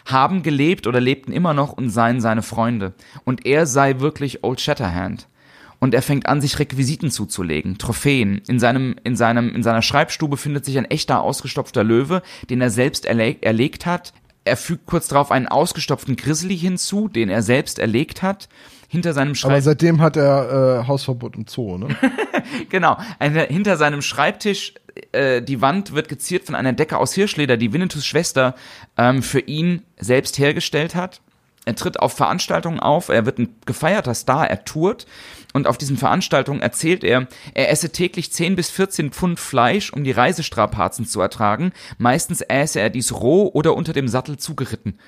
[0.06, 2.94] haben gelebt oder lebten immer noch und seien seine Freunde.
[3.24, 5.28] Und er sei wirklich Old Shatterhand
[5.80, 8.42] und er fängt an, sich Requisiten zuzulegen, Trophäen.
[8.48, 12.70] In seinem, in seinem, in seiner Schreibstube findet sich ein echter ausgestopfter Löwe, den er
[12.70, 14.14] selbst erleg, erlegt hat.
[14.44, 18.48] Er fügt kurz darauf einen ausgestopften Grizzly hinzu, den er selbst erlegt hat.
[18.88, 19.56] Hinter seinem Schreibtisch.
[19.56, 21.88] Aber seitdem hat er äh, Hausverbot im Zoo, ne?
[22.70, 22.98] genau.
[23.18, 24.76] Eine, hinter seinem Schreibtisch,
[25.12, 28.56] äh, die Wand wird geziert von einer Decke aus Hirschleder, die Winnetous Schwester
[28.98, 31.22] ähm, für ihn selbst hergestellt hat.
[31.66, 35.08] Er tritt auf Veranstaltungen auf, er wird ein gefeierter Star, er tourt
[35.54, 40.04] und auf diesen Veranstaltungen erzählt er, er esse täglich 10 bis 14 Pfund Fleisch, um
[40.04, 41.74] die Reisestrapazen zu ertragen.
[41.98, 45.00] Meistens äße er dies roh oder unter dem Sattel zugeritten.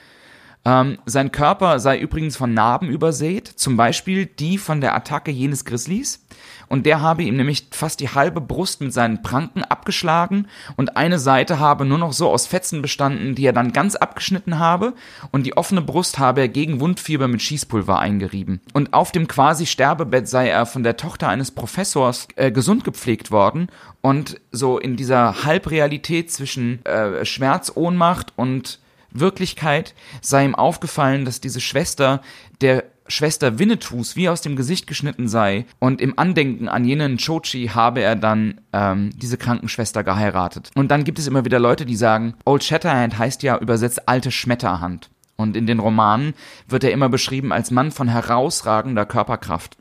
[0.68, 5.64] Ähm, sein Körper sei übrigens von Narben übersät, zum Beispiel die von der Attacke jenes
[5.64, 6.26] Grizzlies.
[6.68, 11.20] Und der habe ihm nämlich fast die halbe Brust mit seinen Pranken abgeschlagen und eine
[11.20, 14.94] Seite habe nur noch so aus Fetzen bestanden, die er dann ganz abgeschnitten habe
[15.32, 18.60] und die offene Brust habe er gegen Wundfieber mit Schießpulver eingerieben.
[18.74, 23.32] Und auf dem quasi Sterbebett sei er von der Tochter eines Professors äh, gesund gepflegt
[23.32, 23.70] worden
[24.02, 28.80] und so in dieser Halbrealität zwischen äh, Schmerz, Ohnmacht und
[29.20, 32.22] Wirklichkeit sei ihm aufgefallen, dass diese Schwester
[32.62, 37.72] der Schwester Winnetous wie aus dem Gesicht geschnitten sei und im Andenken an jenen Chochi
[37.74, 40.72] habe er dann ähm, diese Krankenschwester geheiratet.
[40.76, 44.32] Und dann gibt es immer wieder Leute, die sagen, Old Shatterhand heißt ja übersetzt alte
[44.32, 45.10] Schmetterhand.
[45.38, 46.34] Und in den Romanen
[46.68, 49.78] wird er immer beschrieben als Mann von herausragender Körperkraft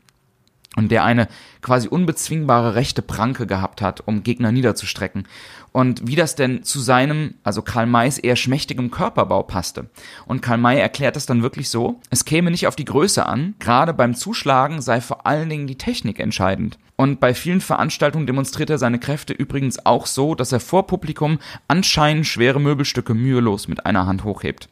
[0.77, 1.27] und der eine
[1.61, 5.27] quasi unbezwingbare rechte Pranke gehabt hat, um Gegner niederzustrecken.
[5.77, 9.91] Und wie das denn zu seinem, also Karl Mays eher schmächtigem Körperbau passte.
[10.25, 13.53] Und Karl May erklärt das dann wirklich so, es käme nicht auf die Größe an,
[13.59, 16.79] gerade beim Zuschlagen sei vor allen Dingen die Technik entscheidend.
[16.95, 21.37] Und bei vielen Veranstaltungen demonstriert er seine Kräfte übrigens auch so, dass er vor Publikum
[21.67, 24.69] anscheinend schwere Möbelstücke mühelos mit einer Hand hochhebt.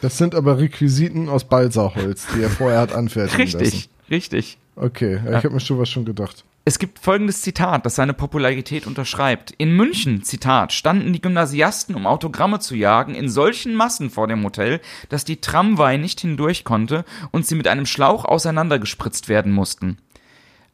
[0.00, 3.64] Das sind aber Requisiten aus Balsaholz, die er vorher hat anfertigen richtig, lassen.
[3.64, 4.58] Richtig, richtig.
[4.76, 6.44] Okay, ja, ich habe mir schon was schon gedacht.
[6.66, 9.50] Es gibt folgendes Zitat, das seine Popularität unterschreibt.
[9.50, 14.42] In München, Zitat, standen die Gymnasiasten, um Autogramme zu jagen, in solchen Massen vor dem
[14.42, 19.98] Hotel, dass die Tramway nicht hindurch konnte und sie mit einem Schlauch auseinandergespritzt werden mussten.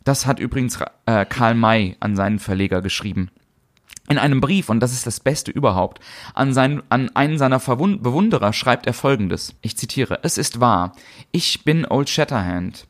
[0.05, 3.33] Das hat übrigens äh, Karl May an seinen Verleger geschrieben.
[4.09, 5.99] In einem Brief, und das ist das Beste überhaupt,
[6.35, 9.57] an, sein, an einen seiner Verwund Bewunderer schreibt er folgendes.
[9.61, 10.93] Ich zitiere, es ist wahr,
[11.33, 12.87] ich bin Old Shatterhand.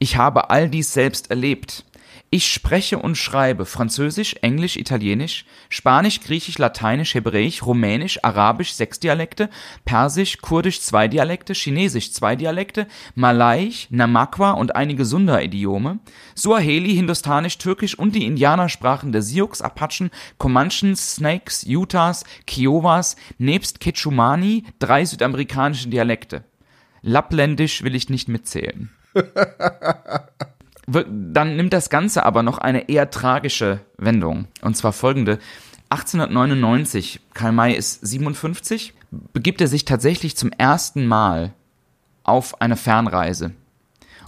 [0.00, 1.84] Ich habe all dies selbst erlebt.
[2.32, 9.50] Ich spreche und schreibe Französisch, Englisch, Italienisch, Spanisch, Griechisch, Lateinisch, Hebräisch, Rumänisch, Arabisch sechs Dialekte,
[9.84, 15.98] Persisch, Kurdisch zwei Dialekte, Chinesisch zwei Dialekte, Malaiisch, Namakwa und einige Sunda-Idiome,
[16.36, 24.66] Suaheli, Hindustanisch, Türkisch und die Indianersprachen der Sioux, Apachen, Comanchens, Snakes, Utahs, Kiowas, nebst Quechumani
[24.78, 26.44] drei südamerikanische Dialekte.
[27.02, 28.90] Lappländisch will ich nicht mitzählen.
[30.86, 34.48] Dann nimmt das Ganze aber noch eine eher tragische Wendung.
[34.62, 35.38] Und zwar folgende.
[35.90, 38.94] 1899, Karl May ist 57,
[39.32, 41.52] begibt er sich tatsächlich zum ersten Mal
[42.22, 43.52] auf eine Fernreise.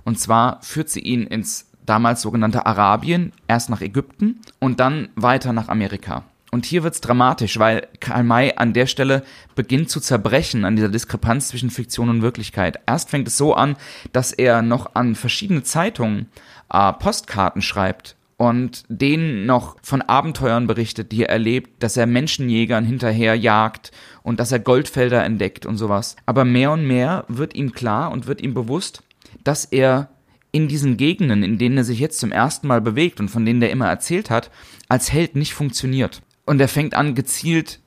[0.05, 5.53] Und zwar führt sie ihn ins damals sogenannte Arabien, erst nach Ägypten und dann weiter
[5.53, 6.25] nach Amerika.
[6.55, 9.23] Und hier wird's dramatisch, weil Karl May an der Stelle
[9.55, 12.79] beginnt zu zerbrechen an dieser Diskrepanz zwischen Fiktion und Wirklichkeit.
[12.87, 13.75] Erst fängt es so an,
[14.13, 16.27] dass er noch an verschiedene Zeitungen
[16.71, 22.85] äh, Postkarten schreibt und denen noch von Abenteuern berichtet, die er erlebt, dass er Menschenjägern
[22.85, 23.91] hinterher jagt
[24.23, 26.17] und dass er Goldfelder entdeckt und sowas.
[26.27, 29.03] Aber mehr und mehr wird ihm klar und wird ihm bewusst,
[29.43, 30.11] dass er
[30.51, 33.63] in diesen Gegenden, in denen er sich jetzt zum ersten Mal bewegt und von denen
[33.63, 34.51] er immer erzählt hat,
[34.91, 36.21] als Held nicht funktioniert.
[36.45, 37.81] Und er fängt an, gezielt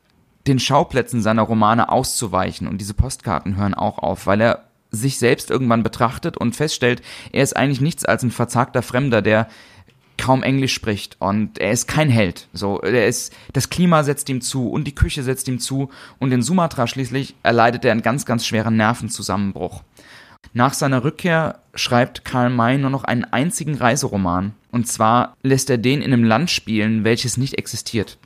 [0.47, 2.67] den Schauplätzen seiner Romane auszuweichen.
[2.67, 7.01] Und diese Postkarten hören auch auf, weil er sich selbst irgendwann betrachtet und feststellt,
[7.31, 9.49] er ist eigentlich nichts als ein verzagter Fremder, der
[10.17, 12.47] kaum Englisch spricht und er ist kein Held.
[12.53, 15.89] So, er ist, das Klima setzt ihm zu und die Küche setzt ihm zu
[16.19, 19.83] und in Sumatra schließlich erleidet er einen ganz, ganz schweren Nervenzusammenbruch.
[20.53, 25.77] Nach seiner Rückkehr schreibt Karl May nur noch einen einzigen Reiseroman und zwar lässt er
[25.77, 28.17] den in einem Land spielen, welches nicht existiert.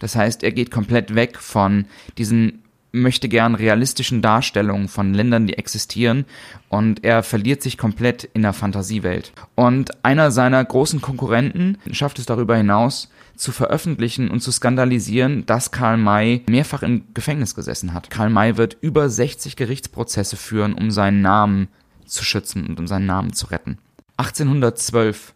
[0.00, 1.84] Das heißt, er geht komplett weg von
[2.18, 6.24] diesen möchte gern realistischen Darstellungen von Ländern, die existieren
[6.68, 9.32] und er verliert sich komplett in der Fantasiewelt.
[9.54, 15.70] Und einer seiner großen Konkurrenten schafft es darüber hinaus, zu veröffentlichen und zu skandalisieren, dass
[15.70, 18.10] Karl May mehrfach im Gefängnis gesessen hat.
[18.10, 21.68] Karl May wird über 60 Gerichtsprozesse führen, um seinen Namen
[22.04, 23.78] zu schützen und um seinen Namen zu retten.
[24.18, 25.32] 1812,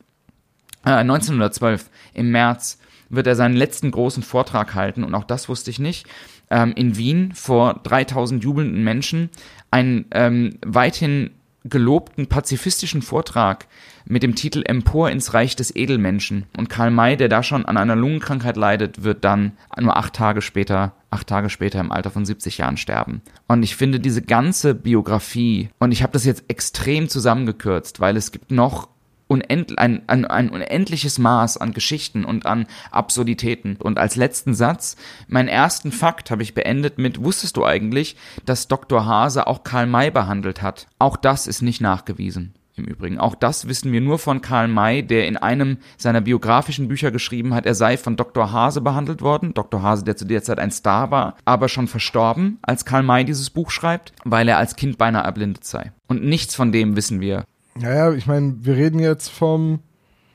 [0.85, 2.79] äh, 1912 im März
[3.17, 6.07] wird er seinen letzten großen Vortrag halten und auch das wusste ich nicht.
[6.51, 9.31] Ähm, in Wien vor 3000 jubelnden Menschen
[9.71, 11.31] einen ähm, weithin
[11.65, 13.67] gelobten pazifistischen Vortrag
[14.05, 16.45] mit dem Titel Empor ins Reich des Edelmenschen.
[16.57, 20.43] Und Karl May, der da schon an einer Lungenkrankheit leidet, wird dann nur acht Tage
[20.43, 23.23] später, acht Tage später im Alter von 70 Jahren sterben.
[23.49, 28.31] Und ich finde diese ganze Biografie, und ich habe das jetzt extrem zusammengekürzt, weil es
[28.31, 28.89] gibt noch
[29.27, 33.77] unend, ein, ein, ein unendliches Maß an Geschichten und an Absurditäten.
[33.77, 34.97] Und als letzten Satz,
[35.29, 39.07] meinen ersten Fakt habe ich beendet mit, wusstest du eigentlich, dass Dr.
[39.07, 40.87] Hase auch Karl May behandelt hat?
[40.99, 42.55] Auch das ist nicht nachgewiesen.
[42.77, 43.19] im Übrigen.
[43.19, 47.55] Auch das wissen wir nur von Karl May, der in einem seiner biografischen Bücher geschrieben
[47.55, 48.51] hat, er sei von Dr.
[48.51, 49.55] Hase behandelt worden.
[49.55, 49.81] Dr.
[49.81, 53.51] Hase, der zu der Zeit ein Star war, aber schon verstorben, als Karl May dieses
[53.51, 55.93] Buch schreibt, weil er als Kind beinahe erblindet sei.
[56.09, 57.45] Und nichts von dem wissen wir.
[57.77, 59.81] Naja, ich meine, wir reden jetzt vom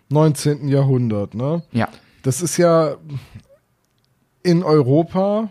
[0.09, 0.67] 19.
[0.67, 1.63] Jahrhundert, ne?
[1.71, 1.87] Ja.
[2.23, 2.97] Das ist ja
[4.43, 5.49] in Europa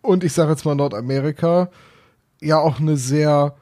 [0.00, 1.70] und ich sage jetzt mal Nordamerika
[2.40, 3.54] ja auch eine sehr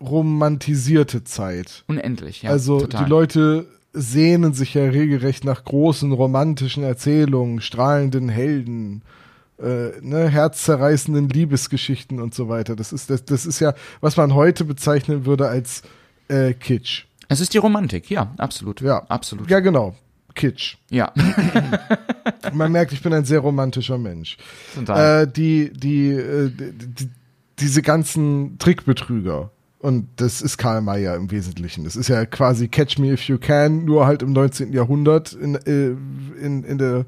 [0.00, 1.84] romantisierte Zeit.
[1.88, 2.50] Unendlich, ja.
[2.50, 3.04] also total.
[3.04, 9.02] die Leute sehnen sich ja regelrecht nach großen romantischen Erzählungen, strahlenden Helden,
[9.58, 12.76] äh, ne, herzzerreißenden Liebesgeschichten und so weiter.
[12.76, 15.82] Das ist, das, das ist ja, was man heute bezeichnen würde als
[16.28, 17.04] äh, Kitsch.
[17.28, 18.80] Es ist die Romantik, ja, absolut.
[18.80, 19.04] Ja.
[19.08, 19.50] Absolut.
[19.50, 19.94] Ja, genau.
[20.34, 20.76] Kitsch.
[20.90, 21.12] Ja.
[22.52, 24.36] Man merkt, ich bin ein sehr romantischer Mensch.
[24.88, 27.10] Äh, die, die, äh, die, die,
[27.58, 29.50] diese ganzen Trickbetrüger.
[29.78, 31.84] Und das ist Karl Mayer im Wesentlichen.
[31.84, 34.72] Das ist ja quasi Catch Me If You Can, nur halt im 19.
[34.72, 35.88] Jahrhundert in, äh,
[36.42, 37.04] in, in der,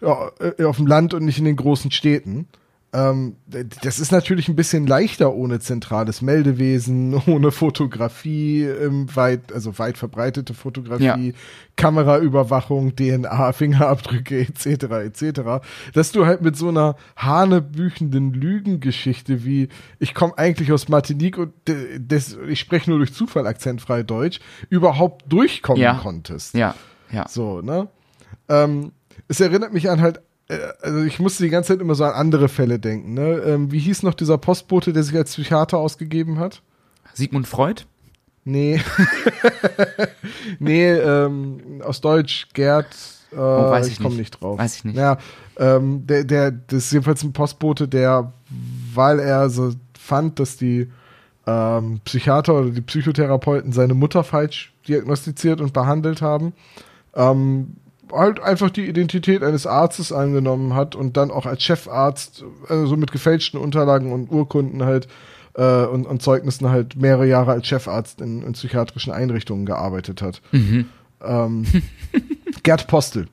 [0.00, 2.48] ja, äh, auf dem Land und nicht in den großen Städten.
[2.96, 3.34] Ähm,
[3.82, 9.98] das ist natürlich ein bisschen leichter ohne zentrales Meldewesen, ohne Fotografie, ähm, weit, also weit
[9.98, 11.34] verbreitete Fotografie, Ja.
[11.76, 14.66] Kameraüberwachung, DNA, Fingerabdrücke etc.
[15.04, 15.40] etc.
[15.92, 19.68] Dass du halt mit so einer hanebüchenden Lügengeschichte wie
[19.98, 21.52] ich komme eigentlich aus Martinique und
[21.98, 24.40] das, ich spreche nur durch Zufall akzentfrei Deutsch
[24.70, 25.94] überhaupt durchkommen Ja.
[26.02, 26.54] konntest.
[26.54, 26.74] ja,
[27.10, 27.26] ja.
[27.28, 27.88] So, ne?
[28.48, 28.92] Ähm,
[29.28, 30.20] es erinnert mich an halt,
[30.82, 33.38] also ich musste die ganze Zeit immer so an andere Fälle denken, ne?
[33.46, 36.62] Ähm, wie hieß noch dieser Postbote, der sich als Psychiater ausgegeben hat?
[37.14, 37.82] Sigmund Freud?
[38.44, 38.80] Nee.
[40.58, 42.86] nee, ähm, aus Deutsch, Gerd,
[43.32, 44.18] äh, Oh, weiß ich ich komme nicht.
[44.18, 44.58] nicht drauf.
[44.58, 44.96] Weiß ich nicht.
[44.96, 45.16] Ja,
[45.58, 48.32] ähm, der, der, das ist jedenfalls ein Postbote, der,
[48.94, 50.90] weil er so fand, dass die
[51.46, 56.52] ähm, Psychiater oder die Psychotherapeuten seine Mutter falsch diagnostiziert und behandelt haben,
[57.14, 57.76] ähm,
[58.12, 62.96] halt einfach die Identität eines Arztes angenommen hat und dann auch als Chefarzt, also so
[62.96, 65.08] mit gefälschten Unterlagen und Urkunden halt
[65.54, 70.42] äh, und, und Zeugnissen halt mehrere Jahre als Chefarzt in, in psychiatrischen Einrichtungen gearbeitet hat.
[70.52, 70.86] Mhm.
[71.22, 71.64] Ähm,
[72.62, 73.28] Gerd Postel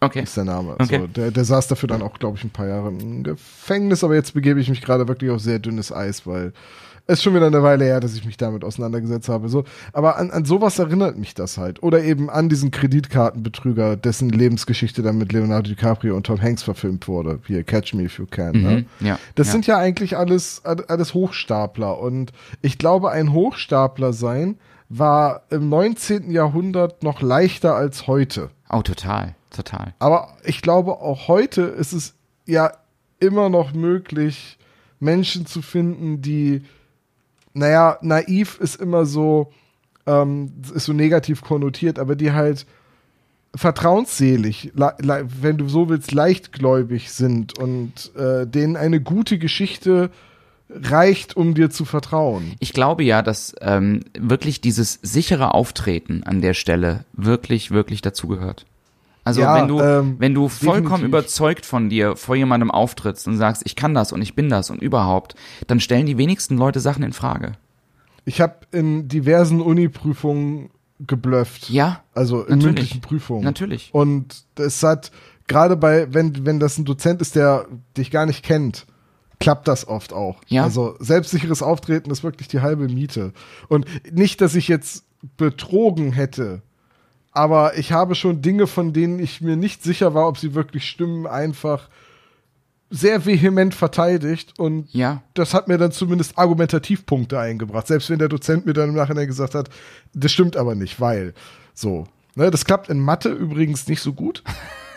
[0.00, 0.22] Okay.
[0.22, 0.76] ist der Name.
[0.78, 1.00] Okay.
[1.00, 4.14] So, der, der saß dafür dann auch, glaube ich, ein paar Jahre im Gefängnis, aber
[4.14, 6.52] jetzt begebe ich mich gerade wirklich auf sehr dünnes Eis, weil
[7.08, 9.48] ist schon wieder eine Weile her, dass ich mich damit auseinandergesetzt habe.
[9.48, 11.82] So, aber an, an sowas erinnert mich das halt.
[11.82, 17.08] Oder eben an diesen Kreditkartenbetrüger, dessen Lebensgeschichte dann mit Leonardo DiCaprio und Tom Hanks verfilmt
[17.08, 17.40] wurde.
[17.46, 18.52] Hier, Catch Me If You Can.
[18.62, 18.86] Ne?
[19.00, 19.06] Mhm.
[19.06, 19.18] Ja.
[19.34, 19.52] Das ja.
[19.52, 21.98] sind ja eigentlich alles, alles Hochstapler.
[21.98, 24.58] Und ich glaube, ein Hochstapler sein
[24.90, 26.30] war im 19.
[26.30, 28.50] Jahrhundert noch leichter als heute.
[28.68, 29.34] Oh, total.
[29.50, 29.94] Total.
[29.98, 32.14] Aber ich glaube, auch heute ist es
[32.44, 32.72] ja
[33.18, 34.58] immer noch möglich,
[35.00, 36.64] Menschen zu finden, die,
[37.58, 39.52] naja, naiv ist immer so,
[40.06, 42.66] ähm, ist so negativ konnotiert, aber die halt
[43.54, 50.10] vertrauensselig, wenn du so willst, leichtgläubig sind und äh, denen eine gute Geschichte
[50.70, 52.54] reicht, um dir zu vertrauen.
[52.60, 58.66] Ich glaube ja, dass ähm, wirklich dieses sichere Auftreten an der Stelle wirklich, wirklich dazugehört.
[59.28, 61.06] Also Ja, wenn du, ähm, wenn du vollkommen definitiv.
[61.08, 64.70] überzeugt von dir vor jemandem auftrittst und sagst, ich kann das und ich bin das
[64.70, 65.34] und überhaupt,
[65.66, 67.52] dann stellen die wenigsten Leute Sachen in Frage.
[68.24, 70.70] Ich habe in diversen Uni-Prüfungen
[71.06, 71.70] geblufft.
[71.70, 72.64] Ja, Also in Natürlich.
[72.64, 73.44] mündlichen Prüfungen.
[73.44, 73.90] natürlich.
[73.92, 75.12] Und es hat,
[75.46, 78.86] gerade bei, wenn, wenn das ein Dozent ist, der dich gar nicht kennt,
[79.40, 80.40] klappt das oft auch.
[80.48, 80.64] Ja.
[80.64, 83.32] Also selbstsicheres Auftreten ist wirklich die halbe Miete.
[83.68, 85.04] Und nicht, dass ich jetzt
[85.36, 86.62] betrogen hätte,
[87.32, 90.88] aber ich habe schon Dinge, von denen ich mir nicht sicher war, ob sie wirklich
[90.88, 91.88] stimmen, einfach
[92.90, 95.22] sehr vehement verteidigt und Ja.
[95.34, 99.26] das hat mir dann zumindest Argumentativpunkte eingebracht, selbst wenn der Dozent mir dann im Nachhinein
[99.26, 99.68] gesagt hat,
[100.14, 101.34] das stimmt aber nicht, weil
[101.74, 102.06] so.
[102.34, 104.44] Ne, das klappt in Mathe übrigens nicht so gut.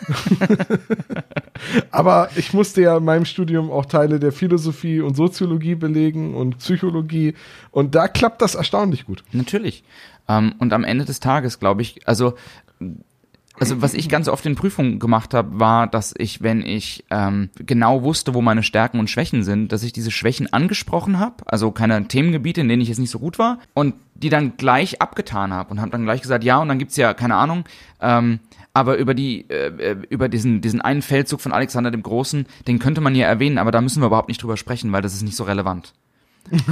[1.90, 6.58] aber ich musste ja in meinem Studium auch Teile der Philosophie und Soziologie belegen und
[6.58, 7.34] Psychologie
[7.70, 9.24] und da klappt das erstaunlich gut.
[9.32, 9.84] Natürlich.
[10.38, 12.34] Ähm, und am Ende des Tages, glaube ich, also,
[13.58, 17.50] also was ich ganz oft in Prüfungen gemacht habe, war, dass ich, wenn ich ähm,
[17.54, 21.70] genau wusste, wo meine Stärken und Schwächen sind, dass ich diese Schwächen angesprochen habe, also
[21.70, 25.52] keine Themengebiete, in denen ich jetzt nicht so gut war, und die dann gleich abgetan
[25.52, 27.64] habe und habe dann gleich gesagt, ja, und dann gibt's ja, keine Ahnung,
[28.00, 28.40] ähm,
[28.74, 32.78] aber über die, äh, äh, über diesen, diesen einen Feldzug von Alexander dem Großen, den
[32.78, 35.22] könnte man ja erwähnen, aber da müssen wir überhaupt nicht drüber sprechen, weil das ist
[35.22, 35.92] nicht so relevant.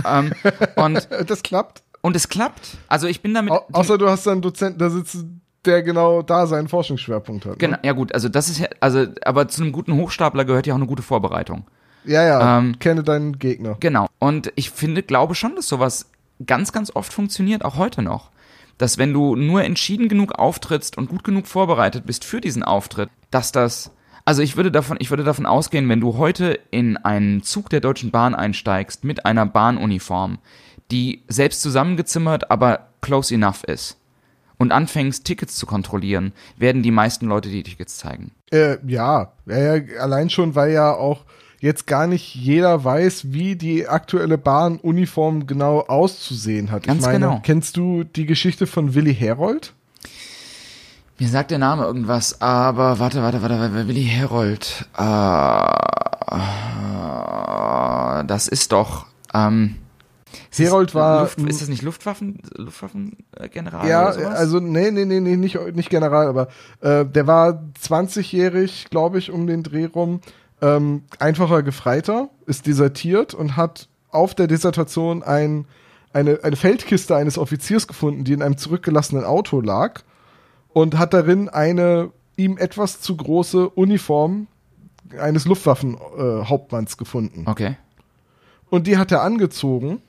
[0.06, 0.32] ähm,
[0.76, 1.82] und, Das klappt.
[2.02, 2.78] Und es klappt.
[2.88, 3.52] Also ich bin damit.
[3.52, 7.52] Au außer du hast einen Dozenten da sitzen, der genau da seinen Forschungsschwerpunkt hat.
[7.52, 7.58] Ne?
[7.58, 10.74] Genau, ja gut, also das ist ja, also, aber zu einem guten Hochstapler gehört ja
[10.74, 11.64] auch eine gute Vorbereitung.
[12.04, 13.76] Ja, ja, Ähm, kenne deinen Gegner.
[13.80, 14.06] Genau.
[14.18, 16.10] Und ich finde, glaube schon, dass sowas
[16.46, 18.30] ganz, ganz oft funktioniert, auch heute noch.
[18.78, 23.10] Dass wenn du nur entschieden genug auftrittst und gut genug vorbereitet bist für diesen Auftritt,
[23.30, 23.90] dass das,
[24.24, 27.80] also ich würde davon, ich würde davon ausgehen, wenn du heute in einen Zug der
[27.80, 30.38] Deutschen Bahn einsteigst mit einer Bahnuniform,
[30.90, 33.96] die selbst zusammengezimmert, aber close enough ist,
[34.58, 38.32] und anfängst, Tickets zu kontrollieren, werden die meisten Leute die Tickets zeigen.
[38.50, 39.32] Äh, ja.
[39.46, 41.24] ja, allein schon, weil ja auch
[41.60, 46.84] jetzt gar nicht jeder weiß, wie die aktuelle Bahnuniform genau auszusehen hat.
[46.84, 47.40] Ganz ich meine, genau.
[47.42, 49.72] kennst du die Geschichte von Willi Herold?
[51.18, 54.88] Mir sagt der Name irgendwas, aber warte, warte, warte, warte Willi Herold.
[54.98, 55.02] Äh,
[58.22, 59.06] äh, das ist doch.
[59.32, 59.76] Ähm,
[60.52, 64.38] Herold war- Luft, ist das nicht Luftwaffen, Luftwaffengeneral ja, oder sowas?
[64.38, 66.48] also nee, nee, nee, nee, nicht, nicht General, aber
[66.80, 70.20] äh, der war 20-jährig, glaube ich, um den Dreh rum.
[70.62, 75.66] Ähm, einfacher Gefreiter, ist desertiert und hat auf der Dissertation ein,
[76.12, 80.02] eine, eine Feldkiste eines Offiziers gefunden, die in einem zurückgelassenen Auto lag
[80.72, 84.46] und hat darin eine ihm etwas zu große Uniform
[85.18, 87.44] eines Luftwaffenhauptmanns äh, Hauptmanns gefunden.
[87.46, 87.76] Okay.
[88.70, 90.00] Und die hat er angezogen.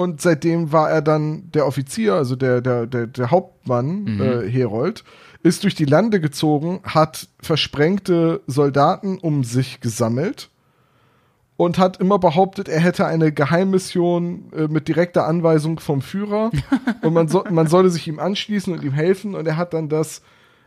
[0.00, 5.04] Und seitdem war er dann der Offizier, also der, der, der, der Hauptmann, äh, Herold,
[5.42, 10.48] ist durch die Lande gezogen, hat versprengte Soldaten um sich gesammelt
[11.58, 16.50] und hat immer behauptet, er hätte eine Geheimmission äh, mit direkter Anweisung vom Führer
[17.02, 19.34] und man, so, man solle sich ihm anschließen und ihm helfen.
[19.34, 20.22] Und er hat dann das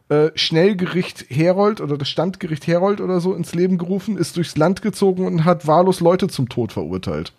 [0.09, 4.81] äh, Schnellgericht Herold oder das Standgericht Herold oder so ins Leben gerufen, ist durchs Land
[4.81, 7.33] gezogen und hat wahllos Leute zum Tod verurteilt.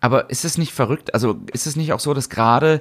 [0.00, 1.14] Aber ist es nicht verrückt?
[1.14, 2.80] Also ist es nicht auch so, dass gerade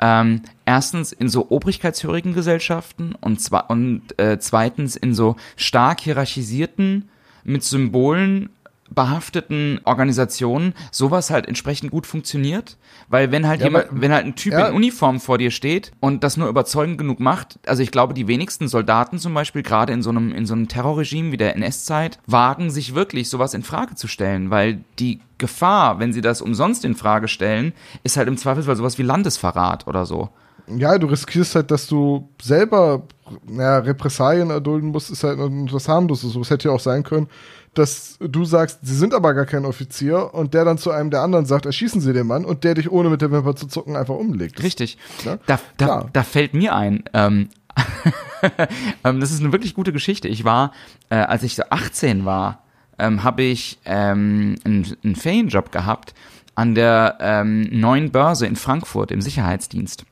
[0.00, 7.08] ähm, erstens in so obrigkeitshörigen Gesellschaften und, zwa und äh, zweitens in so stark hierarchisierten,
[7.44, 8.50] mit Symbolen
[8.94, 12.76] behafteten Organisationen sowas halt entsprechend gut funktioniert,
[13.08, 14.68] weil wenn halt Ja, jemand, wenn halt ein Typ ja.
[14.68, 18.28] in Uniform vor dir steht und das nur überzeugend genug macht, also ich glaube, die
[18.28, 22.18] wenigsten Soldaten zum Beispiel gerade in so einem in so einem Terrorregime wie der NS-Zeit
[22.26, 26.84] wagen sich wirklich sowas in Frage zu stellen, weil die Gefahr, wenn sie das umsonst
[26.84, 30.30] in Frage stellen, ist halt im Zweifelsfall sowas wie Landesverrat oder so.
[30.76, 33.02] Ja, du riskierst halt, dass du selber
[33.50, 36.32] ja, Repressalien erdulden musst, ist halt etwas harmloses.
[36.32, 37.28] So, es hätte ja auch sein können,
[37.74, 41.22] dass du sagst, sie sind aber gar kein Offizier und der dann zu einem der
[41.22, 43.96] anderen sagt, erschießen sie den Mann und der dich ohne mit der Wimper zu zucken
[43.96, 44.62] einfach umlegt.
[44.62, 44.98] Richtig.
[45.24, 46.10] Ja, Da, da, klar.
[46.12, 47.48] da fällt mir ein, ähm,
[49.04, 50.28] ähm, das ist eine wirklich gute Geschichte.
[50.28, 50.72] Ich war,
[51.10, 52.62] äh, als ich so 18 war,
[52.98, 56.14] ähm, habe ich ähm, einen, einen Ferienjob gehabt
[56.54, 60.04] an der ähm, neuen Börse in Frankfurt im Sicherheitsdienst.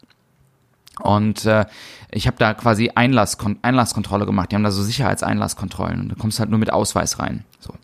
[1.00, 1.66] Und äh,
[2.10, 4.50] ich habe da quasi Einlasskon Einlasskontrolle gemacht.
[4.50, 7.44] Die haben da so Sicherheitseinlasskontrollen und du kommst halt nur mit Ausweis rein.
[7.60, 7.74] So.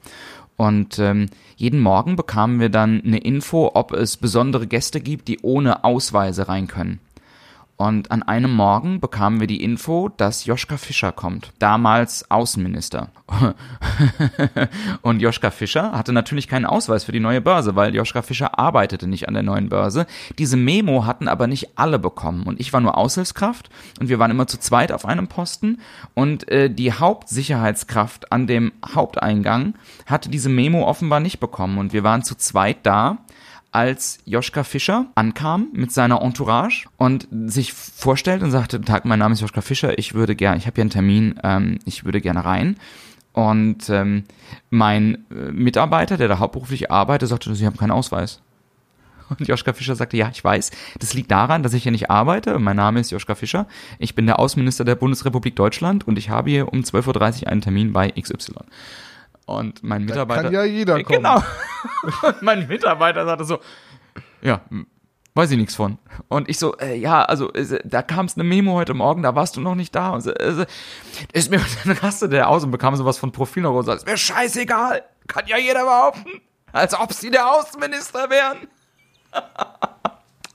[0.56, 5.40] Und ähm, jeden Morgen bekamen wir dann eine Info, ob es besondere Gäste gibt, die
[5.42, 7.00] ohne Ausweise rein können.
[7.82, 13.08] Und an einem Morgen bekamen wir die Info, dass Joschka Fischer kommt, damals Außenminister.
[15.02, 19.08] Und Joschka Fischer hatte natürlich keinen Ausweis für die neue Börse, weil Joschka Fischer arbeitete
[19.08, 20.06] nicht an der neuen Börse.
[20.38, 22.44] Diese Memo hatten aber nicht alle bekommen.
[22.44, 23.68] Und ich war nur Aushilfskraft
[23.98, 25.80] und wir waren immer zu zweit auf einem Posten.
[26.14, 29.74] Und äh, die Hauptsicherheitskraft an dem Haupteingang
[30.06, 31.78] hatte diese Memo offenbar nicht bekommen.
[31.78, 33.18] Und wir waren zu zweit da
[33.72, 39.18] als Joschka Fischer ankam mit seiner Entourage und sich vorstellt und sagte, "Guten Tag, mein
[39.18, 42.20] Name ist Joschka Fischer, ich würde gerne, ich habe hier einen Termin, ähm, ich würde
[42.20, 42.76] gerne rein.
[43.32, 44.24] Und ähm,
[44.70, 48.42] mein äh, Mitarbeiter, der da hauptberuflich arbeitet, sagte, Sie haben keinen Ausweis.
[49.38, 52.58] Und Joschka Fischer sagte, ja, ich weiß, das liegt daran, dass ich hier nicht arbeite.
[52.58, 53.66] Mein Name ist Joschka Fischer.
[53.98, 57.62] Ich bin der Außenminister der Bundesrepublik Deutschland und ich habe hier um 12.30 Uhr einen
[57.62, 58.52] Termin bei XY.
[59.46, 60.44] Und mein Mitarbeiter.
[60.44, 61.18] kann ja jeder kommen.
[61.18, 61.42] Genau.
[62.22, 63.58] Und mein Mitarbeiter sagte so,
[64.40, 64.60] ja,
[65.34, 65.98] weiß ich nichts von.
[66.28, 69.34] Und ich so, äh, ja, also äh, da kam es eine Memo heute Morgen, da
[69.34, 70.10] warst du noch nicht da.
[70.10, 70.66] Und so, äh,
[71.32, 74.06] ist mir dann raste der aus und bekam sowas von Profil noch und sagt, ist
[74.06, 76.40] mir scheißegal, kann ja jeder behaupten,
[76.72, 78.68] als ob sie der Außenminister wären.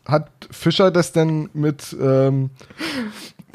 [0.07, 2.51] Hat Fischer das denn mit ähm,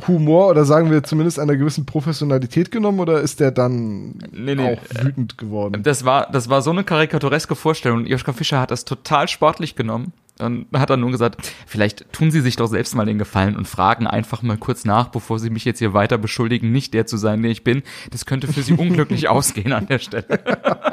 [0.08, 4.74] Humor oder sagen wir zumindest einer gewissen Professionalität genommen oder ist der dann Nee, nee,
[4.74, 5.82] auch wütend geworden?
[5.82, 7.98] Das war, das war so eine karikatureske Vorstellung.
[7.98, 10.12] Und Joschka Fischer hat das total sportlich genommen
[10.42, 13.66] und hat dann nur gesagt, vielleicht tun Sie sich doch selbst mal den Gefallen und
[13.66, 17.16] fragen einfach mal kurz nach, bevor Sie mich jetzt hier weiter beschuldigen, nicht der zu
[17.16, 17.82] sein, der ich bin.
[18.10, 20.26] Das könnte für Sie unglücklich ausgehen an der Stelle.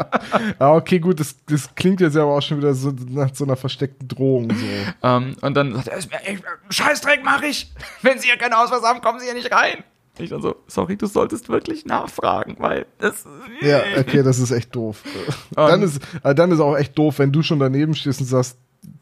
[0.59, 3.45] Ah, okay, gut, das, das klingt jetzt ja aber auch schon wieder so nach so
[3.45, 4.49] einer versteckten Drohung.
[4.51, 4.65] So.
[5.07, 7.71] Ähm, und dann sagt er, "Ist mir echt- Scheißdreck mache ich.
[8.01, 9.83] Wenn Sie hier keinen Ausweis haben, kommen Sie hier nicht rein.
[10.17, 13.25] Ich dann so, sorry, du solltest wirklich nachfragen, weil das.
[13.61, 15.01] Ja, okay, das ist echt doof.
[15.55, 18.57] dann, ist, äh, dann ist auch echt doof, wenn du schon daneben stehst und sagst,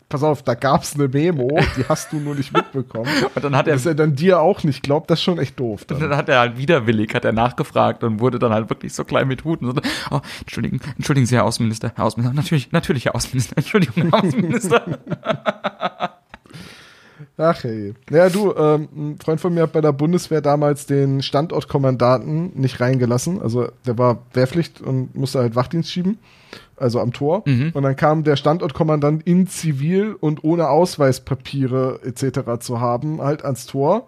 [0.10, 3.10] pass auf, da gab's eine Memo, die hast du nur nicht mitbekommen.
[3.36, 5.60] Und dann hat er, Dass er dann dir auch nicht glaubt, das ist schon echt
[5.60, 5.82] doof.
[5.82, 6.10] und Dann.
[6.10, 9.28] dann hat er halt widerwillig, hat er nachgefragt und wurde dann halt wirklich so klein
[9.28, 9.82] mit Hut und so,
[10.12, 14.84] oh, entschuldigen, entschuldigen Sie, Herr Außenminister, Herr Außenminister, natürlich, natürlich, Herr Außenminister, Entschuldigung, Herr Außenminister.
[17.38, 17.94] Ach hey.
[18.10, 22.80] Ja, du, ähm, ein Freund von mir hat bei der Bundeswehr damals den Standortkommandanten nicht
[22.80, 23.42] reingelassen.
[23.42, 26.18] Also der war Wehrpflicht und musste halt Wachdienst schieben,
[26.78, 27.44] also am Tor.
[27.46, 27.72] Mhm.
[27.76, 32.60] Und dann kam der Standortkommandant in Zivil und ohne Ausweispapiere etc.
[32.60, 34.08] zu haben, halt ans Tor.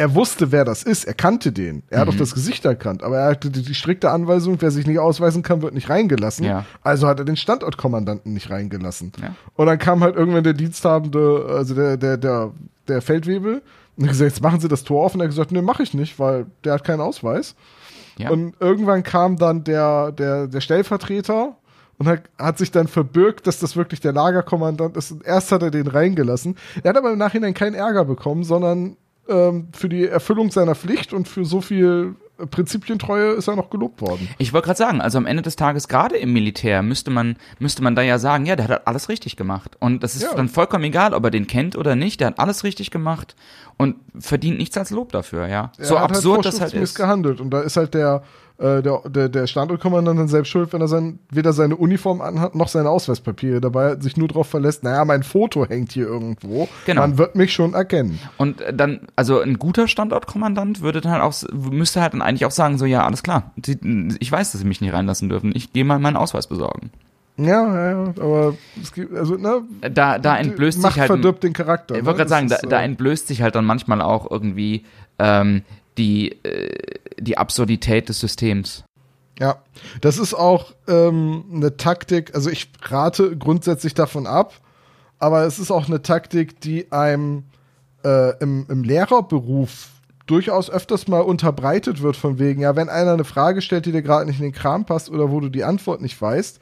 [0.00, 1.04] Er wusste, wer das ist.
[1.04, 1.82] Er kannte den.
[1.90, 2.14] Er hat Mhm.
[2.14, 3.02] auch das Gesicht erkannt.
[3.02, 6.44] Aber er hatte die, die strikte Anweisung, wer sich nicht ausweisen kann, wird nicht reingelassen.
[6.44, 6.64] Ja.
[6.82, 9.12] Also hat er den Standortkommandanten nicht reingelassen.
[9.20, 9.34] Ja.
[9.54, 12.52] Und dann kam halt irgendwann der Diensthabende, also der, der, der,
[12.88, 13.62] der Feldwebel,
[13.96, 15.14] und hat gesagt, jetzt machen Sie das Tor auf.
[15.14, 17.54] Und er hat gesagt, nee, mache ich nicht, weil der hat keinen Ausweis.
[18.18, 18.30] Ja.
[18.30, 21.56] Und irgendwann kam dann der, der, der Stellvertreter
[21.98, 25.12] und hat, hat sich dann verbürgt, dass das wirklich der Lagerkommandant ist.
[25.12, 26.56] Und erst hat er den reingelassen.
[26.82, 28.96] Er hat aber im Nachhinein keinen Ärger bekommen, sondern
[29.28, 32.14] ähm, für die Erfüllung seiner Pflicht und für so viel
[32.50, 34.28] Prinzipientreue ist er noch gelobt worden.
[34.38, 37.82] Ich wollte gerade sagen, also am Ende des Tages, gerade im Militär, müsste man, müsste
[37.82, 39.76] man da ja sagen, ja, der hat halt alles richtig gemacht.
[39.78, 40.34] Und das ist Ja.
[40.34, 43.36] dann vollkommen egal, ob er den kennt oder nicht, der hat alles richtig gemacht
[43.76, 45.72] und verdient nichts als Lob dafür, ja.
[45.78, 46.94] Er so hat absurd das halt ist.
[46.94, 47.40] gehandelt.
[47.40, 48.22] Und da ist halt der,
[48.60, 52.54] äh, der, der, der Standortkommandant dann selbst schuld, wenn er sein, weder seine Uniform anhat,
[52.54, 56.68] noch seine Ausweispapiere dabei sich nur darauf verlässt, naja, mein Foto hängt hier irgendwo.
[56.84, 57.00] Genau.
[57.00, 58.18] Man wird mich schon erkennen.
[58.36, 62.44] Und äh, dann, also ein guter Standortkommandant würde dann halt auch, müsste halt dann eigentlich
[62.44, 65.72] auch sagen, so, ja, alles klar, ich weiß, dass Sie mich nicht reinlassen dürfen, ich
[65.72, 66.90] gehe mal meinen Ausweis besorgen.
[67.38, 71.06] Ja, ja, aber es gibt, also, ne, Da, da entblößt sich halt.
[71.06, 71.94] verdirbt den Charakter.
[71.94, 72.06] Ich ne?
[72.06, 74.84] wollte gerade Das sagen, da, ist, äh, da entblößt sich halt dann manchmal auch irgendwie
[75.18, 75.62] ähm,
[75.98, 76.70] die, äh,
[77.18, 78.84] die Absurdität des Systems.
[79.38, 79.62] Ja,
[80.02, 84.52] das ist auch ähm, eine Taktik, also ich rate grundsätzlich davon ab,
[85.18, 87.44] aber es ist auch eine Taktik, die einem
[88.04, 89.88] äh, im, im Lehrerberuf
[90.26, 94.02] durchaus öfters mal unterbreitet wird, von wegen, ja, wenn einer eine Frage stellt, die dir
[94.02, 96.60] gerade nicht in den Kram passt oder wo du die Antwort nicht weißt,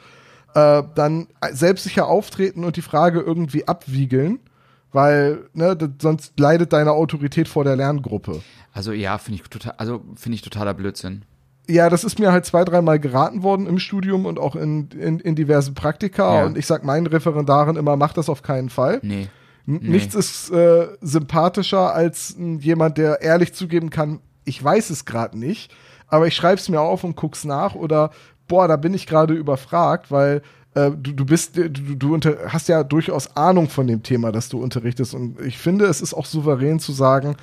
[0.55, 4.41] äh, dann selbstsicher auftreten und die Frage irgendwie abwiegeln,
[4.93, 8.40] weil ne, sonst leidet deine Autorität vor der Lerngruppe.
[8.73, 11.23] Also ja, finde ich total, also finde ich totaler Blödsinn.
[11.70, 15.20] Ja, das ist mir halt zwei, dreimal geraten worden im Studium und auch in, in,
[15.20, 16.36] in diversen Praktika.
[16.40, 16.47] Ja.
[16.47, 19.01] Und ich sag meinen Referendaren immer, mach das auf keinen Fall.
[19.02, 19.28] Nee.
[19.66, 25.39] N- Nichts ist äh, sympathischer als jemand, der ehrlich zugeben kann, ich weiß es gerade
[25.39, 25.70] nicht,
[26.06, 28.12] aber ich schreib's mir auf und guck's nach oder
[28.47, 30.40] boah, da bin ich gerade überfragt, weil
[30.87, 34.49] äh, du, du bist, du, du unter, hast ja durchaus Ahnung von dem Thema, das
[34.49, 35.15] du unterrichtest.
[35.15, 37.37] Und ich finde, es ist auch souverän zu sagen,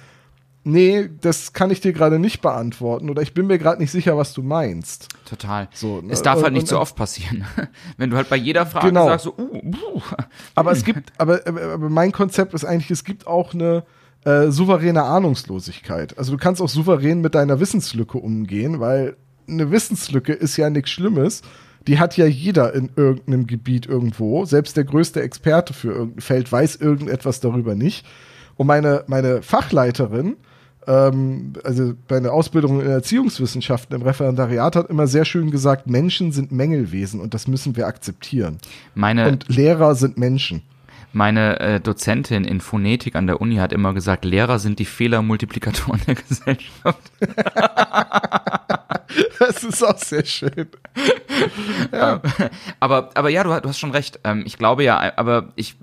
[0.63, 4.17] nee, das kann ich dir gerade nicht beantworten oder ich bin mir gerade nicht sicher,
[4.17, 5.09] was du meinst.
[5.25, 5.69] Total.
[5.73, 6.11] So, ne?
[6.11, 7.45] Es darf halt nicht und- so oft passieren.
[7.97, 9.05] Wenn du halt bei jeder Frage Genau.
[9.05, 10.01] sagst, so, uh, uh,
[10.55, 13.83] Aber es gibt, aber aber mein Konzept ist eigentlich, es gibt auch eine
[14.25, 16.17] äh, souveräne Ahnungslosigkeit.
[16.17, 19.17] Also du kannst auch souverän mit deiner Wissenslücke umgehen, weil
[19.47, 21.43] eine Wissenslücke ist ja nichts Schlimmes.
[21.87, 24.45] Die hat ja jeder in irgendeinem Gebiet irgendwo.
[24.45, 28.05] Selbst der größte Experte für irgendein Feld weiß irgendetwas darüber nicht.
[28.55, 30.37] Und meine, meine Fachleiterin,
[30.87, 36.31] ähm, also bei einer Ausbildung in Erziehungswissenschaften im Referendariat hat immer sehr schön gesagt, Menschen
[36.31, 38.57] sind Mängelwesen und das müssen wir akzeptieren.
[38.93, 40.61] meine, Und Lehrer sind Menschen.
[41.15, 46.01] Meine äh, Dozentin in Phonetik an der Uni hat immer gesagt, Lehrer sind die Fehlermultiplikatoren
[46.05, 47.11] der Gesellschaft.
[49.39, 50.67] Das ist auch sehr schön.
[52.81, 54.19] aber, aber ja, du, du hast schon recht.
[54.25, 55.77] Ähm, ich glaube ja, aber ich,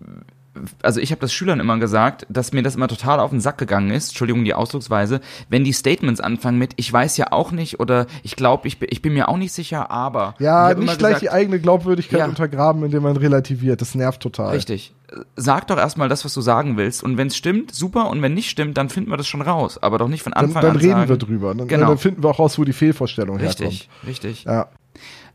[0.82, 3.56] also ich habe das Schülern immer gesagt, dass mir das immer total auf den Sack
[3.58, 7.80] gegangen ist, Entschuldigung die Ausdrucksweise, wenn die Statements anfangen mit, ich weiß ja auch nicht
[7.80, 10.34] oder ich glaube, ich, bin- ich bin mir auch nicht sicher, aber.
[10.38, 12.26] Ja, nicht gleich die gesagt, eigene Glaubwürdigkeit Ja.
[12.26, 13.80] untergraben, indem man relativiert.
[13.80, 14.50] Das nervt total.
[14.54, 14.92] Richtig.
[15.36, 17.02] Sag doch erstmal das, was du sagen willst.
[17.02, 18.08] Und wenn es stimmt, super.
[18.08, 19.76] Und wenn nicht stimmt, dann finden wir das schon raus.
[19.82, 21.54] Aber doch nicht von Dann, Anfang dann an reden sagen, wir drüber.
[21.54, 21.88] Dann, Genau.
[21.88, 24.46] dann finden wir auch raus, wo die Fehlvorstellung Richtig, richtig.
[24.46, 24.74] herkommt.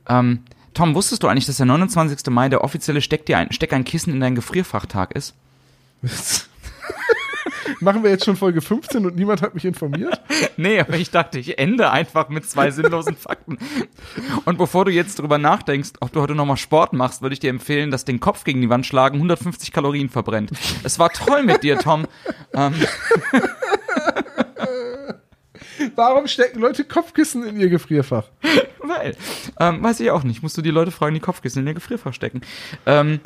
[0.10, 0.40] Ähm,
[0.78, 2.28] Tom, wusstest du eigentlich, dass der 29.
[2.30, 5.34] Mai der offizielle Steck, dir ein, Steck ein Kissen in dein Gefrierfachtag ist?
[7.80, 10.22] Machen wir jetzt schon Folge 15 und niemand hat mich informiert?
[10.60, 13.60] Nee, aber ich dachte, ich ende einfach mit zwei sinnlosen Fakten.
[14.46, 17.52] Und bevor du jetzt drüber nachdenkst, ob du heute nochmal Sport machst, würde ich dir
[17.52, 20.52] empfehlen, dass den Kopf gegen die Wand schlagen 150 Kalorien verbrennt.
[20.84, 22.08] Es war toll mit dir, Tom.
[22.54, 22.74] Ähm,
[25.96, 28.26] Warum stecken Leute Kopfkissen in ihr Gefrierfach?
[28.80, 29.16] weil,
[29.60, 30.42] ähm, weiß ich auch nicht.
[30.44, 32.42] Musst du die Leute fragen, die Kopfkissen in ihr Gefrierfach stecken.
[32.86, 33.20] Ähm,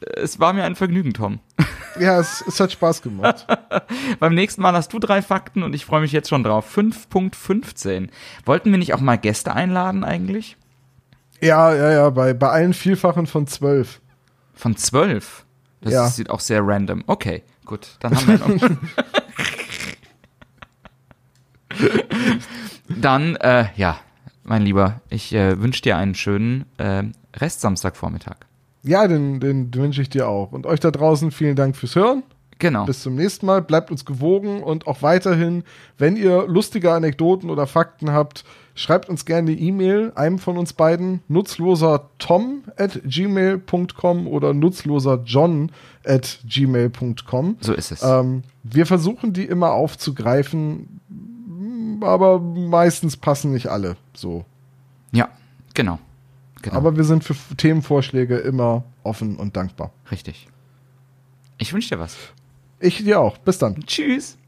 [0.00, 1.40] es war mir ein Vergnügen, Tom.
[1.98, 3.46] Ja, es, es hat Spaß gemacht.
[4.20, 6.74] Beim nächsten Mal hast du drei Fakten und ich freue mich jetzt schon drauf.
[6.78, 8.08] 5.15.
[8.44, 10.56] Wollten wir nicht auch mal Gäste einladen eigentlich?
[11.40, 14.00] ja, ja, ja, bei, bei allen Vielfachen von zwölf.
[14.54, 15.44] Von zwölf?
[15.80, 16.06] Das Ja.
[16.06, 17.02] sieht auch sehr random.
[17.08, 17.96] Okay, gut.
[18.00, 18.76] Dann haben wir noch.
[22.88, 23.98] dann, äh, ja,
[24.44, 27.04] mein Lieber, ich äh, wünsche dir einen schönen äh,
[27.36, 28.36] Restsamstagvormittag.
[28.82, 30.52] Ja, den, den wünsche ich dir auch.
[30.52, 32.22] Und euch da draußen vielen Dank fürs Hören.
[32.58, 32.84] Genau.
[32.84, 33.62] Bis zum nächsten Mal.
[33.62, 35.64] Bleibt uns gewogen und auch weiterhin,
[35.98, 38.44] wenn ihr lustige Anekdoten oder Fakten habt,
[38.74, 45.22] schreibt uns gerne eine E-Mail, einem von uns beiden, nutzloser tom at gmail.com oder nutzloser
[45.24, 45.72] john
[46.04, 47.56] at gmail.com.
[47.60, 48.02] so ist es.
[48.02, 51.00] Ähm, wir versuchen die immer aufzugreifen,
[52.08, 54.44] aber meistens passen nicht alle so.
[55.12, 55.28] ja,
[55.74, 55.98] genau.
[56.62, 56.76] genau.
[56.76, 59.92] Aber wir sind für Themenvorschläge immer offen und dankbar.
[60.10, 60.48] Richtig.
[61.58, 62.16] Ich wünsche dir was.
[62.78, 63.38] Ich dir auch.
[63.38, 63.84] Bis dann.
[63.86, 64.38] Tschüss.